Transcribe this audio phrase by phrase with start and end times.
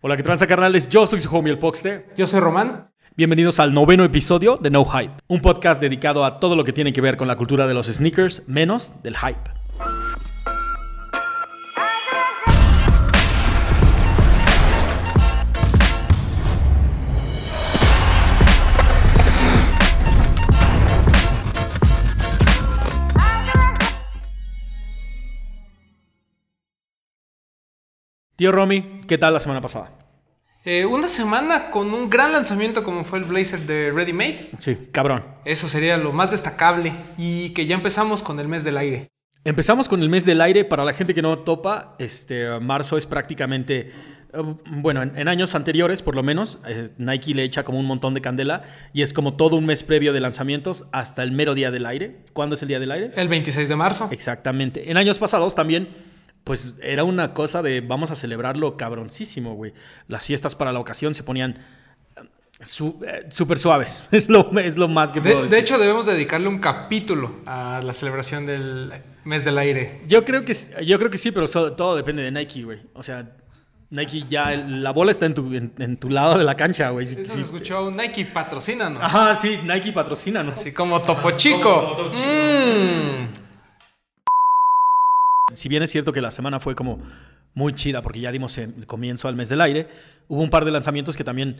[0.00, 0.88] Hola, ¿qué tranza carnales?
[0.88, 2.06] Yo soy su homie el Poxte.
[2.16, 2.88] Yo soy Román.
[3.16, 6.92] Bienvenidos al noveno episodio de No Hype, un podcast dedicado a todo lo que tiene
[6.92, 9.57] que ver con la cultura de los sneakers, menos del hype.
[28.38, 29.90] Tío Romy, ¿qué tal la semana pasada?
[30.64, 34.50] Eh, una semana con un gran lanzamiento como fue el Blazer de Ready Made.
[34.60, 35.24] Sí, cabrón.
[35.44, 36.92] Eso sería lo más destacable.
[37.18, 39.08] Y que ya empezamos con el mes del aire.
[39.42, 40.64] Empezamos con el mes del aire.
[40.64, 43.90] Para la gente que no topa, este marzo es prácticamente.
[44.32, 47.86] eh, Bueno, en, en años anteriores, por lo menos, eh, Nike le echa como un
[47.86, 51.54] montón de candela y es como todo un mes previo de lanzamientos hasta el mero
[51.54, 52.18] día del aire.
[52.34, 53.10] ¿Cuándo es el día del aire?
[53.16, 54.08] El 26 de marzo.
[54.12, 54.88] Exactamente.
[54.92, 55.88] En años pasados también,
[56.44, 59.72] pues era una cosa de vamos a celebrarlo cabroncísimo, güey.
[60.06, 61.58] Las fiestas para la ocasión se ponían
[62.16, 62.22] eh,
[62.62, 64.04] su- eh, súper suaves.
[64.12, 65.56] Es lo, es lo más que puedo De, decir.
[65.56, 68.92] de hecho, debemos dedicarle un capítulo a la celebración del
[69.24, 70.00] mes del aire.
[70.08, 72.80] Yo creo que, yo creo que sí, pero so- todo depende de Nike, güey.
[72.94, 73.30] O sea,
[73.90, 77.04] Nike ya, la bola está en tu, en, en tu lado de la cancha, güey.
[77.06, 77.24] Eso sí.
[77.26, 79.00] se escuchó un Nike patrocina, ¿no?
[79.00, 80.52] Ajá, sí, Nike patrocina, ¿no?
[80.52, 81.94] Así como Topo Chico.
[81.96, 82.26] Topo Chico.
[82.26, 83.47] Mm.
[85.58, 87.00] Si bien es cierto que la semana fue como
[87.52, 89.88] muy chida porque ya dimos el comienzo al mes del aire,
[90.28, 91.56] hubo un par de lanzamientos que también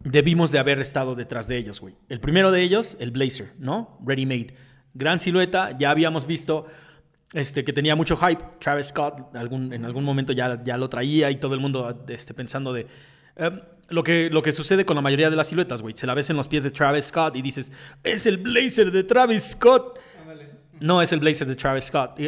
[0.00, 1.94] debimos de haber estado detrás de ellos, güey.
[2.08, 3.96] El primero de ellos, el Blazer, ¿no?
[4.04, 4.54] Ready Made.
[4.92, 6.66] Gran silueta, ya habíamos visto
[7.32, 8.42] este, que tenía mucho hype.
[8.58, 12.34] Travis Scott algún, en algún momento ya, ya lo traía y todo el mundo este,
[12.34, 12.88] pensando de...
[13.36, 13.50] eh,
[13.90, 15.94] lo que, lo que sucede con la mayoría de las siluetas, güey.
[15.96, 19.04] Se la ves en los pies de Travis Scott y dices, es el Blazer de
[19.04, 20.00] Travis Scott.
[20.80, 22.18] No es el Blazer de Travis Scott.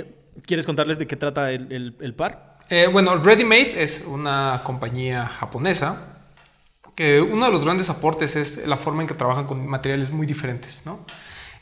[0.47, 2.59] ¿Quieres contarles de qué trata el, el- el par?
[2.69, 6.06] Eh, bueno, Ready Made es una compañía japonesa
[6.95, 10.27] que uno de los grandes aportes es la forma en que trabajan con materiales muy
[10.27, 10.83] diferentes.
[10.84, 11.05] ¿no?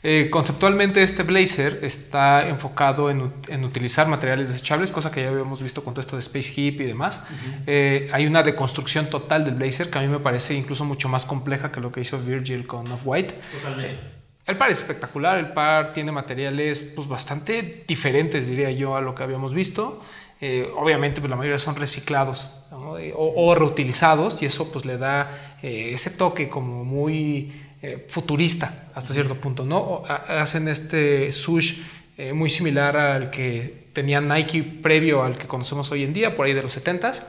[0.03, 5.61] Eh, conceptualmente este blazer está enfocado en, en utilizar materiales desechables, cosa que ya habíamos
[5.61, 7.21] visto con todo esto de Space Hip y demás.
[7.67, 11.25] Eh, hay una deconstrucción total del blazer que a mí me parece incluso mucho más
[11.25, 13.33] compleja que lo que hizo Virgil con Off-White.
[13.61, 14.18] Totalmente.
[14.49, 19.13] El par es espectacular, el par tiene materiales pues, bastante diferentes, diría yo, a lo
[19.13, 20.01] que habíamos visto.
[20.41, 22.97] Eh, obviamente, pues, la mayoría son reciclados ¿no?
[22.97, 27.51] Eh, o, o reutilizados y eso pues, le da eh, ese toque como muy
[27.83, 29.65] eh, futurista hasta cierto punto.
[29.65, 30.03] ¿no?
[30.07, 31.81] Hacen este sush
[32.33, 36.53] muy similar al que tenía Nike previo al que conocemos hoy en día, por ahí
[36.53, 37.23] de los 70s.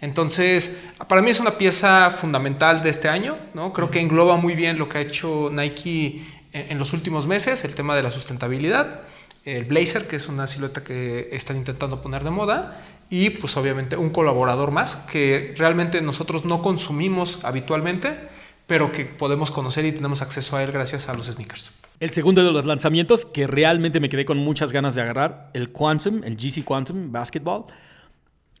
[0.00, 3.74] Entonces, para mí es una pieza fundamental de este año, ¿no?
[3.74, 6.22] Creo que engloba muy bien lo que ha hecho Nike
[6.52, 9.02] en, los últimos meses, el tema de la sustentabilidad,
[9.44, 13.96] el blazer, que es una silueta que están intentando poner de moda, y pues obviamente
[13.96, 18.16] un colaborador más que realmente nosotros no consumimos habitualmente,
[18.66, 21.72] pero que podemos conocer y tenemos acceso a él gracias a los sneakers.
[21.98, 25.70] El segundo de los lanzamientos que realmente me quedé con muchas ganas de agarrar, el
[25.70, 27.64] Quantum, el GC Quantum Basketball.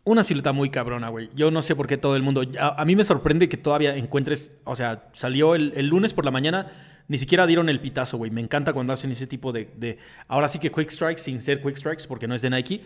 [0.02, 1.30] Una silueta muy cabrona, güey.
[1.34, 2.42] Yo no sé por qué todo el mundo...
[2.58, 4.58] A, a mí me sorprende que todavía encuentres...
[4.64, 6.70] O sea, salió el, el lunes por la mañana,
[7.10, 8.30] ni siquiera dieron el pitazo, güey.
[8.30, 9.98] Me encanta cuando hacen ese tipo de, de...
[10.28, 12.82] Ahora sí que Quick Strikes, sin ser Quick Strikes, porque no es de Nike.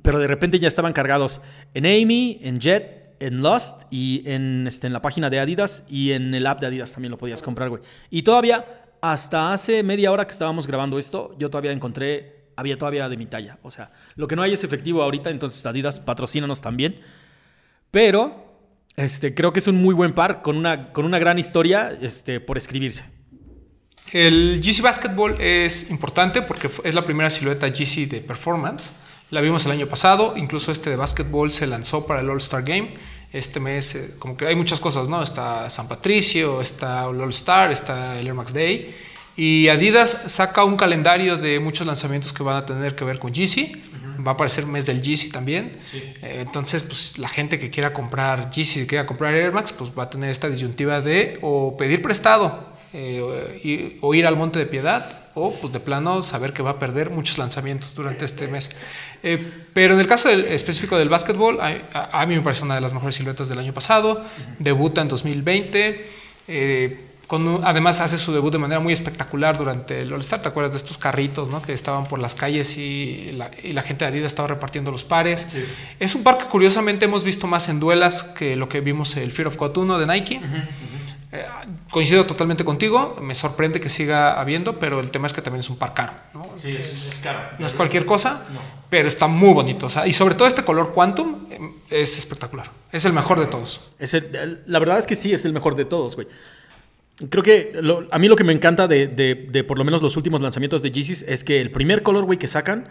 [0.00, 1.42] Pero de repente ya estaban cargados
[1.74, 6.12] en Amy, en Jet, en Lost y en, este, en la página de Adidas y
[6.12, 7.82] en el app de Adidas también lo podías comprar, güey.
[8.08, 8.64] Y todavía,
[9.02, 13.26] hasta hace media hora que estábamos grabando esto, yo todavía encontré, había todavía de mi
[13.26, 13.58] talla.
[13.62, 17.00] O sea, lo que no hay es efectivo ahorita, entonces Adidas patrocínanos también.
[17.90, 18.46] Pero
[18.96, 22.40] este, creo que es un muy buen par con una, con una gran historia este,
[22.40, 23.11] por escribirse.
[24.12, 28.90] El GC Basketball es importante porque es la primera silueta GC de performance.
[29.30, 32.92] La vimos el año pasado, incluso este de basketball se lanzó para el All-Star Game.
[33.32, 35.22] Este mes, eh, como que hay muchas cosas, ¿no?
[35.22, 38.94] Está San Patricio, está el All-Star, está el Air Max Day.
[39.34, 43.32] Y Adidas saca un calendario de muchos lanzamientos que van a tener que ver con
[43.32, 43.72] GC.
[44.26, 45.72] Va a aparecer mes del GC también.
[45.94, 49.90] Eh, entonces, pues la gente que quiera comprar GC, que quiera comprar Air Max, pues
[49.98, 54.58] va a tener esta disyuntiva de o pedir prestado eh, y- o ir al Monte
[54.58, 58.48] de Piedad o pues de plano saber que va a perder muchos lanzamientos durante este
[58.48, 58.70] mes.
[59.22, 62.64] Eh, pero en el caso del- específico del básquetbol, a, a- a mí me parece
[62.64, 64.22] una de las mejores siluetas del año pasado.
[64.58, 66.06] Debuta en 2020.
[66.48, 70.42] eh, con además hace su debut de manera muy espectacular durante el All-Star.
[70.42, 71.62] ¿Te acuerdas de estos carritos ¿no?
[71.62, 75.02] que estaban por las calles y la, y la gente de Adidas estaba repartiendo los
[75.02, 75.46] pares?
[75.98, 79.32] Es un par que curiosamente hemos visto más en duelas que lo que vimos el
[79.32, 80.40] Fear of God 1 de Nike.
[81.34, 81.44] Eh,
[81.90, 85.70] coincido totalmente contigo, me sorprende que siga habiendo, pero el tema es que también es
[85.70, 86.12] un par caro.
[86.34, 86.42] ¿no?
[86.56, 87.38] Sí, es, es caro.
[87.58, 88.60] No es cualquier cosa, No.
[88.90, 89.86] pero está muy bonito.
[89.86, 91.58] o sea, y sobre todo este color Quantum, eh,
[91.88, 92.70] es espectacular.
[92.92, 93.80] Es el mejor de todos.
[93.98, 94.14] Es
[94.66, 96.28] la verdad es que sí, es el mejor de todos, güey.
[97.30, 97.80] Creo que
[98.10, 100.90] a mí lo que me encanta de, de, por lo menos los últimos lanzamientos de
[100.90, 102.88] Yeezys es que el primer color, güey, que sacan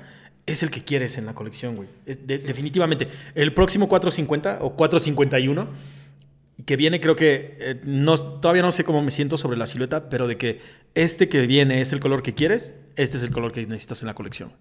[0.48, 1.90] es el que quieres en la colección, güey.
[2.06, 3.08] Definitivamente.
[3.36, 5.68] El próximo 450 o 451
[6.66, 10.10] que viene, creo que eh, no, todavía no sé cómo me siento sobre la silueta,
[10.10, 10.62] pero de que
[10.96, 14.08] este que viene es el color que quieres, este es el color que necesitas en
[14.08, 14.52] la colección.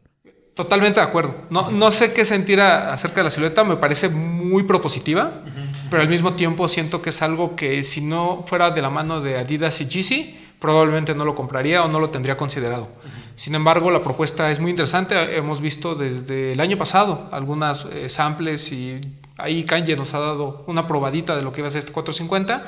[0.55, 1.47] Totalmente de acuerdo.
[1.51, 5.43] No, no sé qué sentir acerca de la silueta, me parece muy propositiva,
[5.91, 9.21] pero al mismo tiempo siento que es algo que si no fuera de la mano
[9.21, 12.89] de Adidas y Yeezy, probablemente no lo compraría o no lo tendría considerado.
[13.37, 15.37] Sin embargo, la propuesta es muy interesante.
[15.37, 19.01] Hemos visto desde el año pasado algunas eh, samples y
[19.43, 22.67] ahí Kanye nos ha dado una probadita de lo que iba a ser este 450.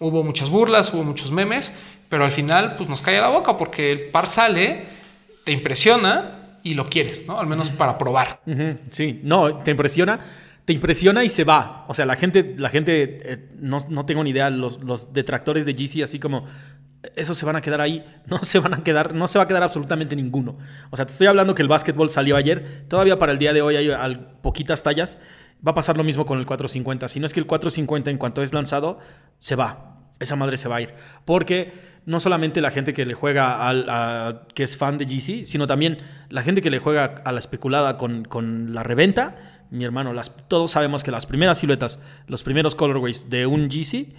[0.00, 1.72] Hubo muchas burlas, hubo muchos memes,
[2.08, 4.86] pero al final pues nos cae a la boca porque el par sale,
[5.44, 7.38] te impresiona y lo quieres, ¿no?
[7.38, 8.40] Al menos para probar.
[8.90, 10.20] Sí, no, te impresiona,
[10.64, 11.84] te impresiona y se va.
[11.88, 15.66] O sea, la gente, la gente, eh, no, no, tengo ni idea, los, los detractores
[15.66, 16.46] de GC, así como,
[17.16, 19.48] esos se van a quedar ahí, no se van a quedar, no se va a
[19.48, 20.56] quedar absolutamente ninguno.
[20.90, 23.62] O sea, te estoy hablando que el básquetbol salió ayer, todavía para el día de
[23.62, 25.18] hoy hay poquitas tallas.
[25.66, 27.08] Va a pasar lo mismo con el 450.
[27.08, 28.98] Si no es que el 450 en cuanto es lanzado,
[29.38, 30.00] se va.
[30.20, 30.94] Esa madre se va a ir.
[31.24, 31.72] Porque
[32.06, 35.98] no solamente la gente que le juega al, que es fan de GC, sino también
[36.28, 39.62] la gente que le juega a la especulada con, con la reventa.
[39.70, 40.12] Mi hermano,
[40.48, 44.14] todos sabemos que las primeras siluetas, los primeros colorways de un GC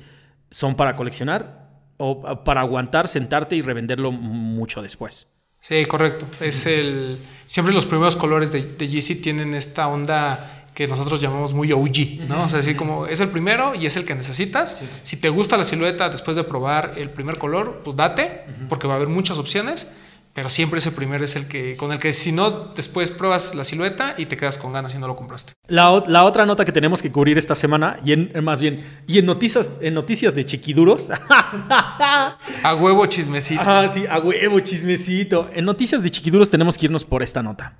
[0.49, 1.65] son para coleccionar
[1.97, 5.27] o para aguantar, sentarte y revenderlo mucho después.
[5.61, 6.25] Sí, correcto.
[6.41, 7.17] Es el
[7.47, 12.27] siempre los primeros colores de, de Yeezy tienen esta onda que nosotros llamamos muy OG,
[12.27, 12.43] ¿no?
[12.43, 14.83] O sea, así como es el primero y es el que necesitas.
[15.03, 18.93] Si te gusta la silueta después de probar el primer color, pues date, porque va
[18.93, 19.87] a haber muchas opciones,
[20.33, 23.63] pero siempre ese primero es el que, con el que si no, después pruebas la
[23.63, 25.53] silueta y te quedas con ganas y no lo compraste.
[25.69, 29.17] La, la otra nota que tenemos que cubrir esta semana, y en, más bien, y
[29.17, 31.09] en noticias, en noticias de chiquiduros.
[31.29, 33.61] a huevo chismecito.
[33.65, 35.49] Ah, sí, a huevo chismecito.
[35.53, 37.77] En noticias de chiquiduros tenemos que irnos por esta nota.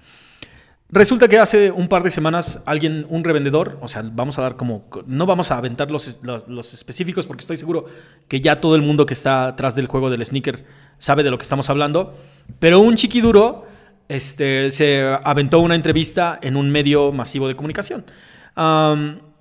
[0.90, 4.56] Resulta que hace un par de semanas alguien, un revendedor, o sea, vamos a dar
[4.56, 7.86] como, no vamos a aventar los, los, específicos porque estoy seguro
[8.28, 10.64] que ya todo el mundo que está atrás del juego del sneaker
[11.00, 12.14] sabe de lo que estamos hablando,
[12.60, 13.66] pero un chiquiduro
[14.08, 18.06] este, se aventó una entrevista en un medio masivo de comunicación.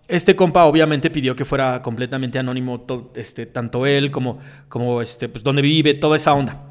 [0.08, 4.38] este compa obviamente pidió que fuera completamente anónimo, este, tanto él como,
[4.68, 6.70] como este, pues, dónde vive, toda esa onda.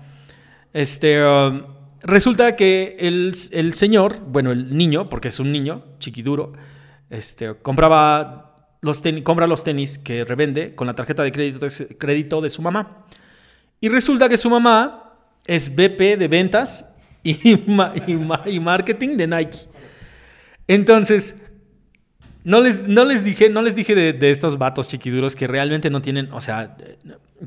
[0.73, 1.21] Este,
[2.03, 3.33] Resulta que el,
[3.73, 6.51] señor, bueno, el niño, porque es un niño chiquiduro,
[7.09, 8.43] este, compraba
[8.81, 11.65] los compra los tenis que revende con la tarjeta de crédito,
[11.97, 13.05] crédito de su mamá.
[13.79, 15.13] Y resulta que su mamá
[15.47, 19.57] es BP de ventas y, marketing de Nike.
[20.67, 21.49] Entonces,
[22.43, 26.01] no les, no les dije, no les dije de, estos vatos chiquiduros que realmente no
[26.01, 26.75] tienen, o sea,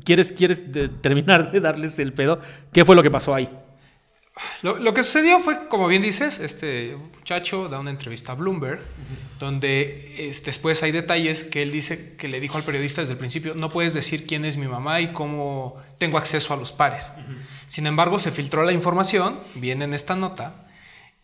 [0.03, 0.65] ¿quieres, quieres
[1.01, 2.39] terminar de darles el pedo?
[2.71, 3.47] ¿Qué fue lo que pasó ahí?
[4.61, 8.79] Lo, que sucedió fue, como bien dices, este muchacho da una entrevista a Bloomberg,
[9.39, 13.55] donde después hay detalles que él dice que le dijo al periodista desde el principio,
[13.55, 17.11] no puedes decir quién es mi mamá y cómo tengo acceso a los pares.
[17.67, 20.67] Sin embargo, se filtró la información, viene en esta nota,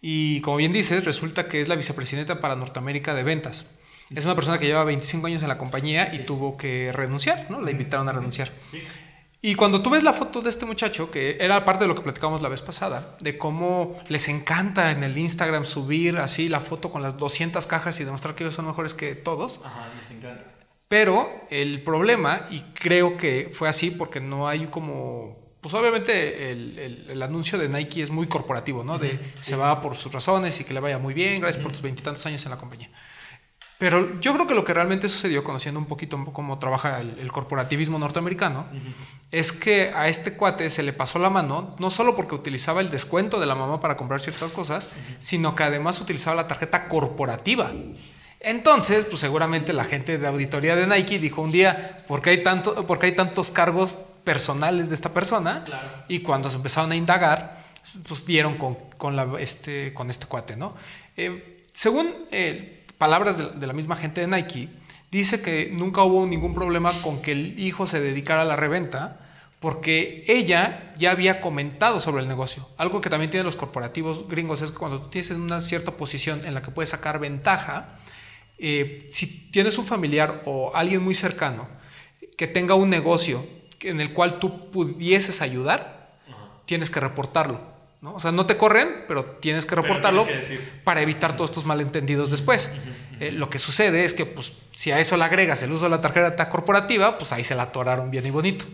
[0.01, 3.65] y como bien dices, resulta que es la vicepresidenta para Norteamérica de ventas.
[4.13, 7.61] Es una persona que lleva 25 años en la compañía y tuvo que renunciar, ¿no?
[7.61, 8.51] La invitaron a renunciar.
[8.67, 8.83] Sí.
[9.45, 12.01] Y cuando tú ves la foto de este muchacho, que era parte de lo que
[12.01, 16.89] platicamos la vez pasada, de cómo les encanta en el Instagram subir así la foto
[16.89, 19.59] con las 200 cajas y demostrar que ellos son mejores que todos.
[19.65, 20.45] Ajá, les encanta.
[20.87, 27.21] Pero el problema, y creo que fue así porque no hay como pues obviamente el,
[27.21, 28.97] anuncio de Nike es muy corporativo, ¿no?
[28.97, 31.81] De se va por sus razones y que le vaya muy bien, gracias por tus
[31.81, 32.89] veintitantos años en la compañía.
[33.77, 37.99] Pero yo creo que lo que realmente sucedió, conociendo un poquito cómo trabaja el, corporativismo
[37.99, 38.65] norteamericano,
[39.31, 42.89] es que a este cuate se le pasó la mano, no solo porque utilizaba el
[42.89, 44.89] descuento de la mamá para comprar ciertas cosas,
[45.19, 47.71] sino que además utilizaba la tarjeta corporativa.
[48.39, 52.43] Entonces, pues seguramente la gente de auditoría de Nike dijo un día, ¿por qué hay,
[52.43, 55.65] tanto, porque hay tantos cargos personales de esta persona?
[56.07, 57.63] Y cuando se empezaron a indagar,
[58.07, 60.75] pues dieron con, con, la, este, con este cuate, ¿no?
[61.17, 62.13] Eh, según...
[62.31, 64.69] Eh, palabras de, la misma gente de Nike,
[65.11, 69.19] dice que nunca hubo ningún problema con que el hijo se dedicara a la reventa
[69.59, 72.65] porque ella ya había comentado sobre el negocio.
[72.77, 76.45] Algo que también tienen los corporativos gringos es que cuando tú tienes una cierta posición
[76.45, 77.99] en la que puedes sacar ventaja,
[78.57, 81.67] eh, si tienes un familiar o alguien muy cercano
[82.37, 83.45] que tenga un negocio
[83.81, 86.15] en el cual tú pudieses ayudar,
[86.63, 87.72] tienes que reportarlo.
[88.03, 88.15] ¿No?
[88.15, 90.27] O sea, no te corren, pero tienes que reportarlo
[90.83, 92.69] para evitar todos estos malentendidos después.
[93.21, 95.91] Eh, lo que sucede es que pues, si a eso le agregas el uso de
[95.91, 98.65] la tarjeta corporativa, pues ahí se la atoraron bien y bonito.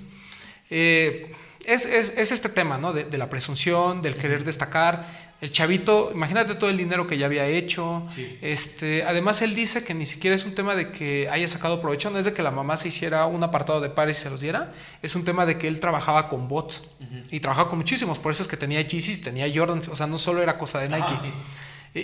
[0.71, 1.31] Eh,
[1.63, 2.91] es, este tema ¿no?
[2.91, 5.28] de, la presunción, del querer destacar.
[5.41, 8.03] El chavito, imagínate todo el dinero que ya había hecho.
[8.41, 12.09] Este, además, él dice que ni siquiera es un tema de que haya sacado provecho,
[12.09, 14.41] no es de que la mamá se hiciera un apartado de pares y se los
[14.41, 16.83] diera, es un tema de que él trabajaba con bots
[17.31, 20.17] y trabajaba con muchísimos, por eso es que tenía Yeezys, tenía Jordans, o sea, no
[20.17, 21.15] solo era cosa de Nike.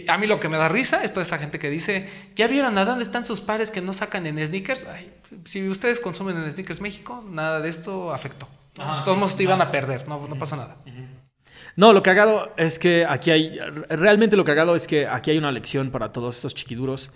[0.08, 2.78] A mí lo que me da risa es toda esta gente que dice, ¿ya vieron
[2.78, 4.86] a dónde están sus pares que no sacan en sneakers?
[5.44, 8.48] si ustedes consumen en sneakers México, nada de esto afectó.
[9.04, 10.78] Todos te iban a perder, no, no pasa nada.
[11.76, 15.52] No, lo cagado es que aquí hay, realmente lo cagado es que aquí hay una
[15.52, 17.12] lección para todos estos chiquiduros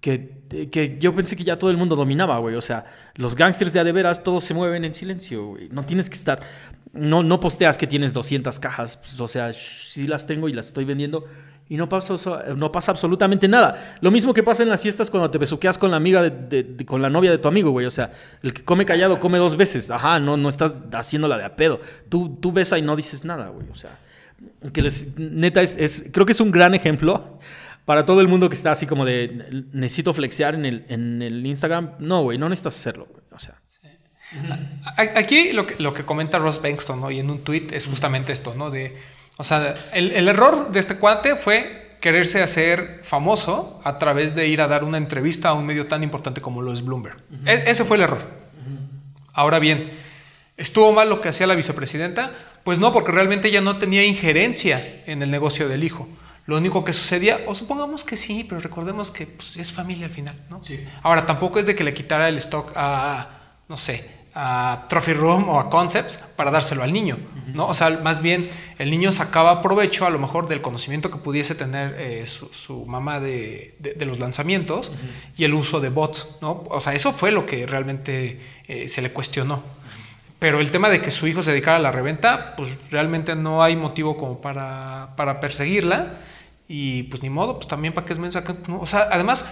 [0.00, 0.30] que,
[0.70, 2.54] que yo pensé que ya todo el mundo dominaba, güey.
[2.54, 5.68] O sea, los gangsters de adeveras todos se mueven en silencio, güey.
[5.70, 6.40] No tienes que estar,
[6.92, 10.68] no, no posteas que tienes 200 cajas, pues, o sea, sí las tengo y las
[10.68, 11.26] estoy vendiendo
[11.70, 12.14] y no pasa,
[12.56, 13.98] no pasa absolutamente nada.
[14.00, 17.02] Lo mismo que pasa en las fiestas cuando te besuqueas con la amiga, de, con
[17.02, 17.84] la novia de tu amigo, güey.
[17.84, 18.10] O sea,
[18.42, 19.90] el que come callado come dos veces.
[19.90, 21.80] Ajá, no, no estás haciéndola de a pedo.
[22.08, 23.66] Tú, tú besa y no dices nada, güey.
[23.70, 23.90] O sea,
[24.72, 27.38] que les, neta, es, es, creo que es un gran ejemplo
[27.84, 31.44] para todo el mundo que está así como de necesito flexear en el, en el
[31.44, 31.92] Instagram.
[31.98, 33.22] No, güey, no necesitas hacerlo, güey.
[33.32, 33.60] O sea.
[35.16, 37.10] Aquí lo que, lo que comenta Ross Bankston, ¿no?
[37.10, 38.70] Y en un tweet es justamente esto, ¿no?
[38.70, 38.94] De
[39.38, 44.60] o sea, el, error de este cuate fue quererse hacer famoso a través de ir
[44.60, 47.16] a dar una entrevista a un medio tan importante como lo es Bloomberg.
[47.46, 48.18] E, ese fue el error.
[49.32, 49.92] Ahora bien,
[50.56, 52.32] ¿estuvo mal lo que hacía la vicepresidenta?
[52.64, 56.08] Pues no, porque realmente ella no tenía injerencia en el negocio del hijo.
[56.46, 60.12] Lo único que sucedía, o supongamos que sí, pero recordemos que pues, es familia al
[60.12, 60.60] final, ¿no?
[61.04, 63.28] Ahora, tampoco es de que le quitara el stock a,
[63.68, 67.18] no sé, a Trophy Room o a Concepts para dárselo al niño,
[67.54, 67.66] ¿no?
[67.66, 71.56] O sea, más bien el niño sacaba provecho a lo mejor del conocimiento que pudiese
[71.56, 74.92] tener eh, su, mamá de, los lanzamientos
[75.36, 76.62] y el uso de bots, ¿no?
[76.70, 79.60] O sea, eso fue lo que realmente eh, se le cuestionó.
[80.38, 83.64] Pero el tema de que su hijo se dedicara a la reventa, pues realmente no
[83.64, 86.20] hay motivo como para, para perseguirla
[86.68, 89.44] y pues ni modo, pues también para qué es mensaje, o sea, además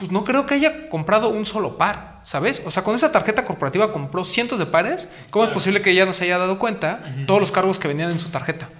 [0.00, 2.62] pues no creo que haya comprado un solo par, ¿sabes?
[2.64, 5.10] O sea, con esa tarjeta corporativa compró cientos de pares.
[5.28, 8.10] ¿Cómo es posible que ella no se haya dado cuenta todos los cargos que venían
[8.10, 8.70] en su tarjeta?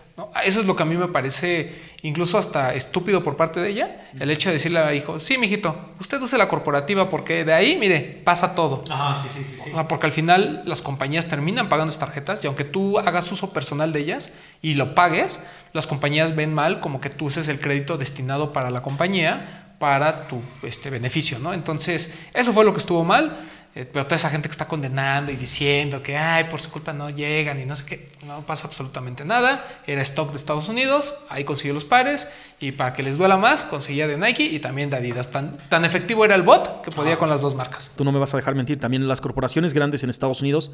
[0.44, 4.08] Eso es lo que a mí me parece incluso hasta estúpido por parte de ella,
[4.18, 7.76] el hecho de decirle a hijo, sí, mijito, usted use la corporativa porque de ahí,
[7.78, 8.84] mire, pasa todo.
[8.90, 12.42] Ah, sí, sí, sí, O sea, porque al final las compañías terminan pagando estas tarjetas
[12.42, 14.30] y aunque tú hagas uso personal de ellas
[14.62, 15.40] y lo pagues,
[15.72, 20.28] las compañías ven mal como que tú uses el crédito destinado para la compañía para
[20.28, 21.54] tu este, beneficio, ¿no?
[21.54, 25.32] Entonces, eso fue lo que estuvo mal, eh, pero toda esa gente que está condenando
[25.32, 28.68] y diciendo que, ay, por su culpa no llegan y no sé qué, no pasa
[28.68, 32.28] absolutamente nada, era stock de Estados Unidos, ahí consiguió los pares
[32.60, 35.30] y para que les duela más, conseguía de Nike y también de Adidas.
[35.30, 37.90] Tan, tan efectivo era el bot que podía con las dos marcas.
[37.96, 40.72] Tú no me vas a dejar mentir, también las corporaciones grandes en Estados Unidos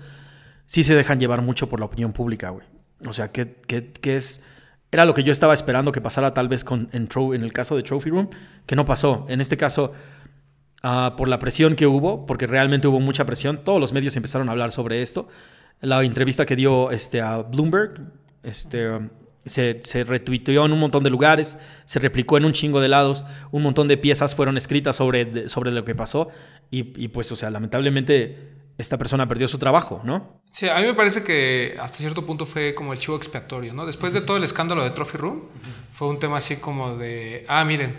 [0.66, 2.66] sí se dejan llevar mucho por la opinión pública, güey.
[3.06, 4.42] O sea, que, que, que es
[4.92, 7.76] era lo que yo estaba esperando que pasara tal vez con, en, en el caso
[7.76, 8.30] de Trophy Room,
[8.66, 9.26] que no pasó.
[9.28, 9.92] En este caso,
[10.82, 14.48] ah, por la presión que hubo, porque realmente hubo mucha presión, todos los medios empezaron
[14.48, 15.28] a hablar sobre esto.
[15.80, 18.00] La entrevista que dio este, a Bloomberg
[18.42, 18.88] este,
[19.44, 23.24] se, se retuiteó en un montón de lugares, se replicó en un chingo de lados,
[23.50, 26.28] un montón de piezas fueron escritas sobre, sobre lo que pasó
[26.70, 30.42] y, y pues, o sea, lamentablemente esta persona perdió su trabajo, ¿no?
[30.50, 33.86] Sí, a mí me parece que hasta cierto punto fue como el chivo expiatorio, ¿no?
[33.86, 35.42] Después de todo el escándalo de Trophy Room,
[35.92, 37.94] fue un tema así como de, ah, miren,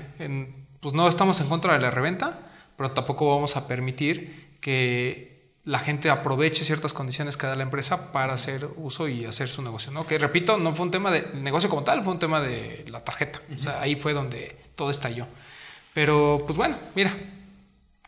[0.80, 2.40] pues no estamos en contra de la reventa,
[2.76, 8.14] pero tampoco vamos a permitir que la gente aproveche ciertas condiciones que da la empresa
[8.14, 10.08] para hacer uso y hacer su negocio, ¿no?
[10.08, 13.02] Que repito, no fue un tema de negocio como tal, fue un tema de la
[13.02, 13.42] tarjeta.
[13.54, 15.28] O sea, ahí fue donde todo estalló.
[15.94, 17.14] Pero, pues bueno, mira,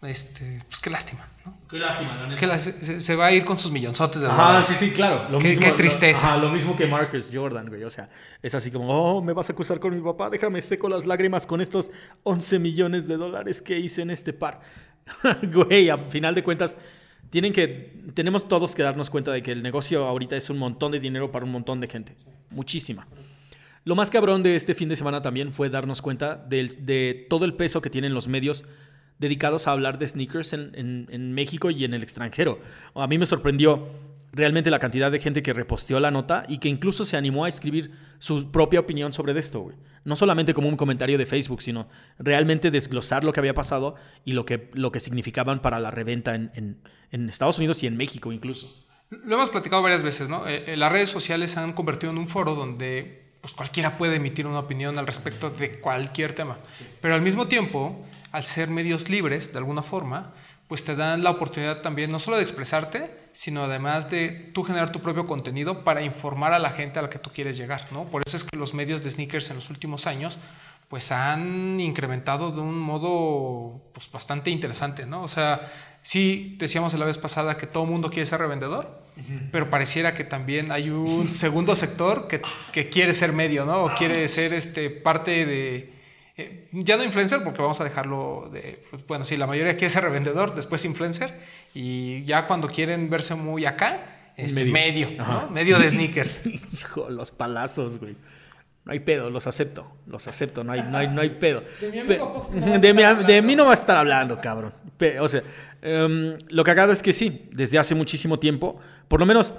[0.04, 1.28] este, pues qué lástima.
[1.70, 2.40] Qué lástima, la neta.
[2.40, 5.30] Que se, va a ir con sus millonzotes de Ah, sí, sí, claro.
[5.30, 6.36] Lo qué, mismo, qué tristeza.
[6.36, 7.84] Lo, lo, mismo que Marcus Jordan, güey.
[7.84, 8.10] O sea,
[8.42, 11.46] es así como, oh, me vas a acusar con mi papá, déjame seco las lágrimas
[11.46, 11.92] con estos
[12.24, 14.62] 11 millones de dólares que hice en este par.
[15.44, 16.80] güey, a final de cuentas,
[17.30, 20.92] tienen que, tenemos todos que darnos cuenta de que el negocio ahorita es un montón
[20.92, 22.16] de dinero para un montón de gente.
[22.50, 23.08] Muchísima.
[23.86, 27.46] Lo más cabrón de este fin de semana también fue darnos cuenta de, de todo
[27.46, 28.66] el peso que tienen los medios
[29.20, 32.60] dedicados a hablar de sneakers en, México y en el extranjero.
[32.96, 33.88] A mí me sorprendió
[34.32, 37.50] realmente la cantidad de gente que reposteó la nota y que incluso se animó a
[37.50, 39.76] escribir su propia opinión sobre esto, güey.
[40.06, 44.32] No solamente como un comentario de Facebook, sino realmente desglosar lo que había pasado y
[44.32, 46.80] lo que, lo que significaban para la reventa en,
[47.12, 48.74] Estados Unidos y en México incluso.
[49.10, 50.48] Lo hemos platicado varias veces, ¿no?
[50.48, 54.18] Eh, eh, las redes sociales se han convertido en un foro donde pues, cualquiera puede
[54.18, 56.60] emitir una opinión al respecto de cualquier tema.
[57.02, 60.34] Pero al mismo tiempo, al ser medios libres, de alguna forma,
[60.68, 64.92] pues te dan la oportunidad también no solo de expresarte, sino además de tú generar
[64.92, 68.06] tu propio contenido para informar a la gente a la que tú quieres llegar, ¿no?
[68.06, 70.38] Por eso es que los medios de sneakers en los últimos años
[70.90, 75.22] pues han incrementado de un modo pues, bastante interesante, ¿no?
[75.22, 75.72] O sea,
[76.02, 79.00] sí decíamos la vez pasada que todo el mundo quiere ser revendedor,
[79.52, 83.84] pero pareciera que también hay un segundo sector que, que, quiere ser medio, ¿no?
[83.84, 85.99] O quiere ser este, parte de...
[86.40, 88.82] Eh, ya no influencer, porque vamos a dejarlo de...
[88.90, 91.30] Pues, bueno, sí, la mayoría quiere ser revendedor, después influencer,
[91.74, 95.50] y ya cuando quieren verse muy acá, este, medio, medio, ¿no?
[95.50, 96.46] medio de sneakers.
[96.46, 98.16] Hijo, los palazos, güey.
[98.86, 101.62] No hay pedo, los acepto, los acepto, no hay, no hay, no hay pedo.
[101.82, 102.50] De, mi amigo
[103.28, 104.74] de, mí no va a estar hablando, cabrón.
[105.20, 105.44] o sea,
[105.82, 108.80] em, lo que hago es que sí, desde hace muchísimo tiempo,
[109.10, 109.54] por lo menos,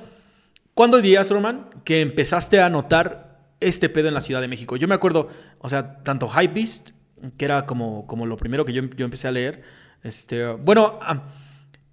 [0.72, 3.29] ¿cuándo dirías, Roman, que empezaste a notar
[3.60, 4.76] este pedo en la Ciudad de México?
[4.76, 6.90] Yo me acuerdo, o sea, tanto Hypebeast,
[7.36, 9.62] que era como, como lo primero que yo, yo empecé a leer,
[10.02, 10.98] este, bueno,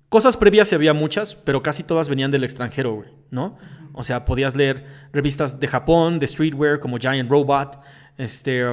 [0.09, 3.57] cosas previas había muchas, pero casi todas venían del extranjero, güey, ¿no?
[3.93, 7.79] O sea, podías leer revistas de Japón, de streetwear, como Giant Robot,
[8.17, 8.63] este,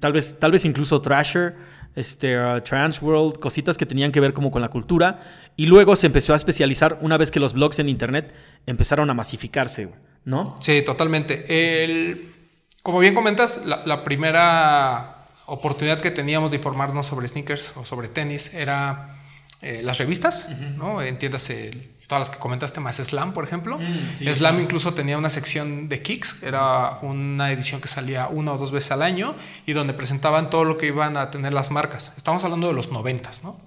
[0.00, 1.54] tal, vez, tal vez incluso Thrasher,
[1.94, 5.20] este, uh, Transworld, cositas que tenían que ver como con la cultura.
[5.56, 8.34] Y luego se empezó a especializar una vez que los blogs en Internet
[8.66, 9.92] empezaron a masificarse,
[10.26, 10.54] ¿no?
[10.60, 11.46] Sí, totalmente.
[11.48, 12.34] El,
[12.82, 18.52] como bien comentas, la, primera oportunidad que teníamos de informarnos sobre sneakers o sobre tenis
[18.52, 19.16] era
[19.62, 21.00] eh, las revistas, ¿no?
[21.00, 23.78] Entiéndase todas las que comentaste, más Slam, por ejemplo.
[23.78, 28.58] Mm, Slam incluso tenía una sección de Kicks, era una edición que salía una o
[28.58, 32.12] dos veces al año y donde presentaban todo lo que iban a tener las marcas.
[32.16, 33.60] Estamos hablando de los noventas, ¿no?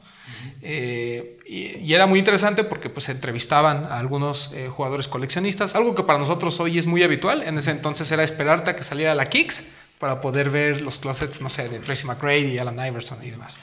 [0.61, 6.03] Eh, y, era muy interesante porque pues entrevistaban a algunos eh, jugadores coleccionistas, algo que
[6.03, 7.43] para nosotros hoy es muy habitual.
[7.43, 11.41] En ese entonces era esperarte a que saliera la Kicks para poder ver los closets,
[11.41, 13.57] no sé, de Tracy McGrady, Alan Iverson y demás.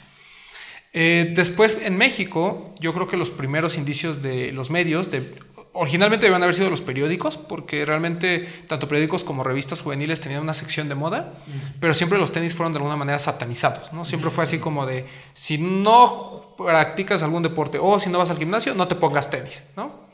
[0.92, 5.30] Eh, después, en México, yo creo que los primeros indicios de los medios, de,
[5.76, 10.54] originalmente debían haber sido los periódicos, porque realmente tanto periódicos como revistas juveniles tenían una
[10.54, 11.34] sección de moda,
[11.80, 14.04] pero siempre los tenis fueron de alguna manera satanizados, ¿no?
[14.04, 18.38] Siempre fue así como de, si no practicas algún deporte o si no vas al
[18.38, 20.06] gimnasio, no te pongas tenis, ¿no?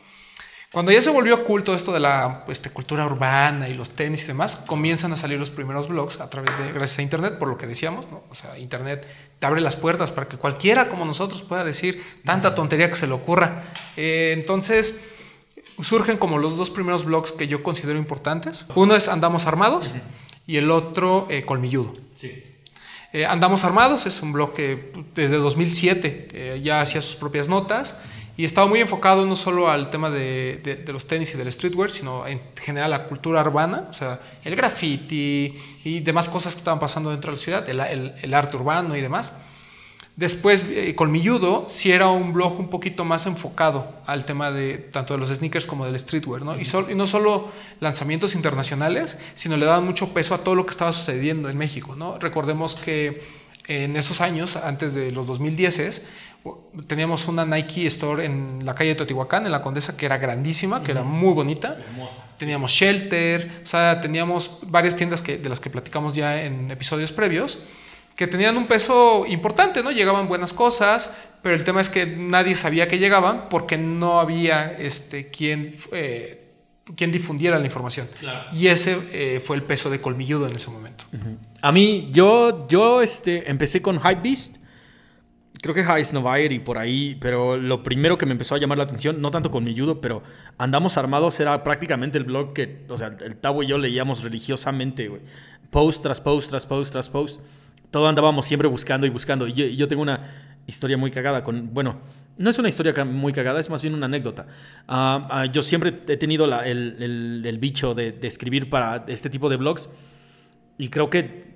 [0.72, 4.28] Cuando ya se volvió culto esto de la este, cultura urbana y los tenis y
[4.28, 7.58] demás, comienzan a salir los primeros blogs a través de, gracias a Internet, por lo
[7.58, 8.22] que decíamos, ¿no?
[8.30, 9.06] O sea, Internet
[9.38, 13.06] te abre las puertas para que cualquiera como nosotros pueda decir tanta tontería que se
[13.06, 13.64] le ocurra.
[13.98, 15.11] Eh, entonces,
[15.80, 18.66] surgen como los dos primeros blogs que yo considero importantes.
[18.74, 19.94] Uno es Andamos Armados
[20.46, 21.92] y el otro eh, Colmilludo.
[22.14, 22.44] Sí.
[23.12, 27.96] Eh, Andamos Armados es un blog que desde 2007 ya hacía sus propias notas
[28.36, 32.26] y estaba muy enfocado no solo al tema de, los tenis y del streetwear, sino
[32.26, 35.54] en general a la cultura urbana, o sea, el graffiti
[35.84, 39.36] y demás cosas que estaban pasando dentro de la ciudad, el, arte urbano y demás.
[40.14, 45.14] Después, eh, Colmilludo sí era un blog un poquito más enfocado al tema de tanto
[45.14, 46.58] de los sneakers como del streetwear, ¿no?
[46.58, 50.70] Y, y, no solo lanzamientos internacionales, sino le daban mucho peso a todo lo que
[50.70, 52.18] estaba sucediendo en México, ¿no?
[52.18, 53.22] Recordemos que
[53.68, 56.02] en esos años, antes de los 2010,
[56.86, 60.82] teníamos una Nike Store en la calle de Teotihuacán, en la Condesa, que era grandísima,
[60.82, 61.78] que era muy bonita.
[62.36, 67.12] Teníamos Shelter, o sea, teníamos varias tiendas que, de las que platicamos ya en episodios
[67.12, 67.62] previos,
[68.16, 69.90] que tenían un peso importante, ¿no?
[69.90, 74.72] Llegaban buenas cosas, pero el tema es que nadie sabía que llegaban porque no había
[74.72, 76.52] este, quien, eh,
[76.94, 78.06] quien difundiera la información.
[78.52, 81.04] Y ese eh, fue el peso de colmilludo en ese momento.
[81.60, 84.62] A mí, yo, yo este, empecé con Hypebeast
[85.62, 88.78] creo que High Snowfire y por ahí, pero lo primero que me empezó a llamar
[88.78, 90.22] la atención, no tanto con mi judo, pero
[90.58, 95.08] Andamos Armados era prácticamente el blog que, o sea, el Tabo y yo leíamos religiosamente,
[95.08, 95.22] güey.
[95.70, 97.40] Post tras post, tras post, tras post.
[97.92, 99.46] Todo andábamos siempre buscando y buscando.
[99.46, 102.00] Y yo, tengo una historia muy cagada con, bueno,
[102.38, 104.46] no es una historia muy cagada, es más bien una anécdota.
[104.88, 109.90] Ah, ah, yo siempre he tenido el, bicho de, escribir para este tipo de blogs
[110.78, 111.52] y creo que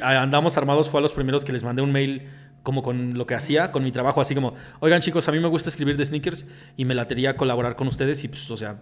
[0.00, 2.28] Andamos Armados fue a los primeros que les mandé un mail
[2.62, 5.48] como con lo que hacía, con mi trabajo, así como, oigan chicos, a mí me
[5.48, 8.80] gusta escribir de sneakers y me latería colaborar con ustedes y pues, o sea,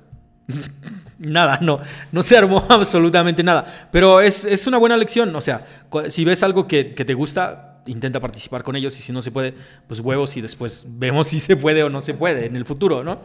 [1.19, 1.81] nada, no,
[2.13, 3.89] no se armó absolutamente nada.
[3.93, 5.67] Pero es, es una buena lección, o sea,
[6.09, 9.31] si ves algo que, que, te gusta, intenta participar con ellos y si no se
[9.31, 9.55] puede,
[9.87, 13.05] pues huevos y después vemos si se puede o no se puede en el futuro,
[13.05, 13.21] ¿no?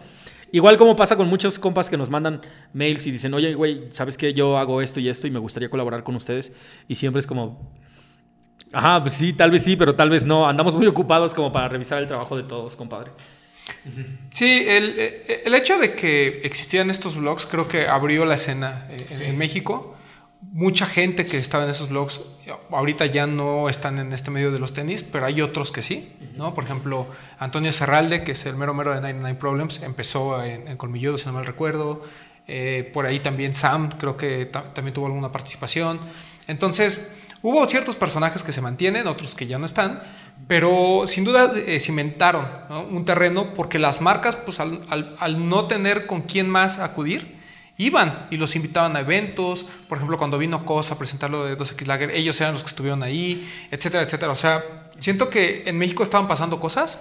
[0.52, 2.42] Igual como pasa con muchos compas que nos mandan
[2.74, 5.68] mails y dicen, oye, güey, ¿sabes que Yo hago esto y esto y me gustaría
[5.68, 6.54] colaborar con ustedes.
[6.88, 7.72] Y siempre es como,
[8.74, 10.48] Ajá, pues sí, tal vez sí, pero tal vez no.
[10.50, 13.12] Andamos muy ocupados como para revisar el trabajo de todos, compadre.
[14.32, 19.38] Sí, el, hecho de que existieran estos blogs creo que abrió la escena eh, en,
[19.38, 19.96] México.
[20.42, 22.22] mucha gente que estaba en esos blogs
[22.72, 26.14] ahorita ya no están en este medio de los tenis, pero hay otros que sí,
[26.36, 26.54] ¿no?
[26.54, 27.08] Por ejemplo,
[27.40, 31.26] Antonio Serralde, que es el mero mero de 99 Problems, empezó en, en Colmilludo, si
[31.26, 32.04] no mal recuerdo.
[32.48, 36.00] Eh, por ahí también Sam, creo que también tuvo alguna participación.
[36.48, 37.10] Entonces,
[37.44, 40.00] hubo ciertos personajes que se mantienen, otros que ya no están,
[40.48, 42.48] pero sin duda eh, cimentaron
[42.90, 47.44] un terreno porque las marcas, pues al, no tener con quién más acudir,
[47.78, 49.66] iban y los invitaban a eventos.
[49.88, 52.70] Por ejemplo, cuando vino Cosa a presentar lo de 2X Lager, ellos eran los que
[52.70, 54.32] estuvieron ahí, etcétera, etcétera.
[54.32, 54.64] O sea,
[55.00, 57.00] siento que en México estaban pasando cosas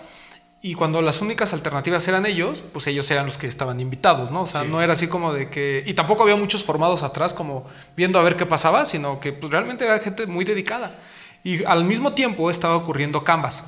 [0.65, 4.43] y cuando las únicas alternativas eran ellos, pues ellos eran los que estaban invitados, ¿no?
[4.43, 5.83] O sea, no era así como de que...
[5.85, 9.51] Y tampoco había muchos formados atrás como viendo a ver qué pasaba, sino que pues,
[9.51, 11.01] realmente era gente muy dedicada.
[11.43, 13.65] Y al mismo tiempo estaba ocurriendo Canvas,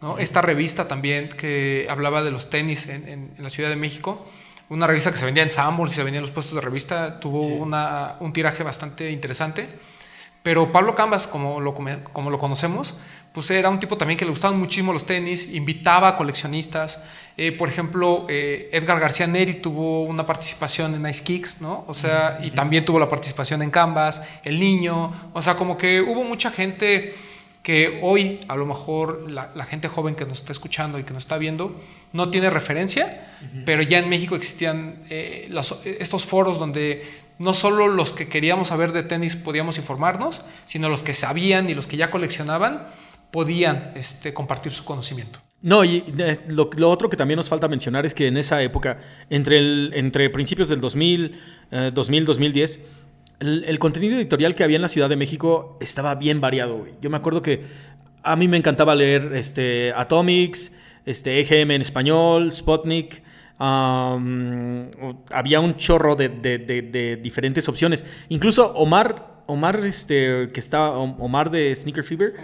[0.00, 0.18] ¿no?
[0.18, 4.24] Esta revista también que hablaba de los tenis en, la Ciudad de México.
[4.68, 7.18] Una revista que se vendía en Sanborns y se vendía en los puestos de revista.
[7.18, 9.66] Tuvo una, un tiraje bastante interesante.
[10.46, 12.96] Pero Pablo Canvas, como lo, como lo conocemos,
[13.32, 17.02] pues era un tipo también que le gustaban muchísimo los tenis, invitaba a coleccionistas.
[17.36, 21.84] Eh, por ejemplo, eh, Edgar García Neri tuvo una participación en Ice Kicks, ¿no?
[21.88, 26.00] O sea, y también tuvo la participación en Canvas, El Niño, o sea, como que
[26.00, 27.12] hubo mucha gente
[27.64, 31.24] que hoy a lo mejor la, gente joven que nos está escuchando y que nos
[31.24, 31.74] está viendo
[32.12, 33.32] no tiene referencia,
[33.64, 35.52] pero ya en México existían eh,
[35.98, 41.02] estos foros donde no solo los que queríamos saber de tenis podíamos informarnos, sino los
[41.02, 42.86] que sabían y los que ya coleccionaban
[43.30, 45.40] podían este, compartir su conocimiento.
[45.62, 46.04] No, y
[46.48, 50.68] lo, otro que también nos falta mencionar es que en esa época, entre, entre principios
[50.68, 51.40] del 2000,
[51.92, 52.80] 2000 2010,
[53.40, 56.86] el, contenido editorial que había en la Ciudad de México estaba bien variado.
[57.00, 57.64] Yo me acuerdo que
[58.22, 63.22] a mí me encantaba leer este, Atomics, este, EGM en español, Spotnik.
[63.58, 68.04] Había un chorro de, de, diferentes opciones.
[68.28, 72.34] Incluso Omar Omar, este, que está, Omar de Sneaker Fever.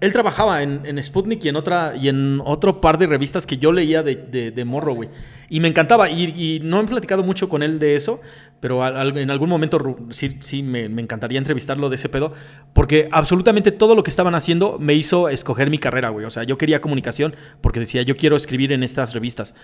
[0.00, 3.58] Él trabajaba en, en, Sputnik y en otra y en otro par de revistas que
[3.58, 5.08] yo leía de, de, morro, güey.
[5.48, 6.10] Y me encantaba.
[6.10, 8.20] Y, no he platicado mucho con él de eso,
[8.58, 8.84] pero
[9.16, 12.32] en algún momento sí, sí me, me, encantaría entrevistarlo de ese pedo,
[12.72, 16.26] porque absolutamente todo lo que estaban haciendo me hizo escoger mi carrera, güey.
[16.26, 19.54] O sea, yo quería comunicación porque decía, yo quiero escribir en estas revistas.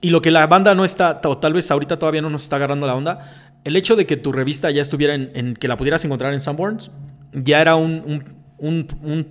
[0.00, 2.56] Y lo que la banda no está, o tal vez ahorita todavía no nos está
[2.56, 6.04] agarrando la onda, el hecho de que tu revista ya estuviera en, que la pudieras
[6.04, 6.90] encontrar en Sanborns,
[7.32, 8.22] ya era un,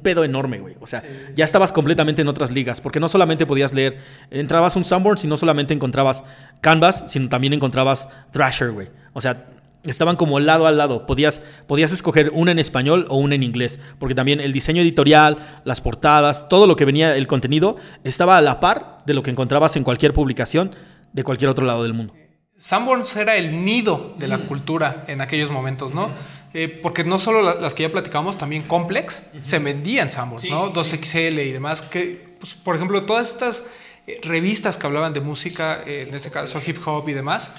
[0.01, 0.75] pedo enorme, güey.
[0.82, 1.04] O sea,
[1.36, 3.99] ya estabas completamente en otras ligas, porque no solamente podías leer,
[4.32, 6.23] entrabas un Sanborns y no solamente encontrabas
[6.62, 8.89] Canvas, sino también encontrabas Thrasher, güey.
[9.13, 9.45] O sea,
[9.86, 11.06] estaban como lado a lado.
[11.06, 15.62] Podías, podías escoger una en español o una en inglés, porque también el diseño editorial,
[15.63, 19.32] las portadas, todo lo que venía, el contenido, estaba a la par de lo que
[19.32, 20.76] encontrabas en cualquier publicación
[21.13, 22.13] de cualquier otro lado del mundo.
[22.58, 26.10] Sanborns era el nido de la cultura en aquellos momentos, ¿no?
[26.54, 30.71] Eh, porque no solo las que ya platicamos, también Complex se vendían Sanborns, ¿no?
[30.71, 31.82] 2XL y demás.
[31.82, 33.67] Que, pues, por ejemplo, todas estas
[34.08, 37.52] eh, revistas que hablaban de música, eh, en este caso hip hop y demás,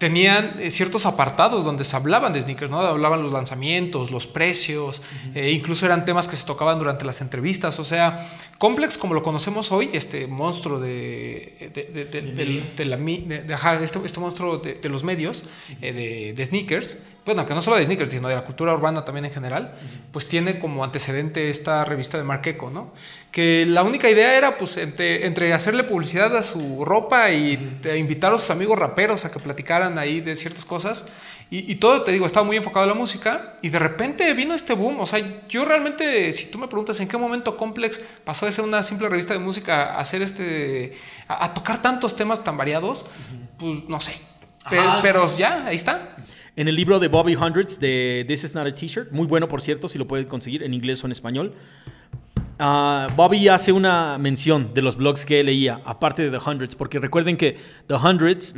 [0.00, 2.80] tenían eh, ciertos apartados donde se hablaban de sneakers, ¿no?
[2.80, 5.02] Hablaban los lanzamientos, los precios,
[5.34, 7.78] e incluso eran temas que se tocaban durante las entrevistas.
[7.78, 12.96] O sea, Complex, como lo conocemos hoy, este monstruo de, de, la,
[13.84, 15.44] este, este, monstruo de, los medios,
[15.82, 19.30] de, sneakers, bueno, que no solo de sneakers, sino de la cultura urbana también en
[19.30, 19.74] general,
[20.12, 22.92] pues tiene como antecedente esta revista de Mark Eco, ¿no?
[23.30, 28.38] Que la única idea era, pues, entre, hacerle publicidad a su ropa y invitar a
[28.38, 31.06] sus amigos raperos a que platicaran ahí de ciertas cosas.
[31.52, 34.72] Y, todo, te digo, estaba muy enfocado en la música y de repente vino este
[34.72, 35.00] boom.
[35.00, 38.64] O sea, yo realmente, si tú me preguntas en qué momento Complex pasó de ser
[38.64, 43.04] una simple revista de música a hacer este, a, tocar tantos temas tan variados,
[43.58, 44.16] pues no sé.
[45.02, 46.14] pero ya, ahí está.
[46.56, 49.62] En el libro de Bobby Hundreds de This Is Not a T-shirt, muy bueno por
[49.62, 51.54] cierto, si lo pueden conseguir en inglés o en español.
[52.58, 56.98] Ah, Bobby hace una mención de los blogs que leía, aparte de The Hundreds, porque
[56.98, 58.54] recuerden que The Hundreds,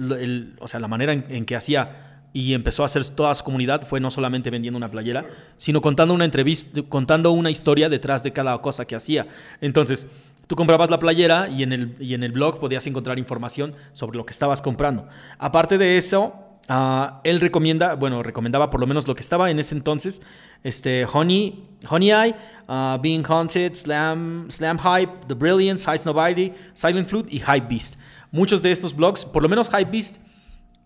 [0.58, 4.00] o sea, la manera en, que hacía y empezó a hacer toda su comunidad fue
[4.00, 5.26] no solamente vendiendo una playera,
[5.58, 9.28] sino contando una entrevista, contando una historia detrás de cada cosa que hacía.
[9.60, 10.08] Entonces,
[10.46, 14.16] tú comprabas la playera y en el, y en el blog podías encontrar información sobre
[14.16, 15.06] lo que estabas comprando.
[15.38, 19.58] Aparte de eso, Ah, él recomienda, bueno, recomendaba por lo menos lo que estaba en
[19.58, 20.22] ese entonces,
[20.62, 22.34] este, Honey, Honey Eye,
[22.68, 27.98] uh, Being Haunted, Slam, Slam Hype, The Brilliance, High Nobody, Silent Flute y Hype Beast.
[28.30, 30.18] Muchos de estos blogs, por lo menos Hype Beast,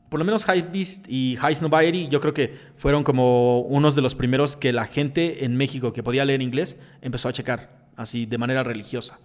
[0.08, 4.02] por lo menos Hype Beast y High Nobody, yo creo que fueron como unos de
[4.02, 8.24] los primeros que la gente en México que podía leer inglés empezó a checar, así
[8.24, 9.18] de manera religiosa.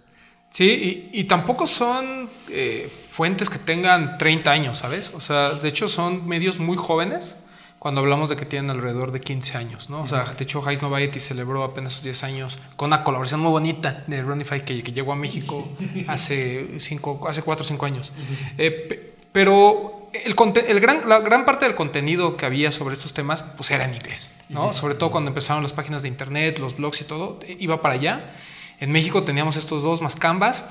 [0.50, 5.12] Sí, y, tampoco son eh, fuentes que tengan 30 años, ¿sabes?
[5.14, 7.36] O sea, de hecho son medios muy jóvenes
[7.78, 10.00] cuando hablamos de que tienen alrededor de 15 años, ¿no?
[10.00, 13.50] O sea, de hecho, Hayes Noviety celebró apenas sus 10 años con una colaboración muy
[13.50, 15.68] bonita de Runify que, que llegó a México
[16.08, 18.12] hace, cinco, hace 4 o 5 años.
[18.56, 20.34] Eh, pero el,
[20.66, 23.92] el, gran, la gran parte del contenido que había sobre estos temas, pues era en
[23.92, 24.72] inglés, ¿no?
[24.72, 28.32] Sobre todo cuando empezaron las páginas de internet, los blogs y todo, iba para allá.
[28.80, 30.64] En México teníamos estos dos más Canvas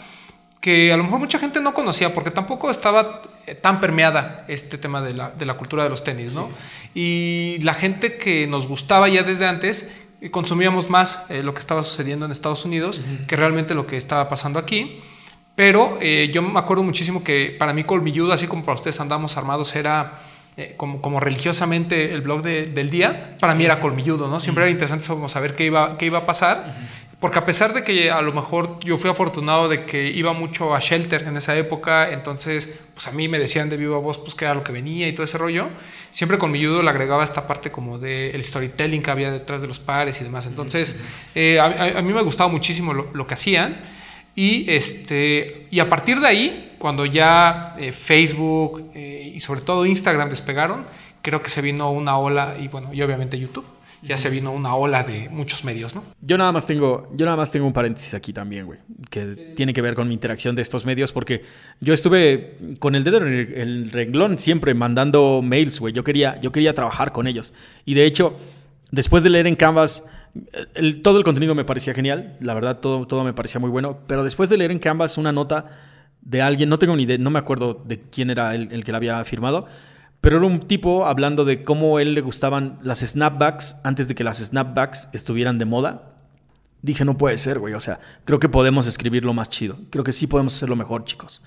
[0.61, 4.77] que a lo mejor mucha gente no conocía porque tampoco estaba eh, tan permeada este
[4.77, 6.49] tema de la, de la cultura de los tenis, ¿no?
[6.93, 11.59] Y la gente que nos gustaba ya desde antes, eh, consumíamos más eh, lo que
[11.59, 15.01] estaba sucediendo en Estados Unidos que realmente lo que estaba pasando aquí.
[15.53, 19.75] Pero yo me acuerdo muchísimo que para mí Colmilludo, así como para ustedes andamos armados,
[19.75, 20.21] era
[20.77, 23.35] como, como, religiosamente el blog de, del día.
[23.37, 24.39] Para mí era Colmilludo, ¿no?
[24.39, 26.73] Siempre era interesante saber qué iba, qué iba a pasar.
[27.21, 30.73] Porque a pesar de que a lo mejor yo fui afortunado de que iba mucho
[30.73, 34.33] a Shelter en esa época, entonces pues a mí me decían de viva voz pues
[34.33, 35.67] que era lo que venía y todo ese rollo,
[36.09, 39.61] siempre con mi judo le agregaba esta parte como del el storytelling que había detrás
[39.61, 40.47] de los pares y demás.
[40.47, 40.99] Entonces
[41.35, 43.79] eh, a, mí me gustaba muchísimo lo, que hacían
[44.35, 49.85] y, este, y a partir de ahí, cuando ya eh, Facebook eh, y sobre todo
[49.85, 50.85] Instagram despegaron,
[51.21, 53.70] creo que se vino una ola y bueno, y obviamente YouTube
[54.01, 56.03] ya se vino una ola de muchos medios, ¿no?
[56.21, 59.73] Yo nada más tengo, yo nada más tengo un paréntesis aquí también, güey, que tiene
[59.73, 61.43] que ver con mi interacción de estos medios, porque
[61.79, 65.93] yo estuve con el dedo en el renglón siempre mandando mails, güey.
[65.93, 67.53] Yo quería, yo quería trabajar con ellos.
[67.85, 68.35] Y de hecho,
[68.91, 70.03] después de leer en Canvas,
[71.03, 74.23] todo el contenido me parecía genial, la verdad, todo, todo me parecía muy bueno, pero
[74.23, 75.77] después de leer en Canvas una nota
[76.21, 78.91] de alguien, no tengo ni idea, no me acuerdo de quién era el, el que
[78.91, 79.67] la había firmado,
[80.21, 84.13] pero era un tipo hablando de cómo a él le gustaban las snapbacks antes de
[84.13, 86.13] que las snapbacks estuvieran de moda.
[86.83, 87.73] Dije, no puede ser, güey.
[87.73, 89.77] O sea, creo que podemos escribirlo más chido.
[89.89, 91.41] Creo que sí podemos hacerlo mejor, chicos.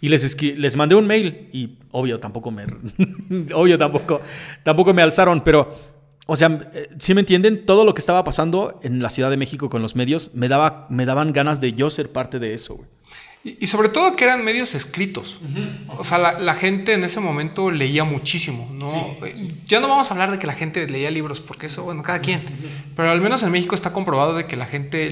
[0.00, 2.64] Y les, les mandé un mail y obvio tampoco me...
[3.54, 4.20] obvio tampoco,
[4.62, 5.92] tampoco me alzaron, pero...
[6.26, 9.36] O sea, eh, si me entienden, todo lo que estaba pasando en la Ciudad de
[9.36, 12.76] México con los medios me, daba, me daban ganas de yo ser parte de eso,
[12.76, 12.88] güey.
[13.44, 15.40] Y, sobre todo que eran medios escritos.
[15.98, 18.70] O sea, la, gente en ese momento leía muchísimo.
[18.72, 19.16] ¿no?
[19.66, 22.20] Ya no vamos a hablar de que la gente leía libros, porque eso, bueno, cada
[22.20, 22.44] quien.
[22.94, 25.10] Pero al menos en México está comprobado de que la gente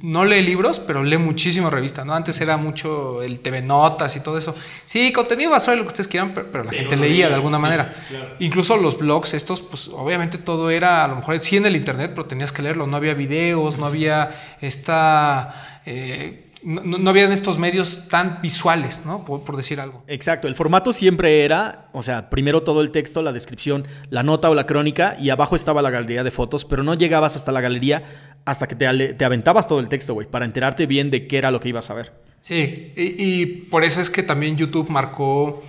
[0.00, 2.06] no lee libros, pero lee muchísimo revistas.
[2.06, 2.14] ¿no?
[2.14, 4.54] Antes era mucho el TV Notas y todo eso.
[4.86, 7.94] Sí, contenido basura lo que ustedes quieran, pero, la gente leía de alguna manera.
[8.38, 12.12] Incluso los blogs estos, pues obviamente todo era, a lo mejor sí en el Internet,
[12.14, 12.86] pero tenías que leerlo.
[12.86, 15.82] No había videos, no había esta...
[15.84, 19.24] Eh, no, no, habían estos medios tan visuales, ¿no?
[19.24, 20.02] Por, decir algo.
[20.08, 24.50] Exacto, el formato siempre era, o sea, primero todo el texto, la descripción, la nota
[24.50, 27.60] o la crónica, y abajo estaba la galería de fotos, pero no llegabas hasta la
[27.60, 28.02] galería
[28.44, 31.52] hasta que te, te aventabas todo el texto, güey, para enterarte bien de qué era
[31.52, 32.12] lo que ibas a ver.
[32.40, 35.64] Sí, y, por eso es que también YouTube marcó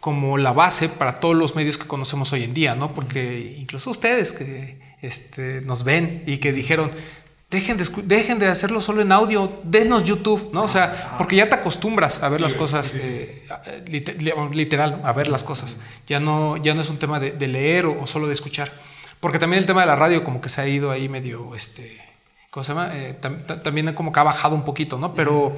[0.00, 2.94] como la base para todos los medios que conocemos hoy en día, ¿no?
[2.94, 6.90] Porque incluso ustedes que este, nos ven y que dijeron,
[7.52, 10.62] Dejen de, dejen de hacerlo solo en audio, denos YouTube, ¿no?
[10.62, 13.44] O sea, porque ya te acostumbras a ver las cosas, eh,
[13.86, 15.76] literal, a ver las cosas.
[16.06, 18.72] Ya no, ya no es un tema de, leer o, solo de escuchar.
[19.20, 22.00] Porque también el tema de la radio como que se ha ido ahí medio, este,
[22.48, 22.90] ¿cómo se llama?
[22.94, 23.18] Eh,
[23.62, 25.14] también como que ha bajado un poquito, ¿no?
[25.14, 25.54] Pero,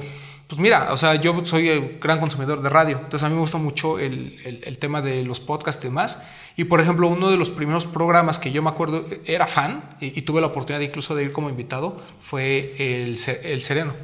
[0.46, 3.59] pues mira, o sea, yo soy gran consumidor de radio, entonces a mí me gusta
[3.59, 6.22] mucho el, el, tema de los podcasts y demás.
[6.57, 10.22] Y por ejemplo, uno de los primeros programas que yo me acuerdo, era fan y,
[10.22, 13.94] tuve la oportunidad incluso de ir como invitado, fue El, el Sereno,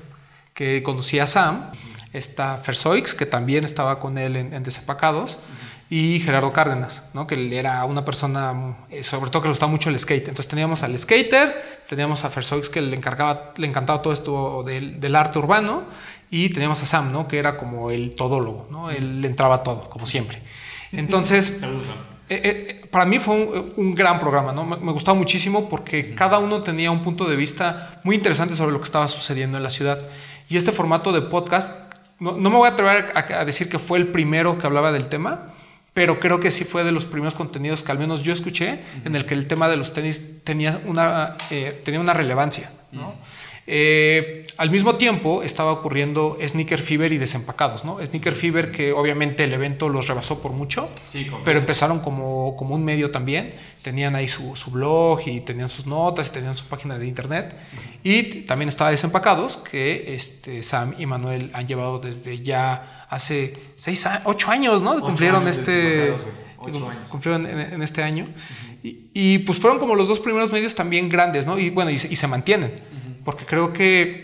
[0.54, 1.70] que conducía Sam,
[2.12, 5.38] está Fersoix, que también estaba con él en, Desapacados,
[5.88, 7.26] y Gerardo Cárdenas, ¿no?
[7.26, 10.28] que era una persona, eh, sobre todo que gustaba mucho el skate.
[10.28, 15.16] Entonces teníamos al skater, teníamos a Fersoix que le, encargaba, le encantaba todo esto del
[15.16, 15.84] arte urbano,
[16.30, 17.28] y teníamos a Sam, ¿no?
[17.28, 18.90] que era como el todólogo, ¿no?
[18.90, 20.38] él entraba todo, como siempre.
[20.92, 21.64] Entonces...
[22.32, 23.34] Eh, eh, para mí fue
[23.76, 24.64] un, gran programa, ¿no?
[24.64, 28.70] Me, me, gustaba muchísimo porque cada uno tenía un punto de vista muy interesante sobre
[28.70, 29.98] lo que estaba sucediendo en la ciudad.
[30.48, 31.72] Y este formato de podcast,
[32.18, 35.54] no, me voy a atrever a, decir que fue el primero que hablaba del tema,
[35.94, 39.14] pero creo que sí fue de los primeros contenidos que al menos yo escuché en
[39.14, 43.14] el que el tema de los tenis tenía una, eh, tenía una relevancia, ¿no?
[43.66, 48.04] Eh, al mismo tiempo estaba ocurriendo Sneaker Fever y Desempacados, ¿no?
[48.04, 50.90] Sneaker Fever que obviamente el evento los rebasó por mucho,
[51.44, 56.28] pero empezaron como, como un medio también, tenían ahí su, blog y tenían sus notas
[56.28, 57.56] y tenían su página de internet.
[58.02, 64.06] Y también estaba Desempacados, que este, Sam y Manuel han llevado desde ya hace seis,
[64.24, 65.00] ocho años, ¿no?
[65.00, 66.14] cumplieron este...
[67.08, 68.26] Cumplieron en, este año.
[68.82, 71.58] y, pues fueron como los dos primeros medios también grandes, ¿no?
[71.58, 72.70] Y bueno, y, y se mantienen.
[73.24, 74.22] Porque creo que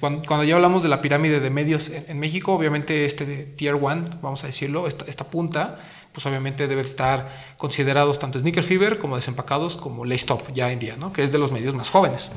[0.00, 4.20] cuando, ya hablamos de la pirámide de medios en, México, obviamente este de Tier 1,
[4.22, 5.80] vamos a decirlo, esta, esta punta,
[6.12, 10.78] pues obviamente debe estar considerados tanto Sneaker Fever como Desempacados como Lace Top ya en
[10.78, 11.12] día, ¿no?
[11.12, 12.30] Que es de los medios más jóvenes.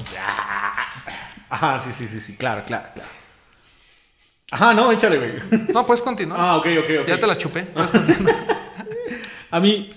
[1.50, 3.10] Ajá, sí, sí, sí, sí, claro, claro, claro.
[4.52, 5.66] Ajá, no, échale, güey.
[5.74, 6.40] No, puedes continuar.
[6.40, 7.08] Ah, ok, ok, ok.
[7.08, 8.36] Ya te la chupé, puedes continuar.
[9.52, 9.90] A mí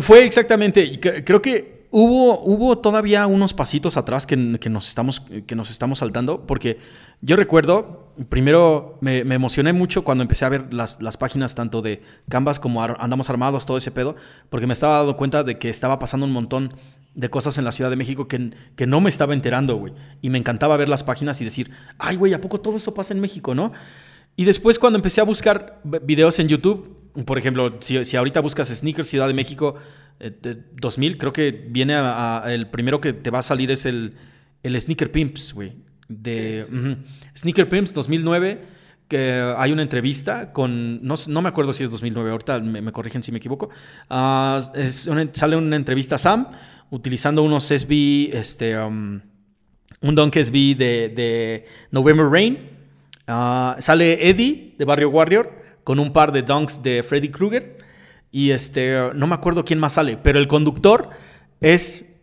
[0.00, 5.70] fue exactamente, creo que hubo, hubo todavía unos pasitos atrás que, nos estamos, que nos
[5.70, 6.78] estamos saltando, porque
[7.20, 12.02] yo recuerdo, primero me, emocioné mucho cuando empecé a ver las, las, páginas tanto de
[12.28, 14.16] Canvas como Andamos Armados, todo ese pedo,
[14.50, 16.74] porque me estaba dando cuenta de que estaba pasando un montón
[17.14, 19.92] de cosas en la Ciudad de México que, que no me estaba enterando, güey.
[20.22, 23.12] Y me encantaba ver las páginas y decir, ay, güey, ¿a poco todo eso pasa
[23.12, 23.72] en México, no?
[24.34, 29.08] Y después cuando empecé a buscar videos en YouTube, por ejemplo, si, ahorita buscas Sneakers
[29.08, 29.74] Ciudad de México
[30.20, 34.14] 2000, eh, creo que viene a, el primero que te va a salir es el,
[34.62, 35.72] el Sneaker Pimps, güey.
[36.08, 36.66] De
[37.36, 38.60] Sneaker Pimps 2009,
[39.08, 43.22] que hay una entrevista con, no, no, me acuerdo si es 2009, ahorita me, corrigen
[43.22, 43.70] si me equivoco.
[44.10, 44.60] Ah,
[45.32, 46.48] sale una entrevista a Sam
[46.90, 49.20] utilizando unos SB, este, um,
[50.02, 52.58] un Dunk SB de, de November Rain.
[53.26, 57.78] Ah, sale Eddie de Barrio Warrior con un par de dunks de Freddy Krueger.
[58.32, 61.10] Y este, no me acuerdo quién más sale, pero el conductor
[61.60, 62.16] es,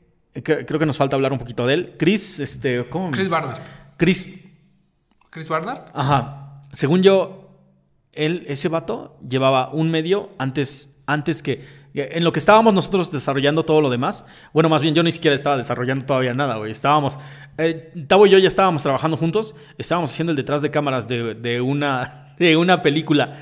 [0.44, 3.12] creo que nos falta hablar un poquito de él, Chris, este, ¿cómo?
[3.12, 3.60] Chris Barnard.
[3.96, 4.44] Chris.
[5.30, 5.86] Chris Barnard.
[5.94, 6.62] Ajá.
[6.74, 7.52] Según yo,
[8.14, 13.64] él, ese vato, llevaba un medio antes, antes que, en lo que estábamos nosotros desarrollando
[13.64, 16.72] todo lo demás, bueno, más bien yo ni siquiera estaba desarrollando todavía nada, güey.
[16.72, 17.20] Estábamos,
[17.60, 21.36] eh, Tavo y yo ya estábamos trabajando juntos, estábamos haciendo el detrás de cámaras de,
[21.36, 23.36] de una de una película.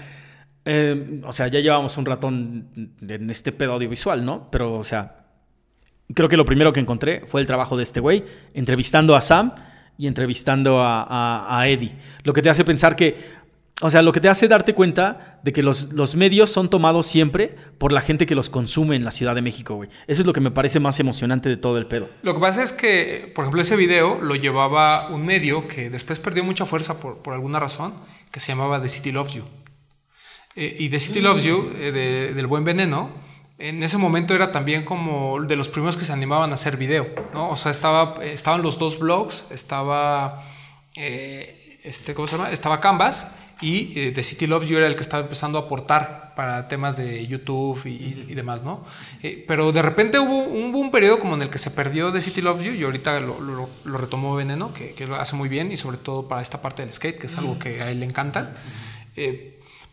[0.70, 4.52] Eh, o sea, ya llevamos un ratón en este pedo audiovisual, ¿no?
[4.52, 5.16] Pero, o sea,
[6.14, 9.54] creo que lo primero que encontré fue el trabajo de este güey, entrevistando a Sam
[9.98, 11.96] y entrevistando a, Eddie.
[12.24, 13.38] Lo que te hace pensar que,
[13.82, 17.08] o sea, lo que te hace darte cuenta de que los, los, medios son tomados
[17.08, 19.90] siempre por la gente que los consume en la Ciudad de México, güey.
[20.06, 22.10] Eso es lo que me parece más emocionante de todo el pedo.
[22.24, 26.20] Lo que pasa es que, por ejemplo, ese video lo llevaba un medio que después
[26.20, 27.94] perdió mucha fuerza por, por alguna razón
[28.32, 29.44] que se llamaba The City Loves You.
[30.60, 33.12] Eh, y The City Loves You, eh, del buen veneno,
[33.60, 37.08] en ese momento era también como de los primeros que se animaban a hacer video,
[37.32, 37.52] ¿no?
[37.52, 40.44] O sea, estaba, estaban los dos blogs, estaba,
[40.96, 42.50] eh, este, ¿cómo se llama?
[42.50, 46.68] Estaba Canvas y The City Loves You era el que estaba empezando a aportar para
[46.68, 48.86] temas de YouTube y, demás, ¿no?
[49.48, 52.64] pero de repente hubo, un periodo como en el que se perdió The City Loves
[52.64, 55.98] You y ahorita lo, lo, retomó Veneno, que, que, lo hace muy bien y sobre
[55.98, 58.56] todo para esta parte del skate, que es algo que a él le encanta.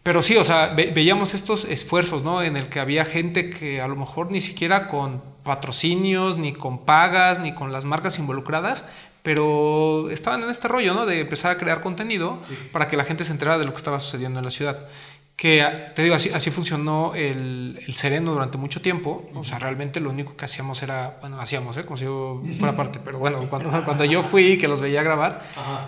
[0.04, 2.42] Pero sí, o sea, veíamos estos esfuerzos, ¿no?
[2.42, 6.84] En el que había gente que a lo mejor ni siquiera con patrocinios, ni con
[6.84, 8.84] pagas, ni con las marcas involucradas,
[9.22, 11.06] pero estaban en este rollo, ¿no?
[11.06, 12.38] De empezar a crear contenido
[12.70, 14.88] para que la gente se enterara de lo que estaba sucediendo en la ciudad.
[15.36, 19.26] Que, te digo, así, así funcionó el, el, Sereno durante mucho tiempo.
[19.34, 21.84] O sea, realmente lo único que hacíamos era, bueno, hacíamos, ¿eh?
[21.84, 25.42] como si yo fuera parte, pero bueno, cuando, cuando yo fui, que los veía grabar,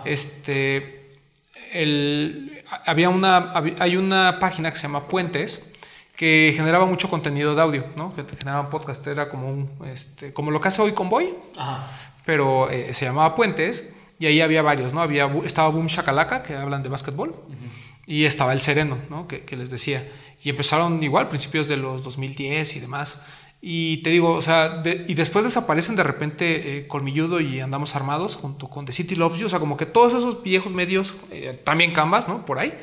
[0.05, 1.11] este,
[1.71, 5.67] el, había una, hay una página que se llama Puentes,
[6.15, 8.13] que generaba mucho contenido de audio, ¿no?
[8.15, 11.33] Que generaba podcast, era como, un, este, como lo que hace hoy con Boy.
[11.57, 14.99] Ajá pero eh, se llamaba Puentes y ahí había varios, ¿no?
[14.99, 17.33] Había, estaba Boom Shakalaka, que hablan de básquetbol,
[18.05, 19.29] y estaba El Sereno, ¿no?
[19.29, 20.05] Que, les decía.
[20.43, 23.21] Y empezaron igual, principios de los 2010 y demás.
[23.59, 28.35] Y te digo, o sea, y después desaparecen de repente eh, Colmilludo y Andamos Armados
[28.35, 31.59] junto con The City Loves You, o sea, como que todos esos viejos medios, eh,
[31.63, 32.45] también Canvas, ¿no?
[32.45, 32.73] Por ahí,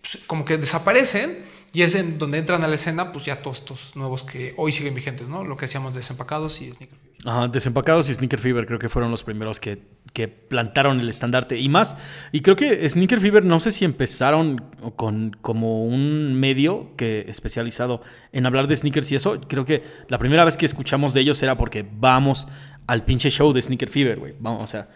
[0.00, 1.38] pues, como que desaparecen
[1.72, 4.72] y es en donde entran a la escena, pues ya todos estos nuevos que hoy
[4.72, 5.44] siguen vigentes, ¿no?
[5.44, 7.16] Lo que decíamos Desempacados y Sneaker Fever.
[7.24, 9.80] Ajá, Desempacados y Sneaker Fever creo que fueron los primeros que,
[10.12, 11.96] que plantaron el estandarte y más.
[12.32, 14.64] Y creo que Sneaker Fever, no sé si empezaron
[14.96, 18.02] con como un medio que especializado
[18.32, 19.40] en hablar de sneakers y eso.
[19.46, 22.48] Creo que la primera vez que escuchamos de ellos era porque vamos
[22.88, 24.34] al pinche show de Sneaker Fever, güey.
[24.40, 24.88] Vamos, o sea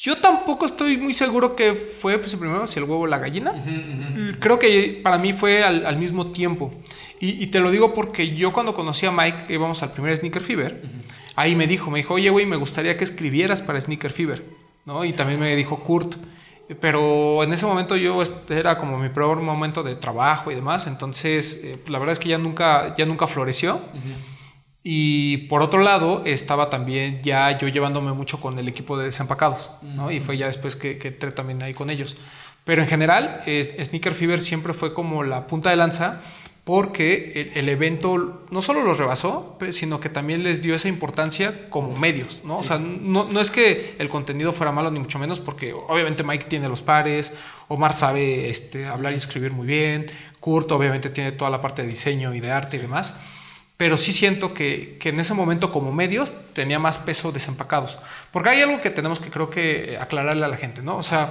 [0.00, 3.52] yo tampoco estoy muy seguro que fue pues, primero, si el huevo o la gallina.
[4.38, 6.72] Creo que para mí fue al, mismo tiempo.
[7.18, 10.40] Y, te lo digo porque yo cuando conocí a Mike, que íbamos al primer Sneaker
[10.40, 10.82] Fever,
[11.34, 14.44] ahí me dijo, me dijo, oye, güey, me gustaría que escribieras para Sneaker Fever.
[14.84, 15.04] ¿no?
[15.04, 16.14] Y también me dijo Kurt.
[16.80, 20.86] Pero en ese momento yo este, era como mi peor momento de trabajo y demás.
[20.86, 23.80] Entonces, eh, la verdad es que ya nunca, ya nunca floreció.
[24.90, 29.70] Y por otro lado, estaba también ya yo llevándome mucho con el equipo de desempacados,
[29.82, 30.10] ¿no?
[30.10, 32.16] Y fue ya después que, que entré también ahí con ellos.
[32.64, 36.22] Pero en general, Sneaker Fever siempre fue como la punta de lanza
[36.64, 41.94] porque el, evento no solo los rebasó, sino que también les dio esa importancia como
[41.94, 42.56] medios, ¿no?
[42.56, 46.24] O sea, no, no, es que el contenido fuera malo, ni mucho menos, porque obviamente
[46.24, 47.34] Mike tiene los pares,
[47.68, 50.06] Omar sabe este, hablar y escribir muy bien,
[50.40, 53.14] Kurt obviamente tiene toda la parte de diseño y de arte y demás,
[53.78, 57.98] pero sí siento que, que en ese momento como medios tenía más peso desempacados,
[58.30, 60.96] porque hay algo que tenemos que creo que aclararle a la gente, ¿no?
[60.96, 61.30] O sea,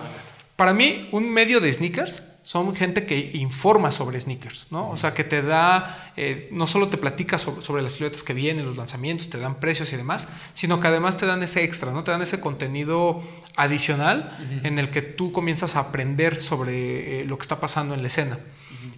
[0.55, 4.89] para mí un medio de sneakers son gente que informa sobre sneakers, ¿no?
[4.89, 8.65] O sea, que te da, eh, no solo te platica sobre, las siluetas que vienen,
[8.65, 12.05] los lanzamientos, te dan precios y demás, sino que además te dan ese extra, ¿no?
[12.05, 13.21] Te dan ese contenido
[13.57, 18.01] adicional en el que tú comienzas a aprender sobre eh, lo que está pasando en
[18.01, 18.39] la escena.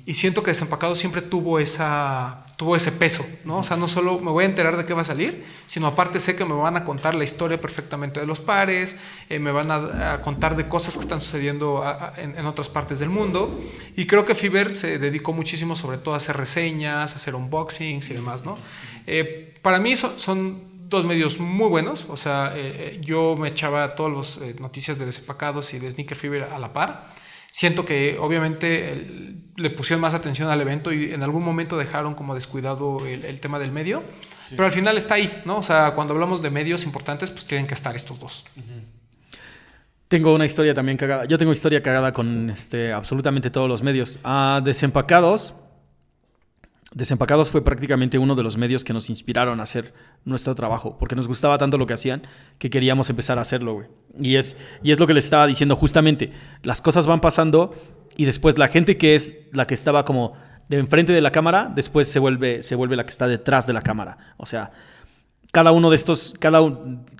[0.05, 3.59] Y siento que Desempacado siempre tuvo, esa, tuvo ese peso, ¿no?
[3.59, 6.19] O sea, no solo me voy a enterar de qué va a salir, sino aparte
[6.19, 8.97] sé que me van a contar la historia perfectamente de los pares,
[9.29, 11.81] eh, me van a, contar de cosas que están sucediendo
[12.17, 13.57] en, otras partes del mundo.
[13.95, 18.09] Y creo que Fiverr se dedicó muchísimo sobre todo a hacer reseñas, a hacer unboxings
[18.09, 18.57] y demás, ¿no?
[19.07, 24.41] Eh, para mí son, dos medios muy buenos, o sea, eh, yo me echaba todas
[24.41, 27.18] las noticias de Desempacados y de Sneaker Fever a la par.
[27.51, 32.33] Siento que obviamente le pusieron más atención al evento y en algún momento dejaron como
[32.33, 34.03] descuidado el, tema del medio,
[34.51, 35.57] pero al final está ahí, ¿no?
[35.57, 38.45] O sea, cuando hablamos de medios importantes, pues tienen que estar estos dos.
[40.07, 41.25] Tengo una historia también cagada.
[41.25, 44.19] Yo tengo historia cagada con este, absolutamente todos los medios.
[44.23, 45.53] Ah, desempacados,
[46.93, 49.93] Desempacados fue prácticamente uno de los medios que nos inspiraron a hacer
[50.25, 52.23] nuestro trabajo, porque nos gustaba tanto lo que hacían
[52.57, 53.87] que queríamos empezar a hacerlo, güey.
[54.19, 56.31] Y es, y es lo que les estaba diciendo justamente,
[56.63, 57.75] las cosas van pasando
[58.17, 60.33] y después la gente que es la que estaba como
[60.67, 63.73] de enfrente de la cámara, después se vuelve, se vuelve la que está detrás de
[63.73, 64.17] la cámara.
[64.37, 64.71] O sea,
[65.51, 66.59] cada uno de estos, cada,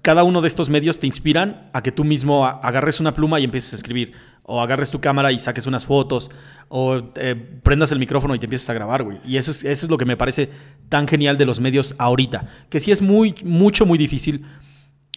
[0.02, 3.44] cada uno de estos medios te inspiran a que tú mismo agarres una pluma y
[3.44, 4.14] empieces a escribir
[4.52, 6.32] o agarres tu cámara y saques unas fotos,
[6.70, 9.20] o eh, prendas el micrófono y te empieces a grabar, güey.
[9.24, 10.50] Y eso es, eso es lo que me parece
[10.90, 12.48] tan genial de los medios ahorita.
[12.68, 14.44] Que sí es muy, mucho, muy difícil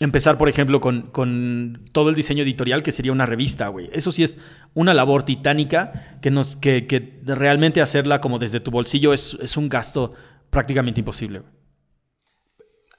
[0.00, 3.88] empezar, por ejemplo, con, con todo el diseño editorial, que sería una revista, güey.
[3.94, 4.36] Eso sí es
[4.74, 9.56] una labor titánica que, nos, que, que realmente hacerla como desde tu bolsillo es, es
[9.56, 10.12] un gasto
[10.50, 11.61] prácticamente imposible, güey.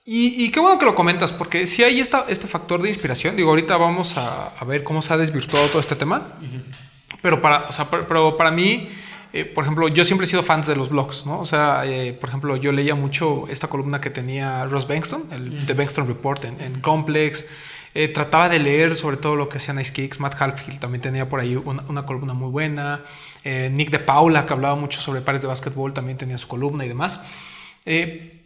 [0.06, 3.52] Y, qué bueno que lo comentas, porque si hay esta, este factor de inspiración, digo,
[3.52, 6.28] ahorita vamos a, ver cómo se ha desvirtuado todo este tema,
[7.22, 7.70] pero, para,
[8.06, 8.90] pero para mí,
[9.32, 11.40] eh, por ejemplo, yo siempre he sido fan de los blogs, ¿no?
[11.40, 15.66] O sea, eh, por ejemplo, yo leía mucho esta columna que tenía Ross Bankston, el
[15.66, 17.46] The Bankston Report en, Complex,
[17.94, 21.30] eh, trataba de leer sobre todo lo que hacían Ice Kicks, Matt Halfield también tenía
[21.30, 23.06] por ahí una, una columna muy buena,
[23.46, 26.90] Nick de Paula, que hablaba mucho sobre pares de básquetbol, también tenía su columna y
[26.90, 27.22] demás.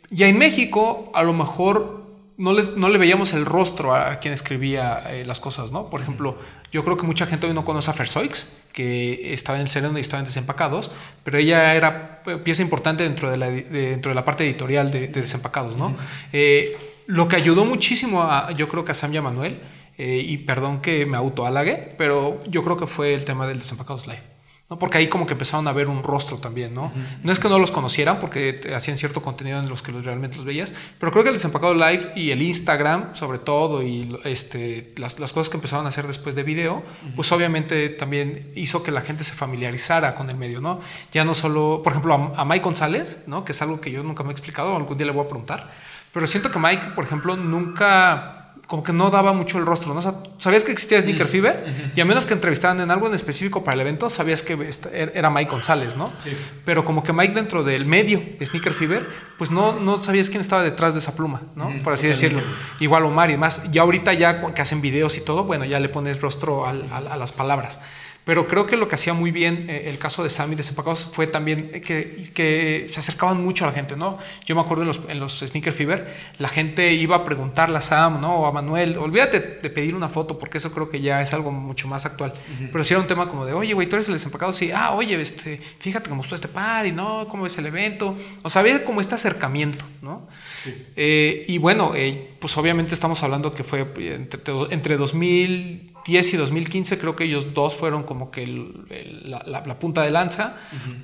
[0.10, 4.34] Ya en México, a lo mejor no le, no le veíamos el rostro a quien
[4.34, 5.90] escribía eh, las cosas, ¿no?
[5.90, 6.38] Por ejemplo,
[6.72, 9.98] yo creo que mucha gente hoy no conoce a Fersoix, que estaba en el Sereno
[9.98, 10.92] y estaba en Desempacados,
[11.24, 15.08] pero ella era eh, pieza importante dentro de la, dentro de la parte editorial de,
[15.08, 15.96] Desempacados, ¿no?
[16.32, 16.78] Eh,
[17.08, 19.60] lo que ayudó muchísimo a, yo creo que a Sam y a Manuel,
[20.00, 24.37] y perdón que me autohalague, pero yo creo que fue el tema del Desempacados Live.
[24.70, 24.78] ¿No?
[24.78, 26.92] Porque ahí como que empezaron a ver un rostro también, ¿no?
[27.24, 30.36] No es que no los conocieran porque hacían cierto contenido en los que los, realmente
[30.36, 34.94] los veías, pero creo que el Desempacado Live y el Instagram, sobre todo, y este,
[34.98, 36.84] las, cosas que empezaron a hacer después de video,
[37.16, 40.82] pues obviamente también hizo que la gente se familiarizara con el medio, ¿no?
[41.14, 43.46] Ya no solo, por ejemplo, a, a Mike González, ¿no?
[43.46, 45.72] Que es algo que yo nunca me he explicado, algún día le voy a preguntar,
[46.12, 48.37] pero siento que Mike, por ejemplo, nunca
[48.68, 50.02] como que no daba mucho el rostro, ¿no?
[50.38, 51.30] sabías que existía Sneaker mm.
[51.30, 54.54] Fever y a menos que entrevistaran en algo en específico para el evento, sabías que
[54.92, 56.06] er, era Mike González, ¿no?
[56.06, 56.32] Sí.
[56.66, 59.08] Pero como que Mike dentro del medio Sneaker Fever,
[59.38, 61.72] pues no, no sabías quién estaba detrás de esa pluma, ¿no?
[61.82, 62.42] Por así decirlo.
[62.80, 63.62] Igual Omar y demás.
[63.72, 67.32] Y ahorita ya que hacen videos y todo, bueno, ya le pones rostro a las
[67.32, 67.80] palabras.
[68.28, 71.06] Pero creo que lo que hacía muy bien eh, el caso de Sammy de Sepacados
[71.06, 74.18] fue también que, que, se acercaban mucho a la gente, ¿no?
[74.46, 77.82] Yo me acuerdo en los, en los Sneaker Fever, la gente iba a preguntarle a
[77.82, 78.36] Sam, ¿no?
[78.36, 81.52] O a Manuel, olvídate de pedir una foto, porque eso creo que ya es algo
[81.52, 82.34] mucho más actual.
[82.70, 84.94] Pero si era un tema como de, oye, güey, tú eres el desempacado, sí, ah,
[84.94, 88.14] oye, este, fíjate que mostró este par y no, ¿cómo ves el evento?
[88.44, 90.28] O sea, había como este acercamiento, ¿no?
[90.60, 90.86] Sí.
[90.98, 96.38] Eh, y bueno, eh, pues obviamente estamos hablando que fue entre, entre 2000 2010 y
[96.38, 100.56] 2015 creo que ellos dos fueron como que la, punta de lanza.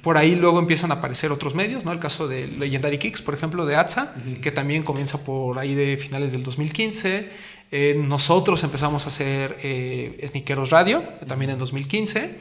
[0.01, 1.91] Por ahí luego empiezan a aparecer otros medios, ¿no?
[1.91, 5.97] El caso de Legendary Kicks, por ejemplo, de ATSA, que también comienza por ahí de
[5.97, 7.30] finales del 2015.
[7.72, 12.39] Eh, nosotros empezamos a hacer eh, Sneakeros Radio, también en 2015.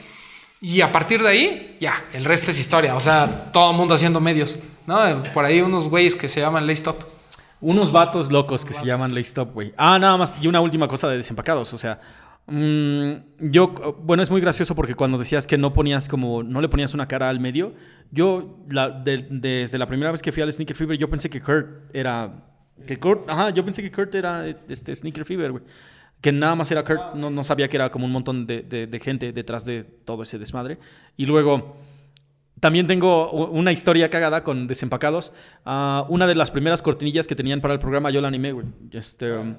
[0.60, 2.94] Y a partir de ahí, ya, el resto es historia.
[2.94, 5.00] O sea, todo el mundo haciendo medios, ¿no?
[5.34, 7.02] Por ahí unos güeyes que se llaman Laystop.
[7.60, 9.72] Unos vatos locos que se llaman Laystop, güey.
[9.76, 10.36] Ah, nada más.
[10.40, 11.72] Y una última cosa de desempacados.
[11.72, 12.00] O sea,
[12.48, 16.92] yo, bueno, es muy gracioso porque cuando decías que no ponías como, no le ponías
[16.92, 17.74] una cara al medio,
[18.10, 22.44] Yo, desde la primera vez que fui al Sneaker Fever, yo pensé que Kurt era.
[22.86, 25.64] Que Kurt, ajá, yo pensé que Kurt era este Sneaker Fever, güey.
[26.20, 28.98] Que nada más era Kurt, no, no sabía que era como un montón de, de,
[28.98, 30.78] gente detrás de todo ese desmadre.
[31.16, 31.76] Y luego.
[32.60, 35.32] También tengo una historia cagada con Desempacados.
[35.66, 38.66] Uh, una de las primeras cortinillas que tenían para el programa yo la animé, güey.
[38.92, 39.56] Este, um,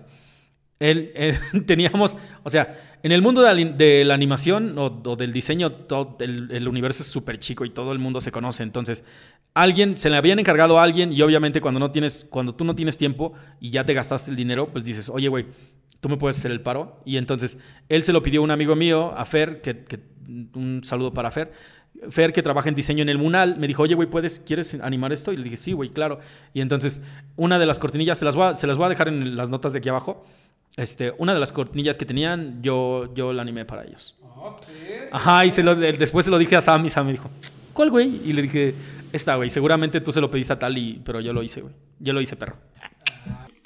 [0.80, 1.14] él,
[1.66, 7.04] teníamos, o sea, en el mundo de la, animación o, del diseño, todo el, universo
[7.04, 8.64] es súper chico y todo el mundo se conoce.
[8.64, 9.04] Entonces,
[9.54, 12.76] alguien, se le habían encargado a alguien y obviamente cuando, no tienes, cuando tú no
[12.76, 15.48] tienes tiempo y ya te gastaste el dinero, pues dices, oye, güey,
[16.00, 17.02] tú me puedes hacer el paro.
[17.04, 17.58] Y entonces,
[17.90, 20.00] él se lo pidió a un amigo mío, a Fer, que,
[20.56, 21.52] un saludo para Fer.
[22.10, 25.12] Fer, que trabaja en diseño en el Munal, me dijo, oye, güey, ¿puedes, ¿quieres animar
[25.12, 25.34] esto?
[25.34, 26.20] Y le dije, sí, güey, claro.
[26.54, 27.02] Y entonces,
[27.36, 29.80] una de las cortinillas, se las se las voy a dejar en las notas de
[29.80, 30.26] aquí abajo
[30.78, 34.16] este, una de las cortinillas que tenían, yo, yo la animé para ellos.
[35.12, 37.30] Ajá, y se lo, después se lo dije a Sam y Sam me dijo,
[37.74, 38.22] ¿cuál, güey?
[38.26, 38.76] Y le dije,
[39.12, 41.74] esta, güey, seguramente tú se lo pediste a tal, y, pero yo lo hice, güey.
[42.00, 42.58] Yo lo hice, perro.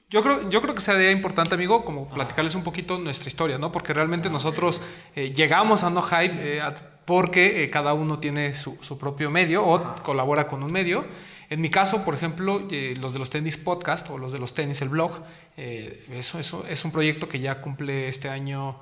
[0.10, 3.72] Yo creo, yo creo que sería importante, amigo, como platicarles un poquito nuestra historia, ¿no?
[3.72, 4.82] Porque realmente nosotros
[5.16, 6.62] eh, llegamos a No Hype eh,
[7.04, 11.06] porque eh, cada uno tiene su, su, propio medio o colabora con un medio.
[11.50, 12.68] En mi caso, por ejemplo,
[13.00, 15.24] los de los tenis podcast o los de los tenis el blog,
[15.56, 18.82] eh, eso, eso es un proyecto que ya cumple este año,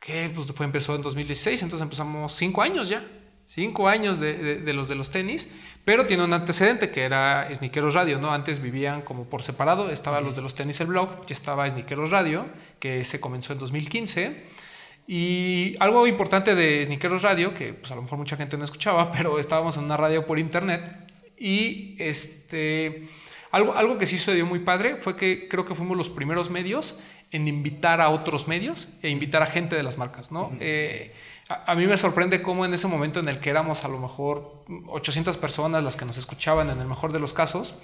[0.00, 3.06] que pues fue, empezó en 2016, entonces empezamos cinco años ya,
[3.44, 5.48] cinco años de, los de los tenis,
[5.84, 8.32] pero tiene un antecedente que era Sniqueros Radio, ¿no?
[8.32, 12.10] Antes vivían como por separado, estaba los de los tenis el blog, y estaba Sniqueros
[12.10, 12.46] Radio,
[12.80, 14.60] que se comenzó en 2015.
[15.06, 19.12] Y algo importante de Sniqueros Radio, que pues a lo mejor mucha gente no escuchaba,
[19.16, 21.09] pero estábamos en una radio por internet
[21.40, 23.08] y este
[23.50, 26.96] algo, algo que sí sucedió muy padre fue que creo que fuimos los primeros medios
[27.32, 30.52] en invitar a otros medios e invitar a gente de las marcas, ¿no?
[30.60, 31.14] Eh,
[31.48, 34.64] a, mí me sorprende cómo en ese momento en el que éramos a lo mejor
[34.86, 37.74] 800 personas las que nos escuchaban en el mejor de los casos,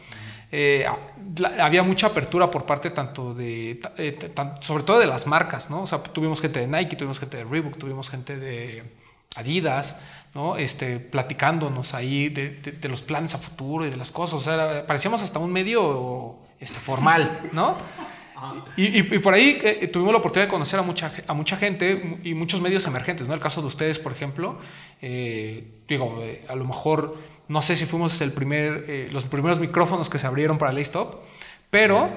[0.52, 0.86] eh,
[1.58, 5.82] había mucha apertura por parte tanto de, eh, sobre todo de las marcas, ¿no?
[5.82, 8.84] O sea, tuvimos gente de Nike, tuvimos gente de Reebok, tuvimos gente de
[9.34, 10.00] Adidas,
[10.36, 10.58] ¿no?
[10.58, 14.38] Este, platicándonos ahí de, los planes a futuro y de las cosas.
[14.38, 17.74] O sea, parecíamos hasta un medio este, formal, ¿no?
[18.76, 22.34] Y, por ahí eh, tuvimos la oportunidad de conocer a mucha, a mucha gente y
[22.34, 23.32] muchos medios emergentes, ¿no?
[23.32, 24.58] El caso de ustedes, por ejemplo,
[25.00, 27.16] eh, digo, eh, a lo mejor,
[27.48, 31.22] no sé si fuimos el primer, los primeros micrófonos que se abrieron para el Stop,
[31.70, 32.10] pero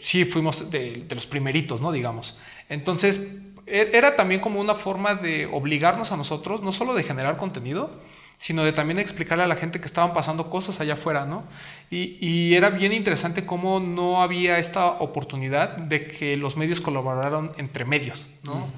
[0.00, 1.92] sí fuimos de, de los primeritos, ¿no?
[1.92, 2.36] Digamos.
[2.68, 3.38] Entonces,
[3.70, 7.90] era también como una forma de obligarnos a nosotros, no solo de generar contenido,
[8.38, 11.42] sino de también explicarle a la gente que estaban pasando cosas allá afuera, ¿no?
[11.90, 17.84] Y, era bien interesante cómo no había esta oportunidad de que los medios colaboraran entre
[17.84, 18.68] medios, ¿no?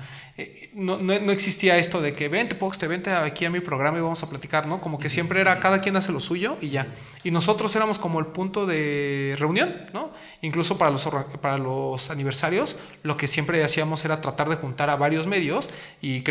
[0.41, 3.99] Eh, no, no, existía esto de que vente, Pox, te vente aquí a mi programa
[3.99, 4.80] y vamos a platicar, ¿no?
[4.80, 6.86] Como que siempre era cada quien hace lo suyo y ya.
[7.22, 10.12] Y nosotros éramos como el punto de reunión, ¿no?
[10.41, 11.07] Incluso para los,
[11.43, 15.68] para los aniversarios, lo que siempre hacíamos era tratar de juntar a varios medios
[16.01, 16.24] y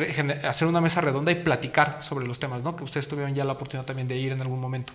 [0.43, 2.75] hacer una mesa redonda y platicar sobre los temas, ¿no?
[2.75, 4.91] Que ustedes tuvieron ya la oportunidad también de ir en algún momento.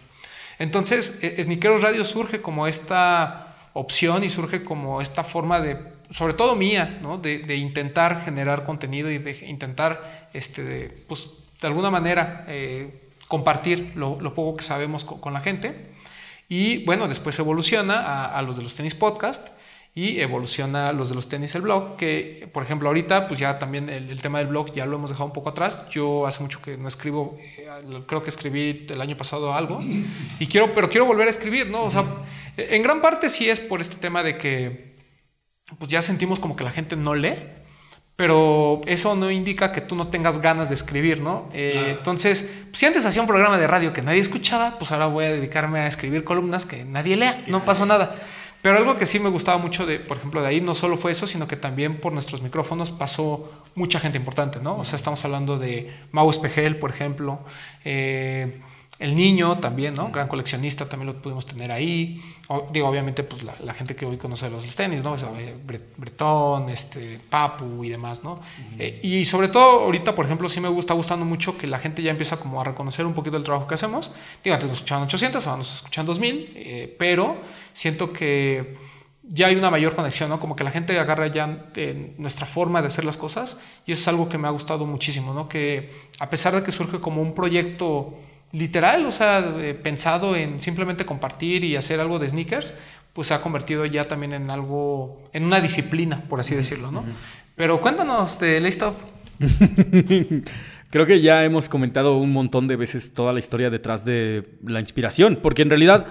[0.58, 6.34] Entonces, e-, Sniqueros Radio surge como esta opción y surge como esta forma de sobre
[6.34, 7.18] todo mía, ¿no?
[7.18, 13.92] de, intentar generar contenido y de intentar, este, de, pues, de alguna manera, eh, compartir
[13.96, 15.74] lo, poco que sabemos con, la gente.
[16.48, 19.48] Y bueno, después evoluciona a, los de los tenis podcast
[19.92, 23.58] y evoluciona a los de los tenis el blog, que por ejemplo ahorita pues ya
[23.58, 25.88] también el, tema del blog ya lo hemos dejado un poco atrás.
[25.90, 27.66] Yo hace mucho que no escribo, eh,
[28.06, 29.80] creo que escribí el año pasado algo
[30.38, 31.84] y quiero, pero quiero volver a escribir, ¿no?
[31.84, 32.04] O sea,
[32.56, 34.93] en gran parte sí es por este tema de que
[35.78, 37.34] pues ya sentimos como que la gente no lee,
[38.16, 41.48] pero eso no indica que tú no tengas ganas de escribir, ¿no?
[41.52, 45.06] Eh, entonces, pues, si antes hacía un programa de radio que nadie escuchaba, pues ahora
[45.06, 48.14] voy a dedicarme a escribir columnas que nadie lea, no pasó nada.
[48.62, 51.12] Pero algo que sí me gustaba mucho de, por ejemplo, de ahí no solo fue
[51.12, 54.78] eso, sino que también por nuestros micrófonos pasó mucha gente importante, ¿no?
[54.78, 57.40] O sea, estamos hablando de Mau Espejel, por ejemplo,
[57.84, 58.62] eh,
[59.04, 60.10] el niño también, ¿no?
[60.10, 62.22] Gran coleccionista, también lo pudimos tener ahí.
[62.72, 65.12] digo, obviamente, pues la, gente que hoy conoce los, tenis, ¿no?
[65.12, 65.28] O sea,
[65.98, 68.40] Bretón, este, Papu y demás, ¿no?
[68.78, 72.02] Eh, y sobre todo, ahorita, por ejemplo, sí me está gustando mucho que la gente
[72.02, 74.10] ya empieza como a reconocer un poquito el trabajo que hacemos.
[74.42, 77.36] Digo, antes nos escuchaban 800, ahora nos escuchan 2000, eh, pero
[77.74, 78.74] siento que
[79.22, 80.40] ya hay una mayor conexión, ¿no?
[80.40, 84.00] Como que la gente agarra ya eh, nuestra forma de hacer las cosas y eso
[84.00, 85.46] es algo que me ha gustado muchísimo, ¿no?
[85.46, 88.14] Que a pesar de que surge como un proyecto
[88.54, 92.72] literal, o sea, eh, pensado en simplemente compartir y hacer algo de sneakers,
[93.12, 97.04] pues se ha convertido ya también en algo, en una disciplina, por así decirlo, ¿no?
[97.56, 98.96] Pero cuéntanos de Laystop.
[100.90, 104.80] creo que ya hemos comentado un montón de veces toda la historia detrás de la
[104.80, 106.06] inspiración, porque en realidad,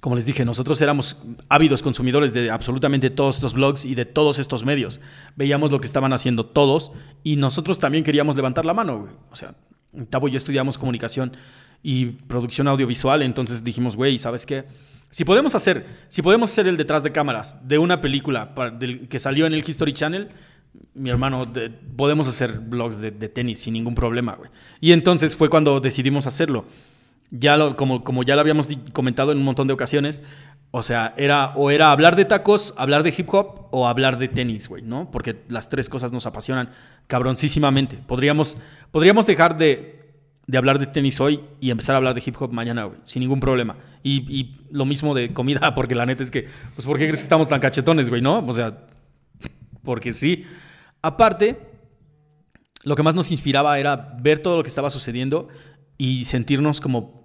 [0.00, 1.16] como les dije, nosotros éramos
[1.48, 5.00] ávidos consumidores de absolutamente todos estos blogs y de todos estos medios.
[5.36, 9.08] Veíamos lo que estaban haciendo todos y nosotros también queríamos levantar la mano.
[9.30, 9.54] O sea,
[10.10, 11.36] Tabo y yo estudiamos comunicación
[11.82, 14.64] y producción audiovisual, entonces dijimos, güey, ¿sabes qué?
[15.10, 18.54] Si podemos hacer, si podemos hacer el detrás de cámaras de una película
[19.10, 20.30] que salió en el History Channel,
[20.94, 21.50] mi hermano,
[21.96, 24.50] podemos hacer blogs de, tenis sin ningún problema, güey.
[24.80, 26.64] Y entonces fue cuando decidimos hacerlo.
[27.30, 30.22] Ya como, como ya lo habíamos comentado en un montón de ocasiones,
[30.74, 34.28] o sea, era o era hablar de tacos, hablar de hip hop o hablar de
[34.28, 35.10] tenis, güey, ¿no?
[35.10, 36.70] Porque las tres cosas nos apasionan
[37.08, 37.98] cabroncísimamente.
[37.98, 38.56] Podríamos,
[38.90, 40.14] podríamos dejar de,
[40.46, 43.20] de hablar de tenis hoy y empezar a hablar de hip hop mañana, güey, sin
[43.20, 43.76] ningún problema.
[44.02, 47.20] Y, y, lo mismo de comida, porque la neta es que, pues, ¿por qué crees
[47.20, 48.38] que estamos tan cachetones, güey, no?
[48.38, 48.86] O sea,
[49.84, 50.46] porque sí.
[51.02, 51.58] Aparte,
[52.84, 55.48] lo que más nos inspiraba era ver todo lo que estaba sucediendo
[55.98, 57.21] y sentirnos como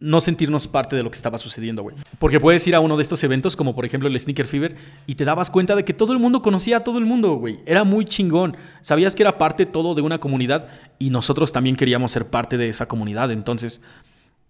[0.00, 1.96] no sentirnos parte de lo que estaba sucediendo, güey.
[2.18, 4.76] Porque puedes ir a uno de estos eventos, como por ejemplo el Sneaker Fever,
[5.06, 7.60] y te dabas cuenta de que todo el mundo conocía a todo el mundo, güey.
[7.64, 8.56] Era muy chingón.
[8.82, 10.68] Sabías que era parte todo de una comunidad
[10.98, 13.30] y nosotros también queríamos ser parte de esa comunidad.
[13.30, 13.80] Entonces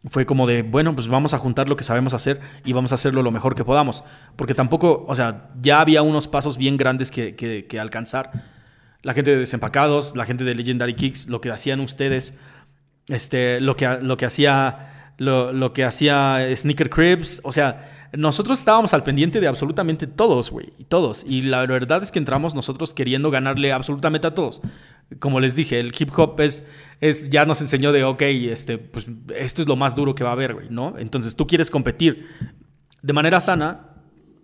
[0.06, 2.94] fue como de, bueno, pues vamos a juntar lo que sabemos hacer y vamos a
[2.94, 4.04] hacerlo lo mejor que podamos.
[4.36, 8.32] Porque tampoco, o sea, ya había unos pasos bien grandes que, que alcanzar.
[9.02, 12.34] La gente de Desempacados, la gente de Legendary Kicks, lo que hacían ustedes,
[13.08, 18.94] este, lo, que, lo que hacía lo, que hacía Sneaker Cribs, o sea, nosotros estábamos
[18.94, 21.24] al pendiente de absolutamente todos, güey, todos.
[21.28, 24.62] Y la verdad es que entramos nosotros queriendo ganarle absolutamente a todos.
[25.18, 26.66] Como les dije, el hip hop es,
[27.00, 30.30] es ya nos enseñó de, ok, este, pues esto es lo más duro que va
[30.30, 30.94] a haber, güey, ¿no?
[30.98, 32.26] Entonces tú quieres competir
[33.02, 33.88] de manera sana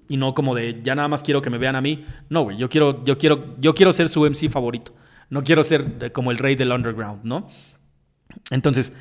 [0.09, 2.05] y no como de, ya nada más quiero que me vean a mí.
[2.29, 4.93] No, güey, yo quiero, yo quiero, yo quiero ser su MC favorito.
[5.31, 7.49] No quiero ser como el rey del underground, ¿no?
[8.51, 8.93] Entonces,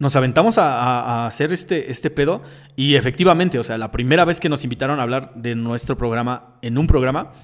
[0.00, 2.42] nos aventamos a, hacer este, este pedo
[2.74, 6.56] y efectivamente, o sea, la primera vez que nos invitaron a hablar de nuestro programa
[6.62, 7.34] en un programa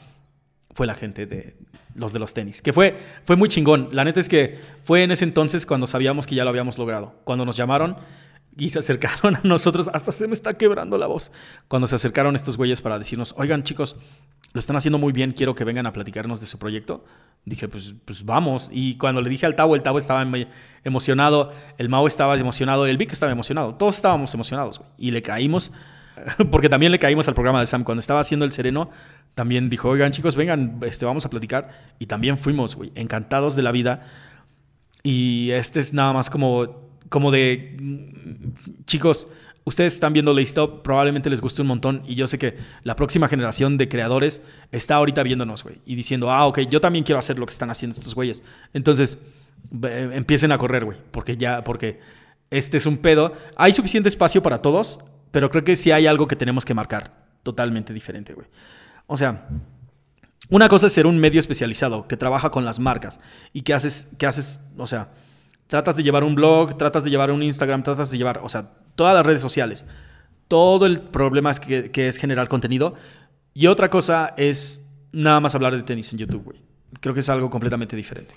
[0.72, 1.54] fue la gente de
[1.94, 3.90] los de los tenis, que fue, fue muy chingón.
[3.92, 7.14] La neta es que fue en ese entonces cuando sabíamos que ya lo habíamos logrado.
[7.24, 7.98] Cuando nos llamaron
[8.56, 11.32] y se acercaron a nosotros, hasta se me está quebrando la voz,
[11.68, 13.96] cuando se acercaron estos güeyes para decirnos, oigan chicos,
[14.56, 17.04] lo están haciendo muy bien, quiero que vengan a platicarnos de su proyecto.
[17.44, 18.70] Dije, pues, pues vamos.
[18.72, 20.26] Y cuando le dije al Tavo, el Tavo estaba
[20.82, 23.74] emocionado, el Mao estaba emocionado, el Vic estaba emocionado.
[23.74, 25.72] Todos estábamos emocionados, Y le caímos,
[26.50, 27.84] porque también le caímos al programa de Sam.
[27.84, 28.88] Cuando estaba haciendo el sereno,
[29.34, 31.92] también dijo, oigan chicos, vengan, este, vamos a platicar.
[31.98, 34.06] Y también fuimos, güey, encantados de la vida.
[35.02, 39.28] Y este es nada más como, como de, mm, chicos,
[39.66, 43.26] ustedes están viendo Laystop, probablemente les guste un montón y yo sé que la próxima
[43.28, 47.38] generación de creadores está ahorita viéndonos, güey, y diciendo, ah, ok, yo también quiero hacer
[47.38, 48.42] lo que están haciendo estos güeyes.
[48.72, 49.18] Entonces,
[49.82, 51.98] empiecen a correr, güey, porque ya, porque
[52.48, 53.34] este es un pedo.
[53.56, 55.00] Hay suficiente espacio para todos,
[55.32, 58.46] pero creo que sí hay algo que tenemos que marcar totalmente diferente, güey.
[59.08, 59.48] O sea,
[60.48, 63.18] una cosa es ser un medio especializado que trabaja con las marcas
[63.52, 65.08] y que haces, que haces, o sea,
[65.66, 68.70] tratas de llevar un blog, tratas de llevar un Instagram, tratas de llevar, o sea,
[68.96, 69.86] todas las redes sociales.
[70.48, 72.94] Todo el problema es que, es generar contenido.
[73.54, 76.60] Y otra cosa es nada más hablar de tenis en YouTube, güey.
[77.00, 78.34] Creo que es algo completamente diferente.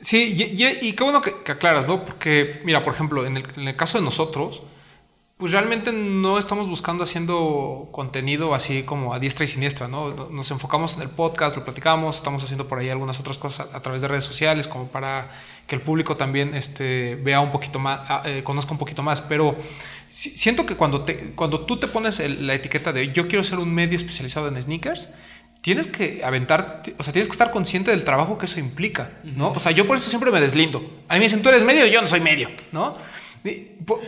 [0.00, 2.04] Sí, y, qué bueno que, aclaras, ¿no?
[2.04, 4.62] Porque, mira, por ejemplo, en el, caso de nosotros,
[5.42, 10.30] pues realmente no estamos buscando haciendo contenido así como a diestra y siniestra, ¿no?
[10.30, 13.82] Nos enfocamos en el podcast, lo platicamos, estamos haciendo por ahí algunas otras cosas a,
[13.82, 15.32] través de redes sociales, como para
[15.66, 19.56] que el público también este, vea un poquito más, eh, conozca un poquito más, pero
[20.08, 23.74] siento que cuando, te, cuando tú te pones la etiqueta de yo quiero ser un
[23.74, 25.08] medio especializado en sneakers,
[25.60, 29.50] tienes que aventar, o sea, tienes que estar consciente del trabajo que eso implica, ¿no?
[29.50, 30.78] O sea, yo por eso siempre me deslindo.
[31.08, 32.96] A mí me dicen, tú eres medio, yo no soy medio, ¿no?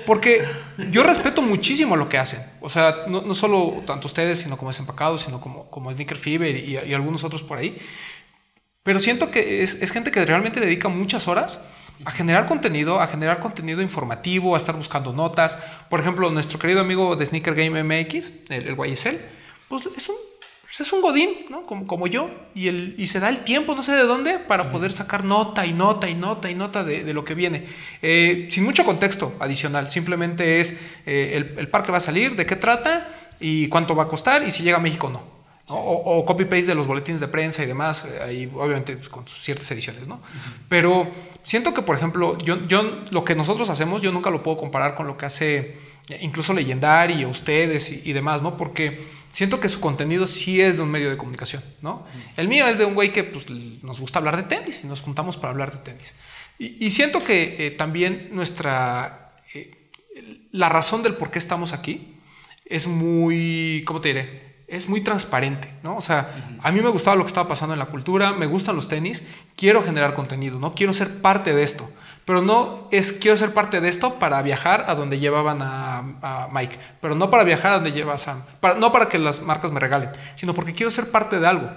[0.07, 0.45] Porque
[0.91, 2.41] yo respeto muchísimo lo que hacen.
[2.61, 6.77] O sea, no, solo tanto ustedes, sino como Desempacados, sino como, como Sneaker Fever y,
[6.77, 7.79] y, algunos otros por ahí.
[8.85, 11.61] Pero siento que es, gente que realmente dedica muchas horas
[12.05, 15.59] a generar contenido, a generar contenido informativo, a estar buscando notas.
[15.89, 19.17] Por ejemplo, nuestro querido amigo de Sneaker Game MX, el, el YSL,
[19.69, 20.17] pues es un,
[20.77, 21.65] pues es un godín, ¿no?
[21.67, 24.73] Como, como yo, y, el, y se da el tiempo, no sé de dónde, para
[24.73, 27.67] poder sacar nota y nota y nota y nota de, de lo que viene.
[28.03, 32.45] Eh, sin mucho contexto adicional, simplemente es eh, el, el parque va a salir, de
[32.45, 33.09] qué trata
[33.39, 35.35] y cuánto va a costar y si llega a México o no.
[35.69, 39.71] O, copy-paste de los boletines de prensa y demás, eh, ahí obviamente pues, con ciertas
[39.71, 40.21] ediciones, ¿no?
[40.69, 41.07] Pero
[41.45, 44.97] siento que, por ejemplo, yo, yo, lo que nosotros hacemos, yo nunca lo puedo comparar
[44.97, 48.57] con lo que hace incluso Legendary o ustedes y, demás, ¿no?
[48.57, 49.03] Porque
[49.35, 52.07] siento que su contenido sí es de un medio de comunicación, ¿no?
[52.37, 53.51] El mío es de un güey que pues,
[53.83, 56.15] nos gusta hablar de tenis y nos juntamos para hablar de tenis.
[56.57, 59.91] Y, siento que eh, también nuestra, eh,
[60.53, 62.15] la razón del por qué estamos aquí
[62.65, 64.55] es muy, ¿cómo te diré?
[64.69, 65.97] Es muy transparente, ¿no?
[65.97, 68.77] O sea, a mí me gustaba lo que estaba pasando en la cultura, me gustan
[68.77, 69.25] los tenis,
[69.57, 70.77] quiero generar contenido, ¿no?
[70.77, 71.91] Quiero ser parte de esto
[72.25, 76.79] pero no es quiero ser parte de esto para viajar a donde llevaban a, Mike,
[77.01, 78.43] pero no para viajar a donde lleva a Sam,
[78.79, 81.71] no para que las marcas me regalen, sino porque quiero ser parte de algo.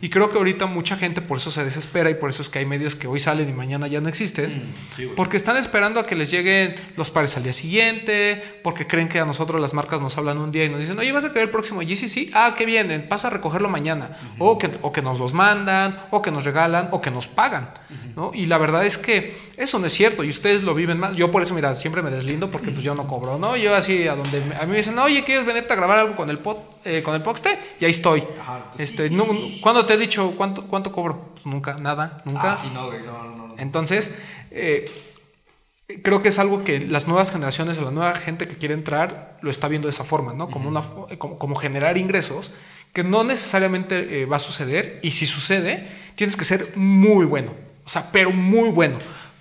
[0.00, 2.60] Y creo que ahorita mucha gente por eso se desespera y por eso es que
[2.60, 6.06] hay medios que hoy salen y mañana ya no existen, mm, porque están esperando a
[6.06, 10.00] que les lleguen los pares al día siguiente, porque creen que a nosotros las marcas
[10.00, 12.30] nos hablan un día y nos dicen, oye, vas a querer el próximo sí sí,
[12.34, 16.22] ah, qué bien, pasa a recogerlo mañana, o, que, o que nos los mandan, o
[16.22, 17.70] que nos regalan, o que nos pagan.
[18.14, 18.30] ¿no?
[18.34, 21.16] Y la verdad es que eso no es cierto y ustedes lo viven mal.
[21.16, 23.56] Yo por eso, mira, siempre me deslindo porque pues yo no cobro, ¿no?
[23.56, 26.30] Yo así a donde a mí me dicen, oye, ¿quieres venirte a grabar algo con
[26.30, 27.58] el pod, eh, con el Poxte?
[27.80, 28.22] Y ahí estoy.
[28.78, 29.10] este,
[29.60, 31.30] ¿Cuándo te he dicho cuánto, cuánto cobro?
[31.34, 32.52] Pues nunca, nada, nunca.
[32.52, 34.14] Ah, no, no, no, Entonces,
[34.50, 34.90] eh,
[36.02, 39.38] creo que es algo que las nuevas generaciones o la nueva gente que quiere entrar
[39.40, 40.50] lo está viendo de esa forma, ¿no?
[40.50, 40.82] Como, una,
[41.18, 42.52] como, generar ingresos
[42.92, 47.52] que no necesariamente eh, va a suceder y si sucede, tienes que ser muy bueno,
[47.84, 48.98] o sea, pero muy bueno.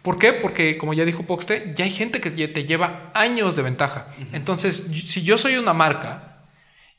[0.08, 0.32] ¿Por qué?
[0.32, 4.06] Porque, como ya dijo Poxte, ya hay gente que te lleva años de ventaja.
[4.32, 6.46] Entonces, si yo soy una marca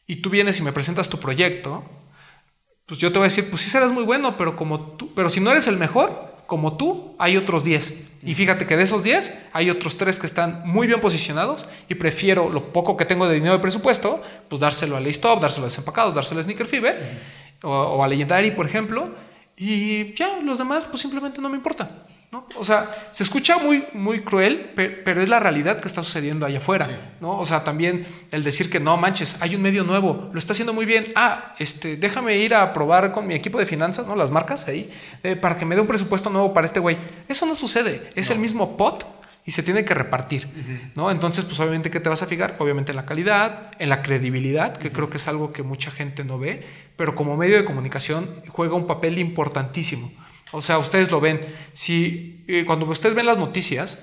[0.06, 1.82] y tú vienes y me presentas tu proyecto,
[2.84, 5.30] pues yo te voy a decir, pues sí serás muy bueno, pero como tú, pero
[5.30, 8.24] si no eres el mejor, como tú, hay otros 10.
[8.24, 11.94] Y fíjate que de esos 10 hay otros 3 que están muy bien posicionados y
[11.94, 15.70] prefiero lo poco que tengo de dinero de presupuesto, pues dárselo a Laystop, dárselo a
[15.70, 17.22] Desempacados, dárselo a Sneaker Fever
[17.62, 19.14] o, o, a Legendary, por ejemplo,
[19.56, 21.88] y ya, los demás pues simplemente no me importan.
[22.30, 22.46] ¿No?
[22.56, 26.58] O sea, se escucha muy, muy cruel, pero es la realidad que está sucediendo allá
[26.58, 26.86] afuera.
[27.20, 27.38] ¿no?
[27.38, 30.72] O sea, también el decir que no manches, hay un medio nuevo, lo está haciendo
[30.72, 31.04] muy bien.
[31.14, 34.14] Ah, este, déjame ir a probar con mi equipo de finanzas, ¿no?
[34.14, 34.90] Las marcas ahí,
[35.22, 36.98] eh, para que me dé un presupuesto nuevo para este güey.
[37.28, 39.06] Eso no sucede, es el mismo pot
[39.48, 40.46] y se tiene que repartir,
[40.94, 41.10] ¿no?
[41.10, 42.56] Entonces, pues obviamente, ¿qué te vas a fijar?
[42.58, 46.22] Obviamente en la calidad, en la credibilidad, que creo que es algo que mucha gente
[46.22, 46.66] no ve,
[46.98, 50.12] pero como medio de comunicación juega un papel importantísimo.
[50.52, 51.40] O sea, ustedes lo ven.
[51.72, 54.02] Si eh, cuando ustedes ven las noticias,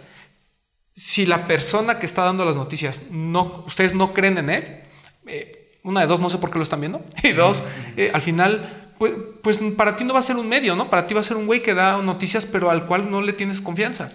[0.94, 4.80] si la persona que está dando las noticias no, ustedes no creen en él,
[5.28, 7.64] eh, una de dos, no sé por qué lo están viendo, y dos,
[7.98, 10.90] eh, al final pues, pues, para ti no va a ser un medio, ¿no?
[10.90, 13.34] Para ti va a ser un güey que da noticias, pero al cual no le
[13.34, 14.10] tienes confianza.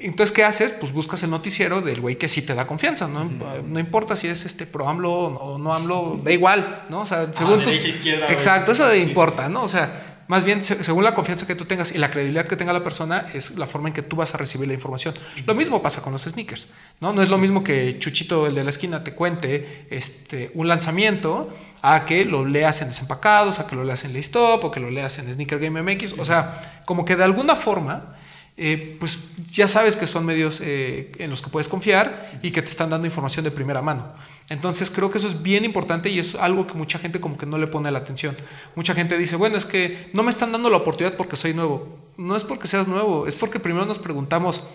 [0.00, 0.72] Entonces, ¿qué haces?
[0.72, 3.24] Pues buscas el noticiero del güey que sí te da confianza, ¿no?
[3.24, 7.02] No importa si es este pro AMLO o no AMLO, da igual, ¿no?
[7.02, 9.62] O sea, según ah, izquierda, Exacto, eso importa, ¿no?
[9.62, 12.72] O sea, más bien, según la confianza que tú tengas y la credibilidad que tenga
[12.72, 15.14] la persona, es la forma en que tú vas a recibir la información.
[15.46, 16.68] Lo mismo pasa con los sneakers,
[17.00, 17.12] ¿no?
[17.12, 21.50] No es lo mismo que Chuchito, el de la esquina, te cuente este, un lanzamiento
[21.82, 24.90] a que lo leas en Desempacados, a que lo leas en Laystop o que lo
[24.90, 26.14] leas en Sneaker Game MX.
[26.18, 28.16] O sea, como que de alguna forma,
[28.56, 29.18] eh, pues
[29.50, 32.88] ya sabes que son medios eh, en los que puedes confiar y que te están
[32.88, 34.14] dando información de primera mano.
[34.50, 37.46] Entonces creo que eso es bien importante y es algo que mucha gente como que
[37.46, 38.36] no le pone la atención.
[38.74, 41.98] Mucha gente dice, bueno, es que no me están dando la oportunidad porque soy nuevo.
[42.16, 44.66] No es porque seas nuevo, es porque primero nos preguntamos,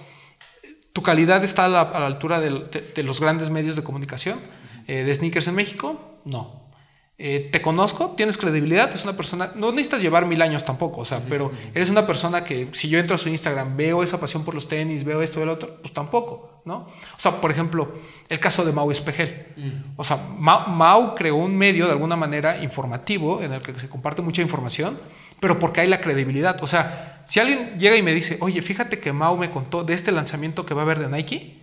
[0.91, 4.39] ¿tu calidad está a la, altura de, los grandes medios de comunicación
[4.87, 6.19] eh, de sneakers en México?
[6.25, 6.68] No.
[7.21, 11.05] Eh, te conozco, tienes credibilidad, es una persona, no necesitas llevar mil años tampoco, o
[11.05, 14.45] sea, pero eres una persona que si yo entro a su Instagram, veo esa pasión
[14.45, 16.77] por los tenis, veo esto y lo otro, pues tampoco, ¿no?
[16.77, 17.91] O sea, por ejemplo,
[18.29, 19.47] el caso de Mau Espejel.
[19.97, 24.21] O sea, Mau, creó un medio de alguna manera informativo en el que se comparte
[24.21, 24.97] mucha información,
[25.41, 26.63] pero porque hay la credibilidad.
[26.63, 29.93] O sea, si alguien llega y me dice, oye, fíjate que Mau me contó de
[29.93, 31.57] este lanzamiento que va a haber de Nike,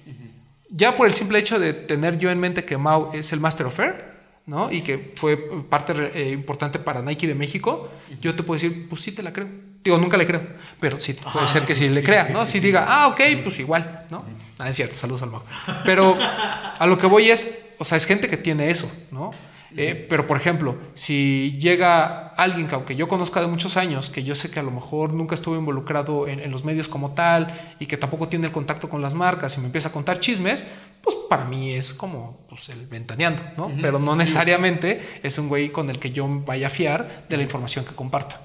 [0.69, 3.69] ya por el simple hecho de tener yo en mente que Mau es el Master
[3.69, 4.16] of Air,
[4.47, 4.71] ¿no?
[4.71, 5.37] Y que fue
[5.69, 7.91] parte eh, importante para Nike de México,
[8.21, 9.49] yo te puedo decir, pues sí te la creo.
[9.83, 10.43] Digo, nunca le creo,
[10.81, 12.45] pero sí puede ser que sí, le crea, ¿no?
[12.45, 14.25] si diga, ah, ok, pues igual, ¿no?
[14.59, 15.45] Ah, es cierto, saludos al mago.
[15.85, 19.31] Pero a lo que voy es, o sea, es gente que tiene eso, ¿no?
[19.77, 24.25] Eh, pero, por ejemplo, si llega alguien que aunque yo conozca de muchos años, que
[24.25, 27.87] yo sé que a lo mejor nunca estuvo involucrado en, los medios como tal y
[27.87, 30.67] que tampoco tiene el contacto con las marcas y me empieza a contar chismes,
[31.03, 33.71] pues para mí es como pues, el ventaneando, ¿no?
[33.83, 37.43] Pero no necesariamente es un güey con el que yo vaya a fiar de la
[37.43, 38.41] información que comparta.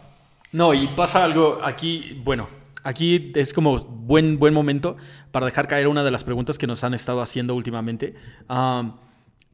[0.51, 2.49] No, y pasa algo aquí, bueno,
[2.83, 4.97] aquí es como buen, buen momento
[5.31, 8.15] para dejar caer una de las preguntas que nos han estado haciendo últimamente.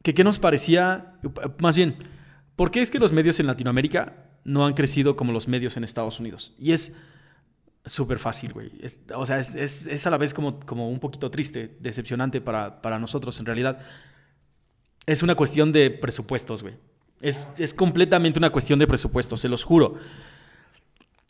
[0.02, 1.18] Que qué nos parecía,
[1.58, 1.96] más bien,
[2.56, 5.84] ¿por qué es que los medios en Latinoamérica no han crecido como los medios en
[5.84, 6.54] Estados Unidos?
[6.58, 6.96] Y es
[7.84, 8.70] súper fácil, güey.
[9.14, 12.98] o sea, es, es, a la vez como, como un poquito triste, decepcionante para, para
[12.98, 13.80] nosotros en realidad.
[15.06, 16.74] Es una cuestión de presupuestos, güey.
[17.20, 19.96] Es, es completamente una cuestión de presupuesto, se los juro.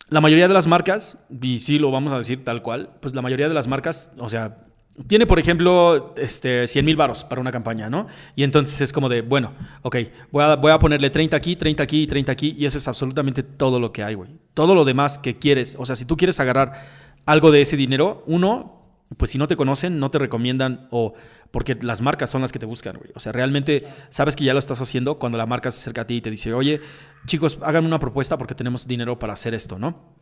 [0.09, 3.21] La mayoría de las marcas, y sí lo vamos a decir tal cual, pues la
[3.21, 4.68] mayoría de las marcas, o sea,
[5.07, 8.07] tiene, por ejemplo, este, 100 mil varos para una campaña, ¿no?
[8.35, 9.95] Y entonces es como de, bueno, ok,
[10.31, 12.87] voy a, voy a ponerle 30 aquí, 30 aquí y 30 aquí, y eso es
[12.87, 14.31] absolutamente todo lo que hay, güey.
[14.53, 16.85] Todo lo demás que quieres, o sea, si tú quieres agarrar
[17.25, 18.79] algo de ese dinero, uno,
[19.15, 21.13] pues si no te conocen, no te recomiendan, o
[21.51, 23.11] porque las marcas son las que te buscan, güey.
[23.15, 26.07] O sea, realmente sabes que ya lo estás haciendo cuando la marca se acerca a
[26.07, 26.81] ti y te dice, oye,
[27.25, 30.13] chicos, háganme una propuesta porque tenemos dinero para hacer esto, ¿no?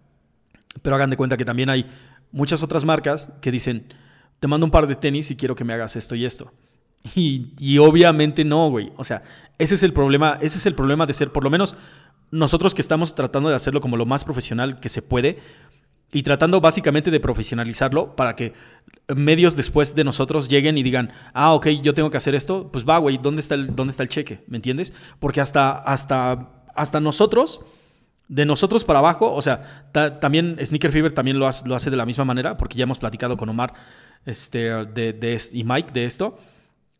[0.81, 1.89] Pero hagan de cuenta que también hay
[2.31, 3.87] muchas otras marcas que dicen,
[4.39, 6.51] te mando un par de tenis y quiero que me hagas esto y esto.
[7.15, 8.91] Y, y, obviamente no, güey.
[8.97, 9.23] O sea,
[9.57, 11.75] ese es el problema, ese es el problema de ser, por lo menos
[12.31, 15.39] nosotros que estamos tratando de hacerlo como lo más profesional que se puede
[16.11, 18.53] y tratando básicamente de profesionalizarlo para que
[19.15, 22.87] medios después de nosotros lleguen y digan, ah, ok, yo tengo que hacer esto, pues
[22.87, 24.43] va, güey, ¿dónde está el, dónde está el cheque?
[24.47, 24.93] ¿Me entiendes?
[25.19, 27.61] Porque hasta, hasta, hasta nosotros
[28.27, 31.95] de nosotros para abajo, o sea, también Sneaker Fever también lo hace, lo hace, de
[31.95, 33.73] la misma manera, porque ya hemos platicado con Omar
[34.27, 36.37] este, de, y Mike de esto,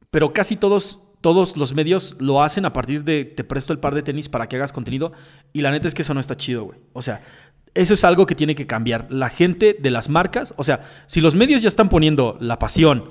[0.09, 3.93] pero casi todos, todos los medios lo hacen a partir de te presto el par
[3.93, 5.11] de tenis para que hagas contenido,
[5.53, 6.79] y la neta es que eso no está chido, güey.
[6.93, 7.21] O sea,
[7.75, 9.07] eso es algo que tiene que cambiar.
[9.11, 13.09] La gente de las marcas, o sea, si los medios ya están poniendo la pasión,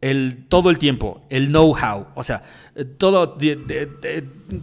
[0.00, 2.42] el, todo el tiempo, el know-how, o sea,
[2.98, 3.38] todo,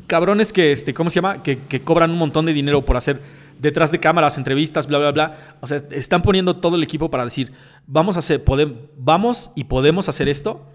[0.08, 1.42] cabrones que, este, ¿cómo se llama?
[1.42, 3.22] Que, cobran un montón de dinero por hacer
[3.60, 5.58] detrás de cámaras, entrevistas, bla, bla, bla.
[5.62, 7.52] O sea, están poniendo todo el equipo para decir,
[7.86, 10.66] vamos a hacer, podemos, vamos y podemos hacer esto.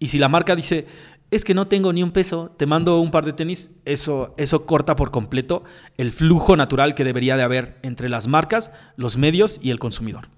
[0.00, 0.86] Y si la marca dice,
[1.30, 4.66] es que no tengo ni un peso, te mando un par de tenis, eso, eso
[4.66, 5.62] corta por completo
[5.96, 10.28] el flujo natural que debería de haber entre las marcas, los medios y el consumidor.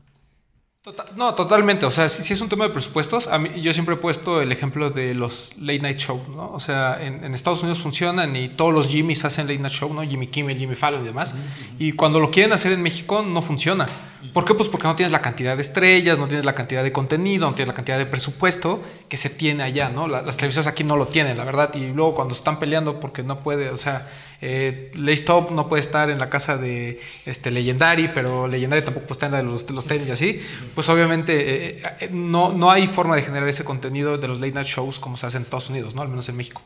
[0.85, 1.87] Tota-, no, totalmente.
[1.87, 4.53] O sea, si, es un tema de presupuestos, a mí, yo siempre he puesto el
[4.53, 6.53] ejemplo de los late night show, ¿no?
[6.53, 10.03] O sea, en, Estados Unidos funcionan y todos los Jimmys hacen late night show, ¿no?
[10.03, 11.35] Jimmy Kimmel, Jimmy Fallon y demás.
[11.78, 13.89] Y cuando lo quieren hacer en México, no funciona.
[14.33, 14.55] ¿Por qué?
[14.55, 17.55] Pues porque no tienes la cantidad de estrellas, no tienes la cantidad de contenido, no
[17.55, 20.09] tienes la cantidad de presupuesto que se tiene allá, ¿no?
[20.09, 21.75] las televisiones aquí no lo tienen, la verdad.
[21.75, 24.09] Y luego cuando están peleando porque no puede, o sea,
[24.41, 29.16] eh, Stop no puede estar en la casa de este, Legendary, pero Legendary tampoco puede
[29.16, 30.41] estar en la de los, los tenis y así,
[30.75, 34.53] pues obviamente eh, eh, no, no hay forma de generar ese contenido de los late
[34.53, 36.03] night shows como se hace en Estados Unidos, ¿no?
[36.03, 36.62] Al menos en México.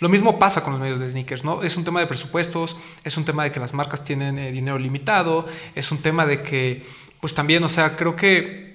[0.00, 1.62] Lo mismo pasa con los medios de sneakers, ¿no?
[1.62, 4.78] Es un tema de presupuestos, es un tema de que las marcas tienen eh, dinero
[4.78, 6.84] limitado, es un tema de que,
[7.20, 8.74] pues también, o sea, creo que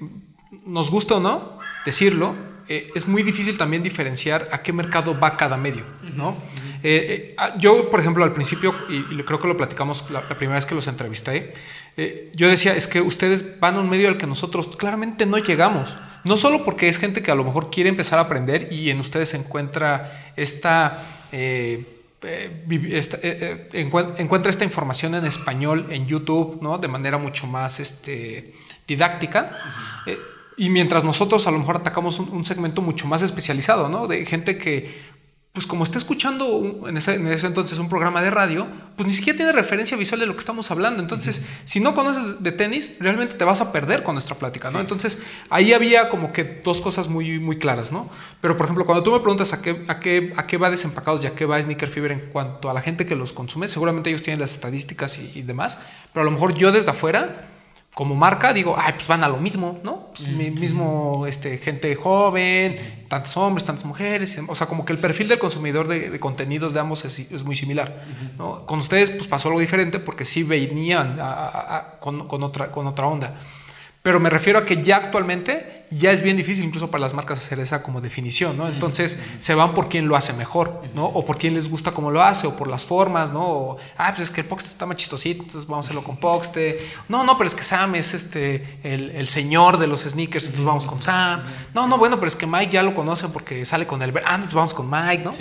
[0.66, 2.36] nos gusta o no decirlo,
[2.68, 5.84] eh, es muy difícil también diferenciar a qué mercado va cada medio,
[6.16, 6.38] ¿no?
[6.82, 10.66] Eh, ah, yo, por ejemplo, al principio, y, creo que lo platicamos la, primera vez
[10.66, 11.54] que los entrevisté,
[12.34, 15.98] yo decía, es que ustedes van a un medio al que nosotros claramente no llegamos.
[16.24, 19.00] No solo porque es gente que a lo mejor quiere empezar a aprender y en
[19.00, 22.66] ustedes se encuentra esta, eh, eh,
[23.24, 26.78] eh, encuentra esta información en español en YouTube, ¿no?
[26.78, 28.54] De manera mucho más este,
[28.88, 29.58] didáctica.
[30.58, 34.08] y mientras nosotros a lo mejor atacamos un, un, segmento mucho más especializado, ¿no?
[34.08, 35.11] De gente que
[35.54, 39.52] pues como está escuchando en, ese, entonces un programa de radio, pues ni siquiera tiene
[39.52, 41.02] referencia visual de lo que estamos hablando.
[41.02, 44.80] Entonces, si no conoces de tenis, realmente te vas a perder con nuestra plática, ¿no?
[44.80, 48.10] Entonces, ahí había como que dos cosas muy, muy claras, ¿no?
[48.40, 51.22] Pero, por ejemplo, cuando tú me preguntas a qué, a qué, a qué va Desempacados
[51.26, 54.10] y a qué va Sneaker Fever en cuanto a la gente que los consume, seguramente
[54.10, 55.80] ellos tienen las estadísticas y, y demás,
[56.14, 57.50] pero a lo mejor yo desde afuera
[57.94, 60.08] como marca digo, ay, pues van a lo mismo, ¿no?
[60.14, 62.78] Pues mismo este, gente joven,
[63.10, 66.80] tantos hombres, tantas mujeres, o sea, como que el perfil del consumidor de, contenidos de
[66.80, 68.06] ambos es, muy similar.
[68.38, 68.66] ¿no?
[68.66, 71.18] Con ustedes pues pasó algo diferente porque sí venían
[72.00, 73.36] con, con, otra, con otra onda.
[74.04, 77.40] Pero me refiero a que ya actualmente ya es bien difícil incluso para las marcas
[77.40, 78.68] hacer esa como definición, ¿no?
[78.68, 81.06] Entonces se van por quién lo hace mejor, ¿no?
[81.06, 83.44] O por quién les gusta cómo lo hace, o por las formas, ¿no?
[83.44, 86.16] O, ah, pues es que el Poxte está más chistosito, entonces vamos a hacerlo con
[86.16, 86.90] Poxte.
[87.10, 90.86] No, no, pero es que Sam es este, el, señor de los sneakers, entonces vamos
[90.86, 91.44] con Sam.
[91.74, 94.14] No, no, bueno, pero es que Mike ya lo conoce porque sale con él.
[94.26, 95.32] Ah, entonces vamos con Mike, ¿no?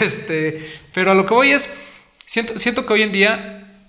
[0.00, 1.70] Este, pero a lo que voy es,
[2.24, 3.84] siento, siento que hoy en día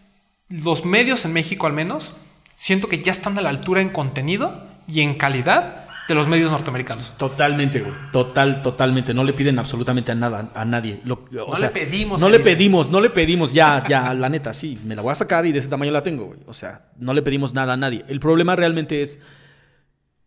[0.49, 2.11] los medios en México al menos,
[2.59, 6.51] siento que ya están a la altura en contenido y en calidad de los medios
[6.51, 7.13] norteamericanos.
[7.17, 7.93] Totalmente, güey.
[8.11, 9.13] Total, totalmente.
[9.13, 10.99] No le piden absolutamente a nada, a nadie.
[11.05, 11.19] no
[11.57, 12.19] le pedimos.
[12.19, 13.53] No le pedimos, no le pedimos.
[13.53, 14.77] Ya, ya, la neta, sí.
[14.83, 16.39] Me la voy a sacar y de ese tamaño la tengo, güey.
[16.47, 18.03] O sea, no le pedimos nada a nadie.
[18.09, 19.21] El problema realmente es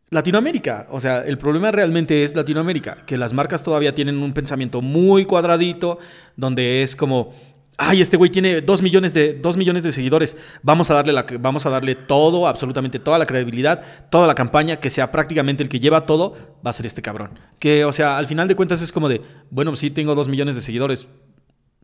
[0.09, 0.87] Latinoamérica.
[0.91, 3.05] O sea, el problema realmente es Latinoamérica.
[3.05, 5.99] Que las marcas todavía tienen un pensamiento muy cuadradito,
[6.37, 7.35] donde es como
[7.79, 11.27] ay, este güey tiene dos millones de, dos millones de seguidores, vamos a, darle la,
[11.41, 15.69] vamos a darle todo, absolutamente toda la credibilidad, toda la campaña, que sea prácticamente el
[15.69, 17.39] que lleva todo, va a ser este cabrón.
[17.59, 19.21] Que, o sea, al final de cuentas es como de,
[19.51, 21.09] bueno, sí tengo dos millones de seguidores,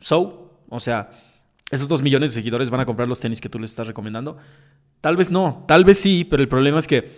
[0.01, 1.11] so, O sea,
[1.71, 4.39] esos dos millones de seguidores van a comprar los tenis que tú les estás recomendando.
[5.01, 7.13] Tal vez no, tal vez sí, pero el problema es que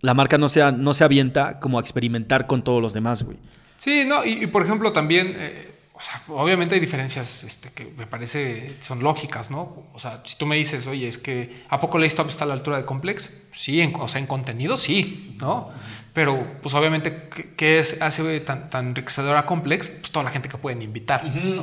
[0.00, 3.38] la marca no se, no se avienta como a experimentar con todos los demás, güey.
[3.76, 5.71] Sí, no, y, por ejemplo también, eh,
[6.02, 9.86] o sea, obviamente hay diferencias este, que me parece son lógicas, ¿no?
[9.94, 12.54] O sea, si tú me dices, oye, es que ¿a poco Laystop está a la
[12.54, 13.32] altura de Complex?
[13.54, 15.70] Sí, en, o sea, en contenido sí, ¿no?
[16.12, 19.88] Pero, pues obviamente, ¿qué es, hace tan, tan enriquecedor a Complex?
[19.90, 21.22] Pues toda la gente que pueden invitar.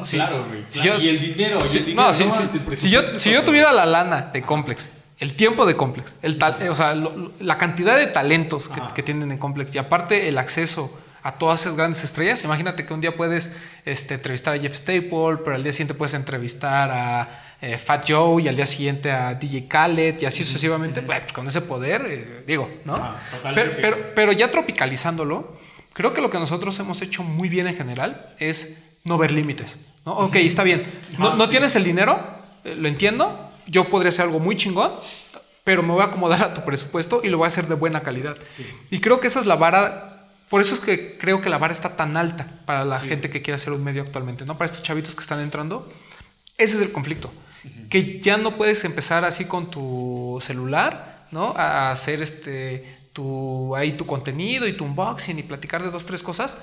[0.09, 0.63] Claro, güey.
[0.73, 1.65] y el dinero.
[1.65, 2.11] y el dinero no,
[2.75, 6.55] si, yo, si yo tuviera la lana de Complex, el tiempo de Complex, el tal,
[6.69, 6.95] o sea,
[7.39, 11.61] la cantidad de talentos que, que, tienen en Complex y aparte el acceso a todas
[11.61, 12.43] esas grandes estrellas.
[12.43, 13.51] Imagínate que un día puedes
[13.85, 18.41] este, entrevistar a Jeff Staple, pero al día siguiente puedes entrevistar a eh, Fat Joe
[18.41, 21.01] y al día siguiente a DJ Khaled y así sucesivamente.
[21.01, 22.95] Bueno, pues con ese poder, eh, digo, ¿no?
[22.95, 23.17] Ah,
[23.53, 25.57] pero, pero, ya tropicalizándolo,
[25.91, 29.77] creo que lo que nosotros hemos hecho muy bien en general es no ver límites.
[30.05, 30.13] ¿no?
[30.13, 30.83] Ok, está bien.
[31.17, 32.17] No, no tienes el dinero,
[32.63, 33.51] eh, lo entiendo.
[33.67, 34.93] Yo podría hacer algo muy chingón,
[35.65, 38.01] pero me voy a acomodar a tu presupuesto y lo voy a hacer de buena
[38.03, 38.37] calidad.
[38.89, 40.18] Y creo que esa es la vara
[40.49, 43.41] por eso es que creo que la vara está tan alta para la gente que
[43.41, 44.57] quiere hacer un medio actualmente, ¿no?
[44.57, 45.91] Para estos chavitos que están entrando.
[46.57, 47.31] Ese es el conflicto.
[47.89, 51.53] Que ya no puedes empezar así con tu celular, ¿no?
[51.55, 56.23] A hacer este tu ahí tu contenido y tu unboxing y platicar de dos, tres
[56.23, 56.57] cosas.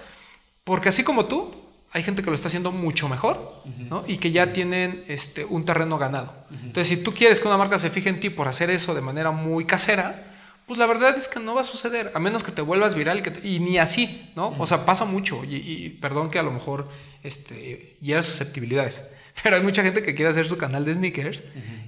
[0.65, 1.55] Porque así como tú,
[1.93, 4.05] hay gente que lo está haciendo mucho mejor, ¿no?
[4.07, 6.35] Y que ya tienen este, un terreno ganado.
[6.51, 9.01] Entonces, si tú quieres que una marca se fije en ti por hacer eso de
[9.01, 10.26] manera muy casera,
[10.67, 13.23] pues la verdad es que no va a suceder, a menos que te vuelvas viral
[13.45, 14.55] y ni así, ¿no?
[14.59, 16.89] O sea, pasa mucho y, perdón que a lo mejor
[17.23, 19.09] este, hiera susceptibilidades,
[19.43, 21.45] pero hay mucha gente que quiere hacer su canal de sneakers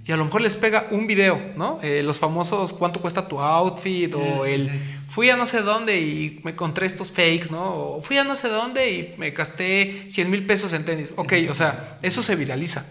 [0.07, 1.81] y a lo mejor les pega un video, ¿no?
[1.83, 4.71] Eh, los famosos cuánto cuesta tu outfit o el
[5.09, 7.97] fui a no sé dónde y me encontré estos fakes, ¿no?
[7.97, 11.13] O fui a no sé dónde y me gasté 100 mil pesos en tenis.
[11.17, 12.87] Ok, o sea, eso se viraliza.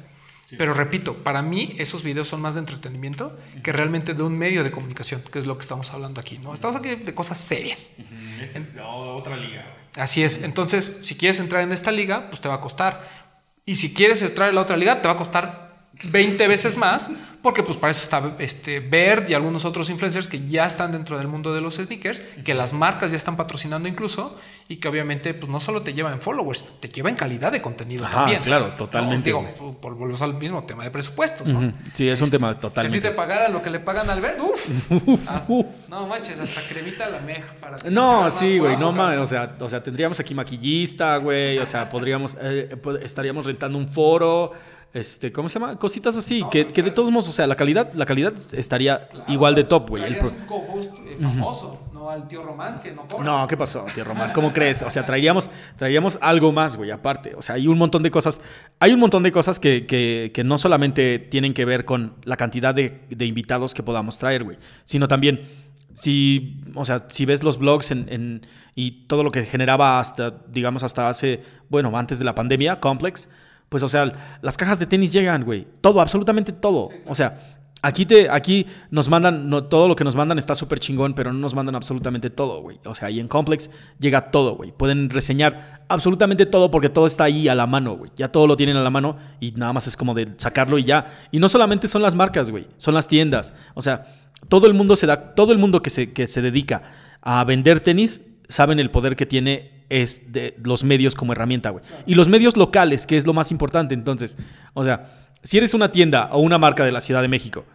[0.58, 4.64] Pero repito, para mí esos videos son más de entretenimiento que realmente de un medio
[4.64, 6.54] de comunicación, que es lo que estamos hablando aquí, ¿no?
[6.54, 7.96] Estamos aquí de cosas serias.
[8.42, 9.66] es otra liga.
[9.98, 10.42] Así es.
[10.44, 13.28] Entonces, si quieres entrar en esta liga, pues te va a costar.
[13.66, 15.67] Y si quieres entrar en la otra liga, te va a costar
[16.04, 17.10] 20 veces más,
[17.42, 21.18] porque pues para eso está este Bird y algunos otros influencers que ya están dentro
[21.18, 24.38] del mundo de los sneakers, que las marcas ya están patrocinando incluso
[24.68, 28.06] y que obviamente pues no solo te llevan followers, te lleva en calidad de contenido
[28.06, 28.42] también.
[28.42, 29.30] claro, totalmente.
[29.30, 31.72] digo, volvemos al mismo tema de presupuestos, ¿no?
[31.94, 32.98] Sí, es un tema totalmente.
[32.98, 35.90] Si te pagaran lo que le pagan al Bird, uff.
[35.90, 39.70] no manches, hasta cremita la meja para No, sí, güey, no más, o sea, o
[39.70, 44.54] sea, tendríamos aquí maquillista, güey, o sea, podríamos eh, estaríamos rentando un foro
[44.98, 45.78] este, ¿cómo se llama?
[45.78, 49.64] Cositas así, que, de todos modos, o sea, la calidad, la calidad estaría igual de
[49.64, 50.04] top, güey.
[50.04, 53.26] un co-host eh, famoso, no al tío Román que no cobra.
[53.26, 54.34] No, ¿qué pasó, tío Román?
[54.34, 54.82] ¿Cómo crees?
[54.82, 57.36] O sea, traeríamos, traeríamos algo más, güey, aparte.
[57.36, 58.42] O sea, hay un montón de cosas,
[58.80, 62.38] hay un montón de cosas que, que, que no solamente tienen que ver con la
[62.38, 67.44] cantidad de, de invitados que podamos traer, güey, sino también si, o sea, si ves
[67.44, 72.20] los blogs en, en, y todo lo que generaba hasta, digamos, hasta hace, bueno, antes
[72.20, 73.30] de la pandemia, Complex,
[73.70, 75.68] pues, o sea, las cajas de tenis llegan, güey.
[75.82, 76.90] Todo, absolutamente todo.
[77.06, 80.80] O sea, aquí, te, aquí nos mandan, no, todo lo que nos mandan está súper
[80.80, 82.80] chingón, pero no nos mandan absolutamente todo, güey.
[82.86, 84.72] O sea, ahí en Complex llega todo, güey.
[84.72, 88.12] Pueden reseñar absolutamente todo porque todo está ahí a la mano, güey.
[88.16, 90.86] Ya todo lo tienen a la mano y nada más es como de sacarlo y
[90.86, 91.14] ya.
[91.32, 92.68] Y no solamente son las marcas, güey.
[92.78, 93.54] Son las tiendas.
[93.74, 94.06] O sea,
[94.48, 96.84] todo el mundo se da, todo el mundo que se, que se dedica
[97.22, 101.84] a vender tenis saben el poder que tiene es de los medios como herramienta, güey.
[102.06, 103.94] Y los medios locales, que es lo más importante.
[103.94, 104.38] Entonces,
[104.74, 107.66] o sea, si eres una tienda o una marca de la Ciudad de México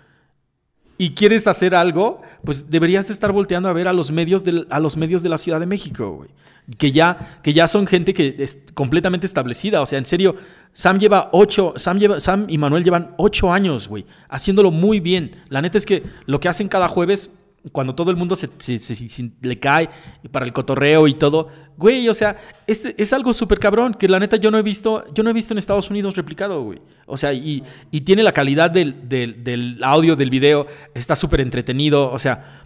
[0.99, 4.67] y quieres hacer algo, pues deberías de estar volteando a ver a los medios de,
[4.71, 6.31] a los medios de la Ciudad de México, güey.
[6.79, 9.81] Que ya, que ya son gente que es completamente establecida.
[9.83, 10.37] O sea, en serio,
[10.73, 15.43] Sam lleva ocho, Sam, lleva, Sam y Manuel llevan ocho años, güey, haciéndolo muy bien.
[15.49, 17.31] La neta es que lo que hacen cada jueves
[17.71, 18.49] cuando todo el mundo se,
[19.41, 19.89] le cae
[20.33, 22.37] para el cotorreo y todo, güey, o sea,
[22.67, 25.33] es, es algo súper cabrón que la neta yo no he visto, yo no he
[25.33, 26.81] visto en Estados Unidos replicado, güey.
[27.07, 27.63] O sea, y,
[28.05, 32.63] tiene la calidad del, del, audio, del video, está súper entretenido, o sea,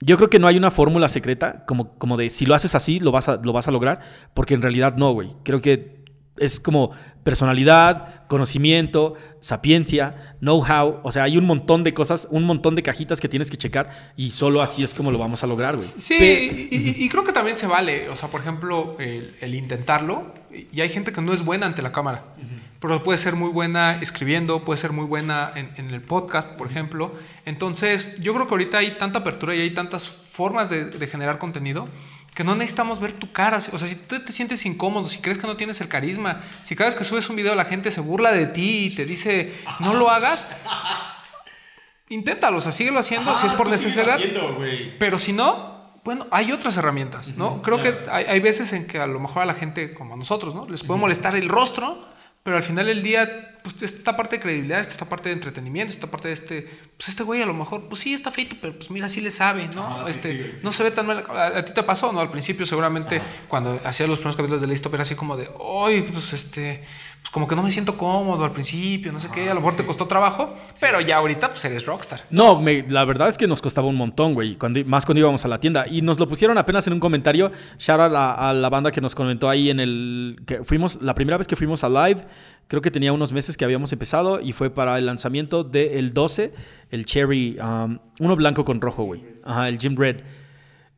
[0.00, 3.00] yo creo que no hay una fórmula secreta como, como de si lo haces así,
[3.00, 4.00] lo vas a, lo vas a lograr,
[4.34, 5.30] porque en realidad no, güey.
[5.42, 5.95] Creo que
[6.38, 11.00] es como personalidad, conocimiento, sapiencia, know-how.
[11.02, 14.12] O sea, hay un montón de cosas, un montón de cajitas que tienes que checar
[14.16, 15.86] y solo así es como lo vamos a lograr, güey.
[15.86, 18.08] Sí, y, creo que también se vale.
[18.10, 20.34] O sea, por ejemplo, el, intentarlo.
[20.72, 22.24] Y hay gente que no es buena ante la cámara,
[22.80, 27.14] pero puede ser muy buena escribiendo, puede ser muy buena en, el podcast, por ejemplo.
[27.44, 31.38] Entonces, yo creo que ahorita hay tanta apertura y hay tantas formas de, de generar
[31.38, 31.88] contenido
[32.36, 33.56] que no necesitamos ver tu cara.
[33.56, 36.76] O sea, si tú te sientes incómodo, si crees que no tienes el carisma, si
[36.76, 39.54] cada vez que subes un video la gente se burla de ti y te dice,
[39.80, 40.54] no lo hagas,
[42.10, 44.20] inténtalo, o sea, síguelo haciendo si es por necesidad.
[44.98, 47.62] pero si no, bueno, hay otras herramientas, ¿no?
[47.62, 50.16] Creo que hay, hay, veces en que a lo mejor a la gente como a
[50.18, 50.68] nosotros, ¿no?
[50.68, 52.06] Les puede molestar el rostro,
[52.46, 56.06] pero al final del día, pues esta parte de credibilidad, esta parte de entretenimiento, esta
[56.06, 56.62] parte de este,
[56.96, 59.32] pues este güey a lo mejor, pues sí está feito, pero pues mira, sí le
[59.32, 60.06] sabe, ¿no?
[60.06, 61.24] este, no se ve tan mal.
[61.28, 62.20] A, ti te pasó, ¿no?
[62.20, 65.50] Al principio seguramente cuando hacías los primeros capítulos de la historia era así como de,
[65.84, 66.84] ¡ay, pues este,
[67.26, 69.76] pues como que no me siento cómodo al principio, no sé qué, a lo mejor
[69.76, 72.20] te costó trabajo, pero ya ahorita pues eres rockstar.
[72.30, 75.48] No, la verdad es que nos costaba un montón, güey, cuando, más cuando íbamos a
[75.48, 75.86] la tienda.
[75.88, 79.00] Y nos lo pusieron apenas en un comentario, shout a la, a la banda que
[79.00, 82.22] nos comentó ahí en el, que fuimos, la primera vez que fuimos a live,
[82.68, 86.54] creo que tenía unos meses que habíamos empezado y fue para el lanzamiento del 12,
[86.92, 90.20] el Cherry, um, uno blanco con rojo, güey, ajá, el Jim Red.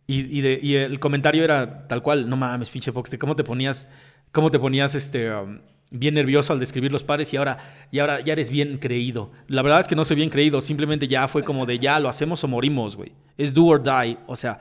[0.06, 3.88] Y, y, el comentario era tal cual, no mames, pinche Fox, ¿cómo te ponías,
[4.30, 5.32] cómo te ponías este...
[5.32, 5.60] Um,
[5.90, 7.58] bien nervioso al describir los pares y ahora,
[7.90, 9.30] y ahora ya eres bien creído.
[9.46, 12.08] La verdad es que no soy bien creído, simplemente ya fue como de ya lo
[12.08, 13.12] hacemos o morimos, güey.
[13.36, 14.18] Es do or die.
[14.26, 14.58] O sea,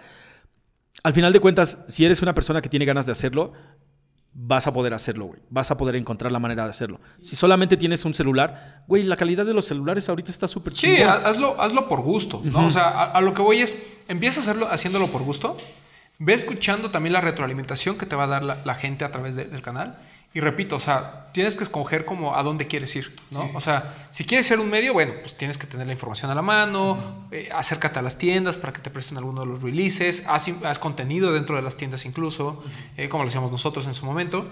[1.04, 3.54] al final de cuentas, si eres una persona que tiene ganas de hacerlo,
[4.34, 5.40] vas a poder hacerlo, güey.
[5.50, 7.02] Vas a poder encontrar la manera de hacerlo.
[7.22, 11.02] Si solamente tienes un celular, güey, la calidad de los celulares ahorita está súper Sí,
[11.02, 12.66] hazlo, hazlo por gusto, ¿no?
[12.66, 15.58] O sea, a, lo que voy es, empieza a hacerlo haciéndolo por gusto,
[16.20, 19.62] ve escuchando también la retroalimentación que te va a dar la, gente a través del
[19.62, 19.98] canal
[20.34, 23.50] y repito, o sea, tienes que escoger como a dónde quieres ir, ¿no?
[23.56, 26.36] O sea, si quieres ser un medio, bueno, pues tienes que tener la información a
[26.36, 30.28] la mano, eh, acércate a las tiendas para que te presten alguno de los releases,
[30.28, 32.64] haz, contenido dentro de las tiendas incluso,
[32.98, 34.52] eh, como lo hacíamos nosotros en su momento.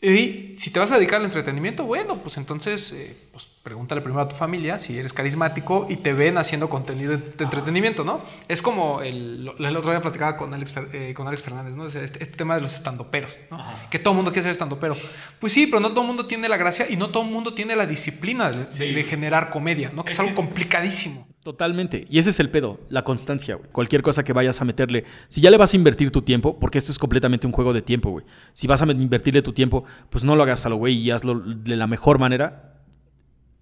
[0.00, 4.20] Y si te vas a dedicar al entretenimiento, bueno, pues entonces eh, pues pregúntale primero
[4.20, 8.20] a tu familia si eres carismático y te ven haciendo contenido de, entretenimiento, ¿no?
[8.46, 11.86] Es como el, el otro día platicaba con Alex, eh, con Alex Fernández, ¿no?
[11.86, 13.64] Este, este, tema de los estandoperos, ¿no?
[13.90, 14.94] Que todo el mundo quiere ser estandopero.
[15.40, 17.54] Pues sí, pero no todo el mundo tiene la gracia y no todo el mundo
[17.54, 20.04] tiene la disciplina de, generar comedia, ¿no?
[20.04, 21.26] Que es, algo complicadísimo.
[21.42, 22.06] Totalmente.
[22.10, 23.70] Y ese es el pedo, la constancia, güey.
[23.70, 25.04] Cualquier cosa que vayas a meterle.
[25.28, 27.80] Si ya le vas a invertir tu tiempo, porque esto es completamente un juego de
[27.80, 28.26] tiempo, güey.
[28.52, 31.40] Si vas a invertirle tu tiempo, pues no lo hagas a lo güey y hazlo
[31.40, 32.73] de la mejor manera,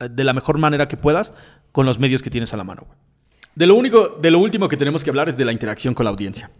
[0.08, 1.34] de la mejor manera que puedas,
[1.72, 2.86] con los medios que tienes a la mano.
[3.54, 6.04] De lo único, de lo último que tenemos que hablar es de la interacción con
[6.04, 6.50] la audiencia.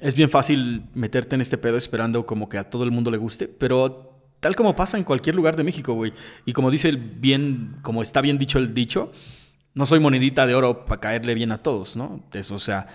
[0.00, 3.18] Es bien fácil meterte en este pedo esperando como que a todo el mundo le
[3.18, 4.10] guste, pero
[4.40, 6.12] tal como pasa en cualquier lugar de México, güey.
[6.46, 9.12] Y como dice el bien, como está bien dicho el dicho,
[9.74, 12.24] no soy monedita de oro para caerle bien a todos, ¿no?
[12.32, 12.86] Eso, o sea,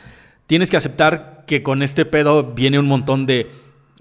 [0.48, 3.50] tienes que aceptar que con este pedo viene un montón de,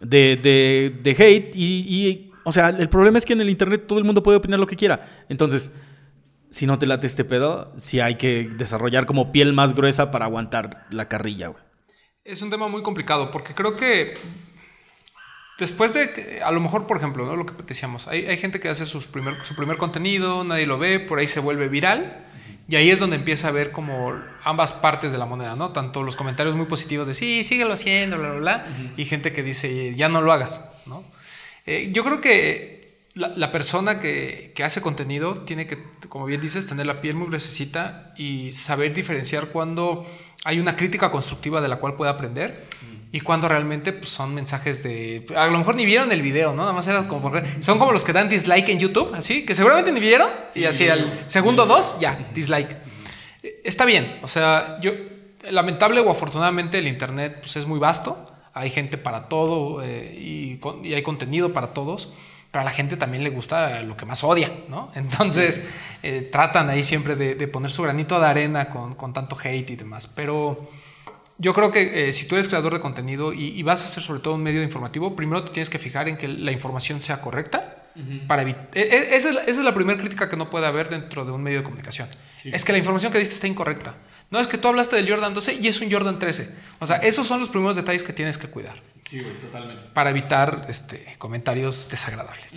[0.00, 4.04] de, de, hate y, o sea, el problema es que en el Internet todo el
[4.04, 5.00] mundo puede opinar lo que quiera.
[5.28, 5.72] Entonces,
[6.50, 10.26] si no te late este pedo, sí hay que desarrollar como piel más gruesa para
[10.26, 11.62] aguantar la carrilla, güey.
[12.24, 14.14] Es un tema muy complicado porque creo que
[15.58, 17.36] después de, a lo mejor, por ejemplo, ¿no?
[17.36, 20.78] lo que decíamos, hay, hay gente que hace sus primer, su primer contenido, nadie lo
[20.78, 22.24] ve, por ahí se vuelve viral
[22.66, 25.72] y ahí es donde empieza a ver como ambas partes de la moneda, ¿no?
[25.72, 28.66] Tanto los comentarios muy positivos de sí, síguelo haciendo, bla, bla, bla,
[28.96, 31.04] y gente que dice ya no lo hagas, ¿no?
[31.66, 36.66] Eh, yo creo que la, persona que, que, hace contenido tiene que, como bien dices,
[36.66, 40.04] tener la piel muy gruesecita y saber diferenciar cuando
[40.44, 42.64] hay una crítica constructiva de la cual puede aprender
[43.14, 45.24] y cuando realmente pues, son mensajes de...
[45.36, 46.62] A lo mejor ni vieron el video, ¿no?
[46.62, 47.30] Nada más era como...
[47.60, 50.28] Son como los que dan dislike en YouTube, así, que seguramente ni vieron.
[50.52, 52.76] y así al segundo dos, ya, dislike.
[53.62, 54.90] Está bien, o sea, yo...
[55.48, 58.33] Lamentable o afortunadamente el Internet pues, es muy vasto.
[58.54, 62.12] Hay gente para todo eh, y, y, hay contenido para todos.
[62.50, 64.92] Pero a la gente también le gusta lo que más odia, ¿no?
[64.94, 65.66] Entonces
[66.02, 69.70] eh, tratan ahí siempre de, de, poner su granito de arena con, con tanto hate
[69.70, 70.06] y demás.
[70.06, 70.68] Pero
[71.38, 74.20] yo creo que eh, si tú eres creador de contenido y, vas a hacer sobre
[74.20, 77.88] todo un medio informativo, primero te tienes que fijar en que la información sea correcta.
[78.28, 81.42] para e, e, esa, es la, primera crítica que no puede haber dentro de un
[81.42, 82.08] medio de comunicación.
[82.44, 83.94] Es que la información que diste está incorrecta.
[84.34, 86.52] No es que tú hablaste del Jordan 12 y es un Jordan 13.
[86.80, 88.82] O sea, esos son los primeros detalles que tienes que cuidar.
[89.04, 89.84] Sí, totalmente.
[89.94, 92.56] Para evitar este, comentarios desagradables.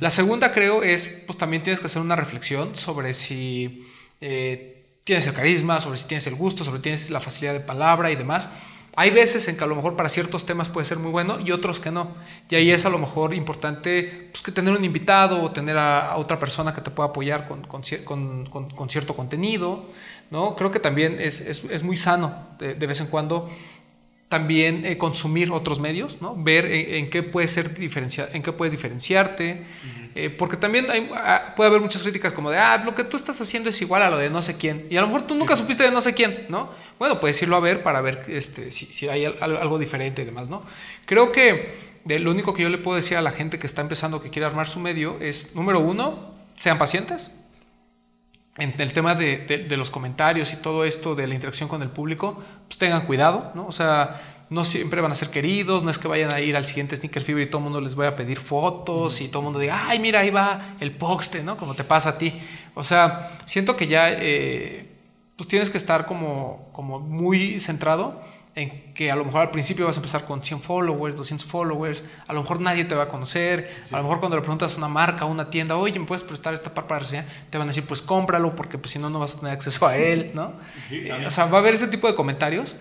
[0.00, 3.86] La segunda, creo, es, pues también tienes que hacer una reflexión sobre si
[4.20, 7.60] eh, tienes el carisma, sobre si tienes el gusto, sobre si tienes la facilidad de
[7.60, 8.48] palabra y demás.
[8.96, 11.50] Hay veces en que a lo mejor para ciertos temas puede ser muy bueno y
[11.50, 12.14] otros que no.
[12.48, 16.16] Y ahí es a lo mejor importante pues, que tener un invitado o tener a,
[16.16, 19.86] otra persona que te pueda apoyar con, con, con, cierto contenido.
[20.30, 20.56] ¿No?
[20.56, 23.48] Creo que también es, es, es muy sano de, de, vez en cuando
[24.28, 26.34] también eh, consumir otros medios, ¿no?
[26.36, 29.62] ver en, qué puedes ser diferencia, en qué puedes diferenciarte.
[30.16, 33.16] Eh, porque también hay, ah, puede haber muchas críticas como de, ah, lo que tú
[33.16, 34.86] estás haciendo es igual a lo de no sé quién.
[34.90, 36.70] Y a lo mejor tú nunca supiste de no sé quién, ¿no?
[36.98, 40.48] Bueno, puedes irlo a ver para ver este, si, si hay algo diferente y demás,
[40.48, 40.64] ¿no?
[41.06, 41.72] Creo que
[42.04, 44.30] de, lo único que yo le puedo decir a la gente que está empezando, que
[44.30, 47.30] quiere armar su medio, es, número uno, sean pacientes.
[48.56, 51.88] En el tema de, de los comentarios y todo esto de la interacción con el
[51.88, 53.66] público, pues tengan cuidado, ¿no?
[53.66, 54.20] O sea,
[54.50, 57.22] no siempre van a ser queridos, no es que vayan a ir al siguiente Sneaker
[57.22, 59.88] Fever y todo el mundo les vaya a pedir fotos y todo el mundo diga,
[59.88, 61.56] ay, mira, ahí va el poste, ¿no?
[61.56, 62.32] Como te pasa a ti.
[62.74, 64.88] O sea, siento que ya eh,
[65.36, 68.22] pues tienes que estar como, como muy centrado
[68.56, 72.04] en que a lo mejor al principio vas a empezar con 100 followers, 200 followers,
[72.26, 74.78] a lo mejor nadie te va a conocer, a lo mejor cuando le preguntas a
[74.78, 77.26] una marca, a una tienda, oye, ¿me puedes prestar esta par para reseñar?
[77.50, 79.86] Te van a decir, pues cómpralo porque pues si no, no vas a tener acceso
[79.86, 80.54] a él, ¿no?
[81.26, 82.76] o sea, va a haber ese tipo de comentarios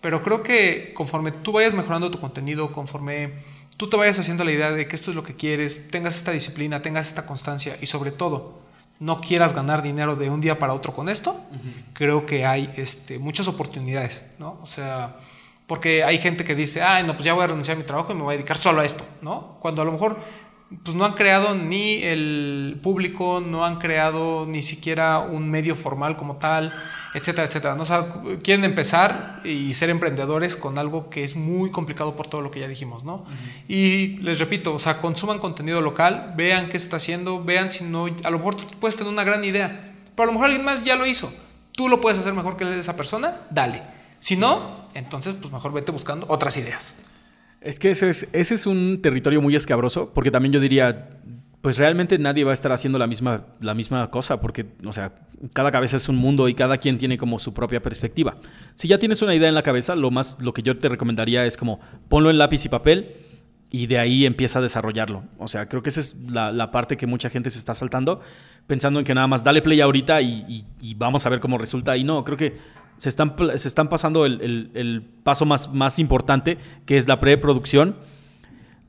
[0.00, 3.32] pero creo que conforme tú vayas mejorando tu contenido, conforme
[3.76, 6.30] tú te vayas haciendo la idea de que esto es lo que quieres, tengas esta
[6.30, 8.60] disciplina, tengas esta constancia y sobre todo
[9.00, 11.40] no quieras ganar dinero de un día para otro con esto,
[11.92, 14.58] creo que hay este, muchas oportunidades, ¿no?
[14.62, 15.16] O sea,
[15.66, 18.12] porque hay gente que dice, ay, no, pues ya voy a renunciar a mi trabajo
[18.12, 19.58] y me voy a dedicar solo a esto, ¿no?
[19.60, 20.18] Cuando a lo mejor
[20.84, 26.16] pues no han creado ni el público, no han creado ni siquiera un medio formal
[26.18, 26.74] como tal,
[27.14, 27.74] etcétera, etcétera.
[27.74, 27.84] ¿no?
[28.42, 32.60] quieren empezar y ser emprendedores con algo que es muy complicado por todo lo que
[32.60, 33.24] ya dijimos, ¿no?
[33.66, 37.84] Y les repito, o sea, consuman contenido local, vean qué se está haciendo, vean si
[37.84, 40.64] no, a lo mejor tú puedes tener una gran idea, pero a lo mejor alguien
[40.64, 41.32] más ya lo hizo.
[41.72, 43.82] Tú lo puedes hacer mejor que esa persona, dale.
[44.18, 46.96] Si no, entonces pues mejor vete buscando otras ideas.
[47.60, 51.08] Es que ese es, ese es un territorio muy escabroso, porque también yo diría,
[51.60, 55.12] pues realmente nadie va a estar haciendo la misma, la misma cosa, porque, o sea,
[55.52, 58.36] cada cabeza es un mundo y cada quien tiene como su propia perspectiva.
[58.74, 61.44] Si ya tienes una idea en la cabeza, lo, más, lo que yo te recomendaría
[61.46, 63.16] es como ponlo en lápiz y papel
[63.70, 65.24] y de ahí empieza a desarrollarlo.
[65.38, 68.20] O sea, creo que esa es la, parte que mucha gente se está saltando,
[68.66, 71.96] pensando en que nada más dale play ahorita y, y vamos a ver cómo resulta.
[71.96, 72.56] Y no, creo que
[72.98, 77.96] se están, se están pasando el, paso más, más importante, que es la preproducción.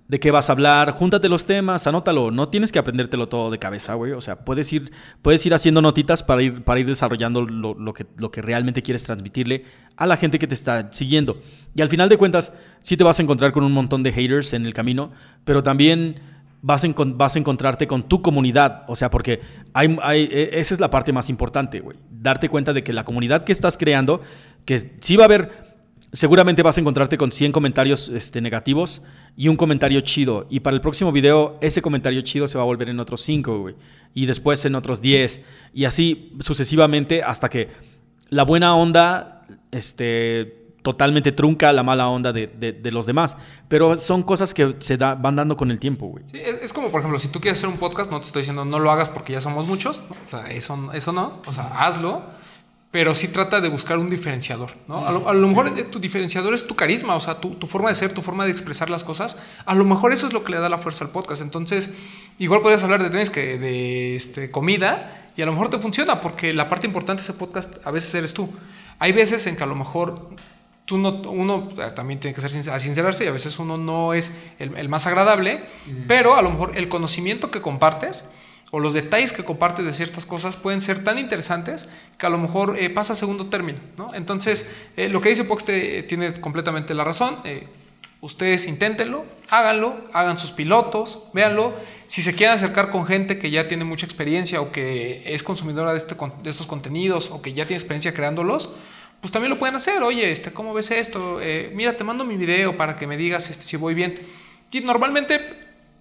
[0.08, 2.32] De qué vas a hablar, júntate los temas, anótalo.
[2.32, 4.14] No tienes que aprendértelo todo de cabeza, güey.
[4.14, 4.92] O sea, puedes ir,
[5.22, 9.04] puedes ir haciendo notitas para ir, para ir desarrollando lo, que, lo que realmente quieres
[9.04, 9.66] transmitirle
[9.96, 11.40] a la gente que te está siguiendo.
[11.76, 14.54] Y al final de cuentas, sí te vas a encontrar con un montón de haters
[14.54, 15.12] en el camino,
[15.46, 16.16] pero también
[16.62, 18.84] vas, a encontrarte con tu comunidad.
[18.88, 19.42] O sea, porque
[19.74, 19.98] hay,
[20.32, 21.98] e, esa es la parte más importante, güey.
[22.10, 24.22] Darte cuenta de que la comunidad que estás creando,
[24.66, 25.52] que sí va a haber,
[26.12, 29.04] seguramente vas a encontrarte con 100 comentarios este, negativos
[29.36, 30.48] y un comentario chido.
[30.50, 33.60] Y para el próximo video, ese comentario chido se va a volver en otros 5,
[33.60, 33.76] güey.
[34.14, 35.42] Y después en otros 10.
[35.74, 37.70] Y así sucesivamente hasta que
[38.30, 43.38] la buena onda, este totalmente trunca la mala onda de, los demás.
[43.68, 46.24] Pero son cosas que se van dando con el tiempo, güey.
[46.32, 48.66] Sí, es como, por ejemplo, si tú quieres hacer un podcast, no te estoy diciendo
[48.66, 50.02] no lo hagas porque ya somos muchos.
[50.50, 51.42] Eso, eso no.
[51.46, 52.40] O sea, hazlo.
[52.92, 55.06] Pero sí trata de buscar un diferenciador, ¿no?
[55.06, 58.24] A lo, mejor tu diferenciador es tu carisma, o sea, tu, forma de ser, tu
[58.24, 59.38] forma de expresar las cosas.
[59.68, 61.44] A lo mejor eso es lo que le da la fuerza al podcast.
[61.44, 61.92] Entonces,
[62.40, 66.20] igual podrías hablar de tenis que de este, comida y a lo mejor te funciona
[66.20, 68.50] porque la parte importante de ese podcast a veces eres tú.
[68.98, 70.28] Hay veces en que a lo mejor
[70.92, 72.50] uno eh, también tiene que ser
[72.80, 75.64] sincerarse y a veces uno no es el, más agradable,
[76.08, 78.26] pero a lo mejor el conocimiento que compartes
[78.72, 82.38] o los detalles que compartes de ciertas cosas pueden ser tan interesantes que a lo
[82.38, 83.80] mejor eh, pasa a segundo término.
[83.98, 84.14] ¿no?
[84.14, 87.38] Entonces, eh, lo que dice Pox tiene completamente la razón.
[88.22, 91.74] ustedes inténtenlo, háganlo, hagan sus pilotos, véanlo.
[92.06, 95.92] Si se quieren acercar con gente que ya tiene mucha experiencia o que es consumidora
[95.92, 98.70] de, este, de estos contenidos o que ya tiene experiencia creándolos,
[99.22, 100.02] pues también lo pueden hacer.
[100.02, 101.40] Oye, este, ¿cómo ves esto?
[101.42, 104.16] Eh, mira, te mando mi video para que me digas este, si voy bien.
[104.72, 105.40] Y normalmente,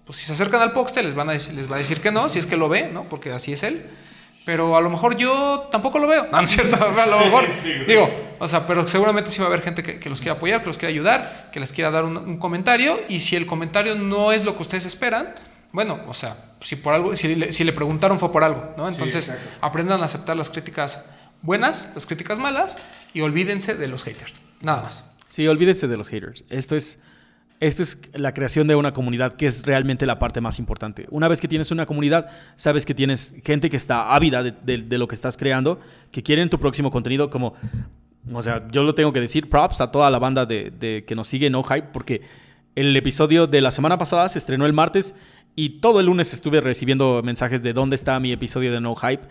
[0.05, 2.11] pues si se acercan al Poxte, les, van a decir, les va a decir que
[2.11, 3.05] no, si es que lo ve, ¿no?
[3.09, 3.85] Porque así es él.
[4.45, 6.27] Pero a lo mejor yo tampoco lo veo.
[6.31, 6.77] No, es cierto.
[6.83, 7.45] A lo mejor,
[7.87, 8.09] digo,
[8.39, 10.77] o sea, pero seguramente sí va a haber gente que, los quiera apoyar, que los
[10.77, 13.01] quiera ayudar, que les quiera dar un, comentario.
[13.09, 15.35] Y si el comentario no es lo que ustedes esperan,
[15.73, 18.87] bueno, o sea, si por algo, si le, si le preguntaron fue por algo, ¿no?
[18.87, 21.05] Entonces, aprendan a aceptar las críticas
[21.41, 22.77] buenas, las críticas malas,
[23.13, 24.41] y olvídense de los haters.
[24.61, 25.03] Nada más.
[25.29, 26.43] Sí, olvídense de los haters.
[26.49, 26.99] Esto es,
[27.59, 31.05] esto es la creación de una comunidad que es realmente la parte más importante.
[31.11, 35.07] Una vez que tienes una comunidad, sabes que tienes gente que está ávida de, lo
[35.07, 35.79] que estás creando,
[36.11, 37.53] que quieren tu próximo contenido como...
[38.31, 41.27] O sea, yo lo tengo que decir, props a toda la banda de, que nos
[41.27, 42.21] sigue No Hype, porque
[42.75, 45.15] el episodio de la semana pasada se estrenó el martes
[45.55, 49.27] y todo el lunes estuve recibiendo mensajes de dónde está mi episodio de No Hype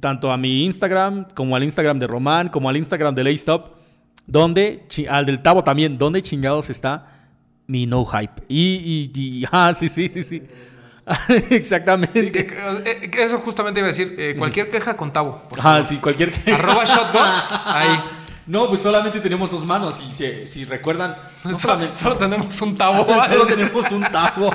[0.00, 3.76] tanto a mi Instagram, como al Instagram de Román, como al Instagram de Laystop,
[4.26, 7.06] donde, al del Tavo también, donde chingados está
[7.66, 8.42] mi no hype.
[8.48, 10.42] Y, y, ah, sí, sí, sí, sí.
[11.50, 12.30] Exactamente.
[12.30, 14.14] Que- que- que eso justamente iba a decir.
[14.18, 15.42] eh, cualquier queja con Tavo.
[15.62, 17.46] Ah, sí, cualquier Arroba Shotguns.
[17.64, 17.98] Ahí.
[18.46, 22.60] No, pues solamente tenemos dos manos y si, si recuerdan, no Solo, solamente, solo tenemos
[22.62, 23.06] un Tavo.
[23.26, 24.50] solo tenemos un tabo.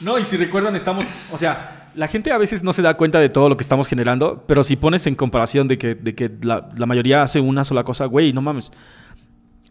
[0.00, 3.18] No, y si recuerdan, estamos, o sea, la gente a veces no se da cuenta
[3.18, 6.30] de todo lo que estamos generando, pero si pones en comparación de que, de que
[6.42, 8.70] la, la mayoría hace una sola cosa, güey, no mames.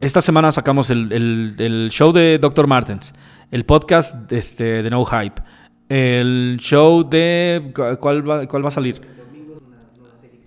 [0.02, 2.68] Esta semana sacamos el, el- el show de Dr.
[2.68, 3.14] Martens,
[3.52, 5.42] el podcast este, de No Hype,
[5.88, 7.72] el show de...
[8.00, 9.00] ¿Cuál va, cuál va a salir?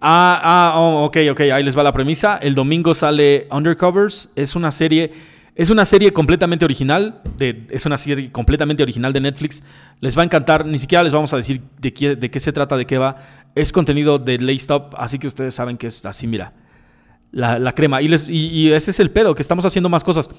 [0.01, 2.39] Ah, ah, oh, ok, ok, ahí les va la premisa.
[2.39, 5.13] El domingo sale Undercovers, es una serie,
[5.59, 9.65] es una serie completamente original, de, es una serie completamente original de Netflix.
[9.99, 12.53] Les va a encantar, ni siquiera les vamos a decir de qué, de qué se
[12.53, 13.17] trata, de qué va.
[13.57, 16.53] Es contenido de Laced Up, así que ustedes saben que es así, mira,
[17.33, 18.01] la, crema.
[18.01, 20.31] Y, les, y, ese es el pedo, que estamos haciendo más cosas.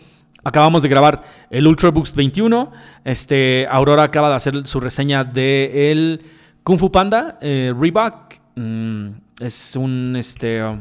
[0.42, 2.72] Acabamos de grabar el Ultraboost 21.
[3.04, 6.22] Este, Aurora acaba de hacer su reseña de el
[6.64, 8.36] Kung Fu Panda, eh, Reebok.
[8.56, 9.10] Mm,
[9.42, 10.80] es un, este, um,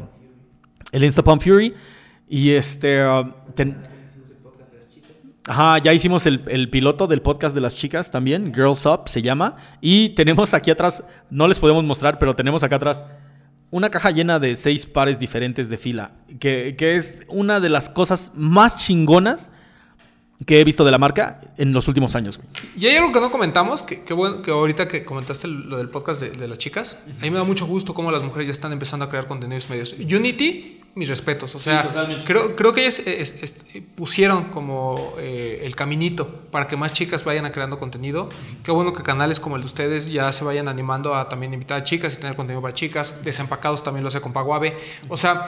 [0.92, 1.74] el Instapump Fury.
[2.28, 3.32] Y este, um,
[5.48, 9.22] Ajá, ya hicimos el, el piloto del podcast de las chicas también, Girls Up se
[9.22, 9.56] llama.
[9.80, 13.02] Y tenemos aquí atrás, no les podemos mostrar, pero tenemos acá atrás
[13.70, 17.88] una caja llena de seis pares diferentes de fila, que, que es una de las
[17.88, 19.50] cosas más chingonas
[20.46, 22.38] que he visto de la marca en los últimos años.
[22.78, 25.88] Y hay algo que no comentamos, que, que bueno, que ahorita que comentaste lo del
[25.88, 28.52] podcast de, de las chicas, a mí me da mucho gusto cómo las mujeres ya
[28.52, 29.94] están empezando a crear contenidos medios.
[29.98, 32.24] Unity, mis respetos, o sea, totalmente.
[32.24, 33.64] creo, creo que ellas es- es-
[33.94, 38.28] pusieron como eh, el caminito para que más chicas vayan creando contenido.
[38.64, 41.78] Qué bueno que canales como el de ustedes ya se vayan animando a también invitar
[41.80, 43.22] a chicas y tener contenido para chicas.
[43.24, 44.76] Desempacados también lo hace con Paguave.
[45.08, 45.46] O sea,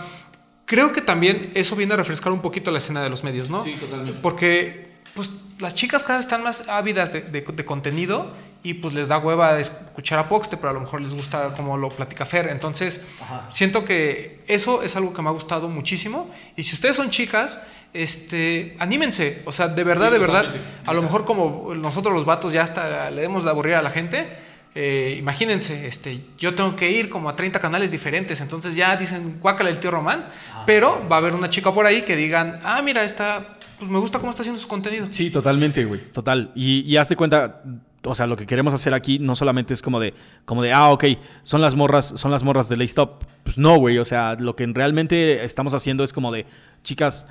[0.66, 3.60] creo que también eso viene a refrescar un poquito la escena de los medios, ¿no?
[3.60, 4.20] Sí, totalmente.
[4.20, 8.30] Porque pues las chicas cada vez están más ávidas de, de- de contenido
[8.62, 11.76] y pues les da hueva escuchar a Poxte, pero a lo mejor les gusta como
[11.78, 12.48] lo platica Fer.
[12.48, 13.04] Entonces,
[13.48, 16.30] siento que eso es algo que me ha gustado muchísimo.
[16.56, 17.58] Y si ustedes son chicas,
[17.94, 19.42] este, anímense.
[19.46, 20.54] O sea, de verdad, Sí, de verdad,
[20.86, 23.90] a lo mejor como nosotros los vatos ya hasta le demos de aburrir a la
[23.90, 24.28] gente.
[24.74, 29.38] eh, imagínense, este, yo tengo que ir como a 30 canales diferentes, entonces ya dicen,
[29.40, 30.24] guácala el tío Román,
[30.64, 33.98] pero va a haber una chica por ahí que digan, ah, mira, está, pues me
[33.98, 35.08] gusta cómo está haciendo su contenido.
[35.10, 36.12] Sí, totalmente, güey.
[36.12, 36.52] Total.
[36.54, 37.62] Y, y hazte cuenta,
[38.04, 40.14] o sea, lo que queremos hacer aquí no solamente es como de,
[40.44, 41.04] como de, ah, ok,
[41.42, 43.24] son las morras, son las morras de Lay Stop.
[43.44, 43.98] Pues no, güey.
[43.98, 46.46] O sea, lo que realmente estamos haciendo es como de,
[46.82, 47.26] chicas,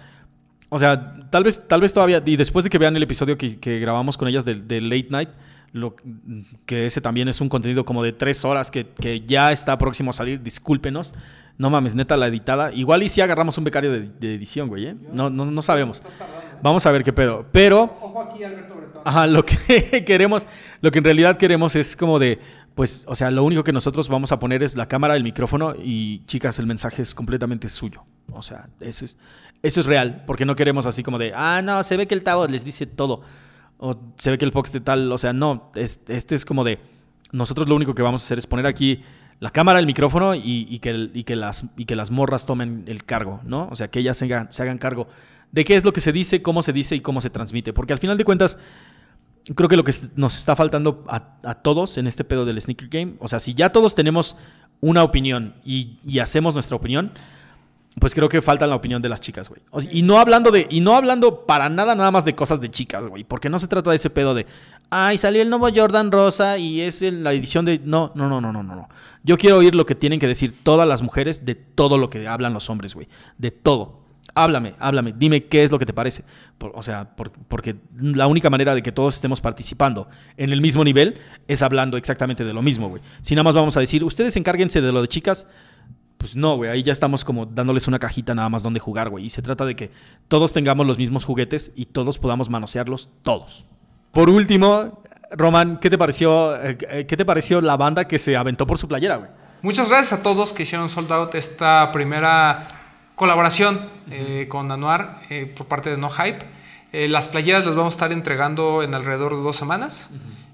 [0.70, 3.80] o sea, tal vez, tal vez todavía, y después de que vean el episodio que,
[3.80, 5.30] grabamos con ellas del de Late Night,
[5.72, 5.96] lo,
[6.66, 10.12] que ese también es un contenido como de tres horas que, que ya está próximo
[10.12, 11.14] a salir, discúlpenos.
[11.58, 12.72] No mames, neta, la editada.
[12.72, 14.96] Igual y si agarramos un becario de, de edición, güey, ¿eh?
[15.12, 16.02] No, no, no sabemos.
[16.62, 17.46] Vamos a ver qué pedo.
[17.52, 19.02] Pero Ojo aquí, Alberto Bretón.
[19.06, 20.48] Ajá, lo que queremos,
[20.82, 22.40] lo que en realidad queremos es como de,
[22.76, 25.74] pues, o sea, lo único que nosotros vamos a poner es la cámara, el micrófono
[25.82, 28.04] y, chicas, el mensaje es completamente suyo.
[28.32, 29.18] O sea, eso es,
[29.64, 32.24] eso es real, porque no queremos así como de, ah, no, se ve que el
[32.24, 33.22] Tavo les dice todo,
[33.78, 36.64] o se ve que el Fox de tal, o sea, no, es- este es como
[36.64, 36.80] de,
[37.32, 39.04] nosotros lo único que vamos a hacer es poner aquí
[39.40, 42.84] la cámara, el micrófono y, y que, y, que las, y que las morras tomen
[42.88, 43.68] el cargo, ¿no?
[43.72, 45.08] O sea, que ellas se hagan, se hagan cargo
[45.52, 47.74] de qué es lo que se dice, cómo se dice y cómo se transmite.
[47.74, 48.58] Porque al final de cuentas,
[49.56, 53.16] creo que lo que nos está faltando a, todos en este pedo del sneaker game,
[53.20, 54.36] o sea, si ya todos tenemos
[54.82, 57.12] una opinión y, hacemos nuestra opinión,
[58.00, 59.62] pues creo que falta la opinión de las chicas, güey.
[59.92, 63.08] Y no hablando de, y no hablando para nada, nada más de cosas de chicas,
[63.08, 63.24] güey.
[63.24, 64.46] Porque no se trata de ese pedo de,
[64.90, 67.82] ay, salió el nuevo Jordan Rosa y es la edición de.
[67.84, 68.64] No, no, no, no, no.
[68.64, 68.88] no.
[69.24, 72.26] Yo quiero oír lo que tienen que decir todas las mujeres de todo lo que
[72.28, 73.08] hablan los hombres, güey.
[73.38, 74.00] De todo.
[74.36, 76.24] Háblame, háblame, dime qué es lo que te parece.
[76.60, 80.08] O sea, por- porque la única manera de que todos estemos participando
[80.38, 83.02] en el mismo nivel es hablando exactamente de lo mismo, güey.
[83.22, 85.48] Si nada más vamos a decir, ustedes encárguense de lo de chicas,
[86.18, 89.26] pues no, güey, ahí ya estamos como dándoles una cajita nada más donde jugar, güey.
[89.26, 89.90] Y se trata de que
[90.28, 93.66] todos tengamos los mismos juguetes y todos podamos manosearlos todos.
[94.12, 95.02] Por último,
[95.32, 98.88] Román, ¿qué te pareció, eh, ¿qué te pareció la banda que se aventó por su
[98.88, 99.30] playera, güey?
[99.62, 102.79] Muchas gracias a todos que hicieron sold out esta primera
[103.20, 106.40] colaboración eh, con Anuar eh, por parte de No Hype.
[106.94, 110.10] Eh, las playeras las vamos a estar entregando en alrededor de dos semanas.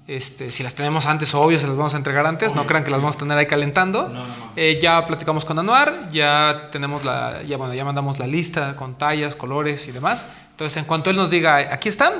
[0.08, 2.56] Este, si las tenemos antes, obvio, se las vamos a entregar antes.
[2.56, 4.12] no crean que las vamos a tener ahí calentando.
[4.56, 8.96] Eh, ya platicamos con Anuar, ya tenemos la, ya bueno, ya mandamos la lista con
[8.96, 10.28] tallas, colores y demás.
[10.50, 12.14] Entonces, en cuanto él nos diga, aquí están,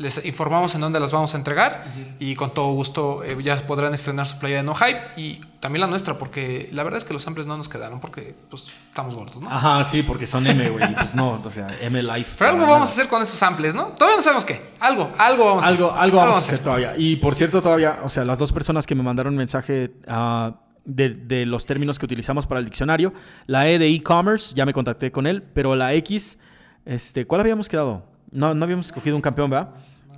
[0.00, 1.84] les informamos en dónde las vamos a entregar
[2.18, 5.82] y con todo gusto eh, ya podrán estrenar su playa de No Hype y también
[5.82, 9.14] la nuestra, porque la verdad es que los samples no nos quedaron porque pues estamos
[9.14, 9.50] gordos, ¿no?
[9.50, 10.94] Ajá, sí, porque son M, güey.
[10.94, 12.36] Pues no, o sea, M Life.
[12.38, 13.88] Pero algo vamos a hacer con esos samples, ¿no?
[13.88, 14.58] Todavía no sabemos qué.
[14.80, 15.76] Algo, algo vamos a hacer.
[15.76, 16.94] Algo, algo vamos a hacer todavía.
[16.96, 20.54] Y por cierto, todavía, o sea, las dos personas que me mandaron mensaje ah,
[20.86, 23.12] de, de los términos que utilizamos para el diccionario,
[23.46, 26.38] la E de e-commerce, ya me contacté con él, pero la X,
[26.86, 28.06] este, ¿cuál habíamos quedado?
[28.30, 29.74] No, no habíamos escogido un campeón, ¿verdad?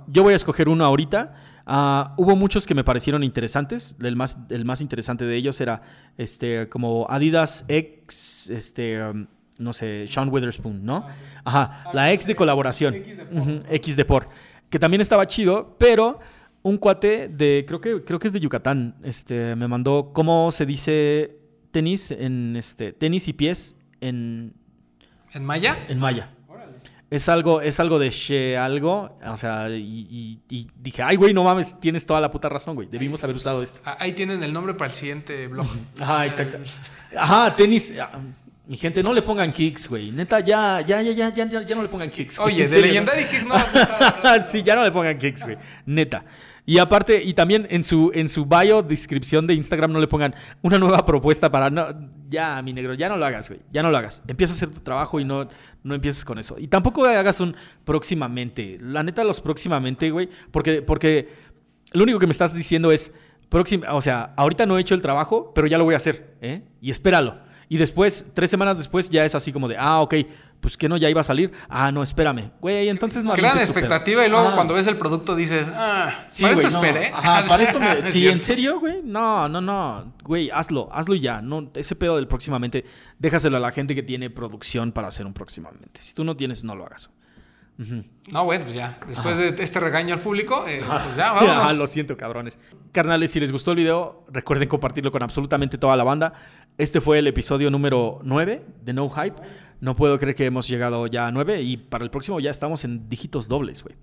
[0.07, 1.35] Yo voy a escoger uno ahorita.
[1.65, 3.95] Ah, hubo muchos que me parecieron interesantes.
[4.01, 5.81] El más, el más interesante de ellos era
[6.17, 9.27] este, como Adidas X, este, um,
[9.57, 11.07] no sé, Sean Witherspoon, ¿no?
[11.43, 12.95] Ajá, la X de colaboración.
[13.69, 14.27] X de por.
[14.69, 16.19] Que también estaba chido, pero
[16.63, 20.65] un cuate de, creo que, creo que es de Yucatán, este, me mandó cómo se
[20.65, 21.37] dice
[21.71, 24.53] tenis en este, tenis y pies en,
[25.33, 25.77] ¿En Maya?
[25.89, 26.29] en maya.
[27.13, 31.31] Es algo, es algo de she algo, o sea, y, y- y dije, ay, güey,
[31.31, 32.87] no mames, tienes toda la puta razón, güey.
[32.89, 33.79] Debimos haber usado esto.
[33.85, 35.67] Ah, Ahí tienen el nombre para el siguiente blog.
[36.01, 36.57] Ajá, exacto.
[37.15, 37.93] Ajá, tenis.
[38.01, 38.09] ah,
[38.65, 40.09] Mi gente, no le pongan kicks, güey.
[40.11, 42.39] Neta, ya, ya, ya, ya, ya, ya, no le pongan kicks.
[42.39, 42.55] güey.
[42.55, 42.81] Oye, de.
[42.81, 44.41] Legendary Kicks no vas a estar.
[44.49, 45.57] sí, ya no le pongan kicks, güey.
[45.85, 46.23] Neta.
[46.65, 50.33] Y aparte, y también en su, en su bio, descripción de Instagram, no le pongan
[50.61, 51.69] una nueva propuesta para.
[51.69, 51.87] No,
[52.29, 53.61] ya, mi negro, ya no lo hagas, güey.
[53.71, 54.23] Ya no lo hagas.
[54.27, 55.47] Empieza a hacer tu trabajo y no,
[55.83, 56.55] no empieces con eso.
[56.57, 58.77] Y tampoco hagas un próximamente.
[58.81, 60.29] La neta, los próximamente, güey.
[60.51, 61.29] Porque, porque
[61.91, 63.13] lo único que me estás diciendo es.
[63.49, 66.37] Próxima, o sea, ahorita no he hecho el trabajo, pero ya lo voy a hacer,
[66.41, 66.63] ¿eh?
[66.81, 67.37] Y espéralo.
[67.69, 70.15] Y después, tres semanas después, ya es así como de, ah, ok,
[70.63, 71.51] pues que no, ya iba a salir.
[71.67, 72.51] Ah, no, espérame.
[72.61, 76.53] Güey, entonces no Gran expectativa y luego cuando ves el producto dices, ah, Sí, para
[76.55, 76.85] güey, esto no.
[76.85, 77.07] esperé.
[77.13, 78.05] Ajá, para esto me...
[78.05, 78.27] Sí.
[78.27, 79.01] ¿en serio, güey?
[79.03, 80.13] No, no, no.
[80.23, 81.41] Güey, hazlo, hazlo ya.
[81.41, 82.85] No, ese pedo del próximamente,
[83.19, 86.01] déjaselo a la gente que tiene producción para hacer un próximamente.
[86.01, 87.09] Si tú no tienes, no lo hagas.
[88.31, 88.99] No, bueno, pues ya.
[89.07, 91.77] Después de este regaño al público, eh, pues ya, Ah, vámonos.
[91.77, 92.59] lo siento, cabrones.
[92.91, 96.33] Carnales, si les gustó el video, recuerden compartirlo con absolutamente toda la banda.
[96.77, 99.35] Este fue el episodio número 9 de No Hype.
[99.79, 102.83] No puedo creer que hemos llegado ya a 9 y para el próximo ya estamos
[102.85, 103.95] en dígitos dobles, güey.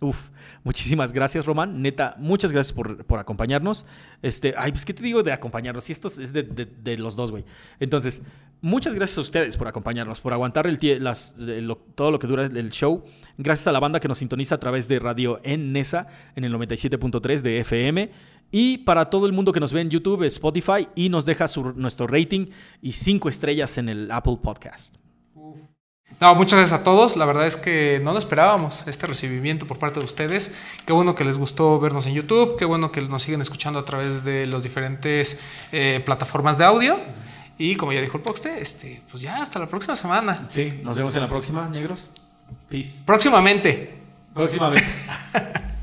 [0.00, 0.28] Uf,
[0.62, 1.80] muchísimas gracias, Román.
[1.80, 3.86] Neta, muchas gracias por, por acompañarnos.
[4.20, 5.84] Este, ay, pues, ¿qué te digo de acompañarnos?
[5.84, 7.44] Si esto es de, de- de los dos, güey.
[7.80, 8.22] Entonces,
[8.60, 12.26] muchas gracias a ustedes por acompañarnos, por aguantar el las, eh, lo- todo lo que
[12.26, 13.04] dura el show.
[13.38, 16.52] Gracias a la banda que nos sintoniza a través de radio en NESA, en el
[16.52, 18.10] 97.3 de FM.
[18.52, 21.72] Y para todo el mundo que nos ve en YouTube, Spotify y nos deja su-
[21.74, 22.46] nuestro rating
[22.80, 24.96] y cinco estrellas en el Apple Podcast.
[26.18, 27.16] No, muchas gracias a todos.
[27.16, 30.56] La verdad es que no lo esperábamos, este recibimiento por parte de ustedes.
[30.86, 33.84] Qué bueno que les gustó vernos en YouTube, qué bueno que nos siguen escuchando a
[33.84, 35.40] través de las diferentes
[35.72, 36.98] eh, plataformas de audio.
[37.58, 40.46] Y como ya dijo el Poxte, este, pues ya hasta la próxima semana.
[40.48, 42.14] Sí, nos vemos en la próxima, negros.
[42.68, 43.02] Peace.
[43.04, 43.98] Próximamente.
[44.32, 44.86] Próximamente.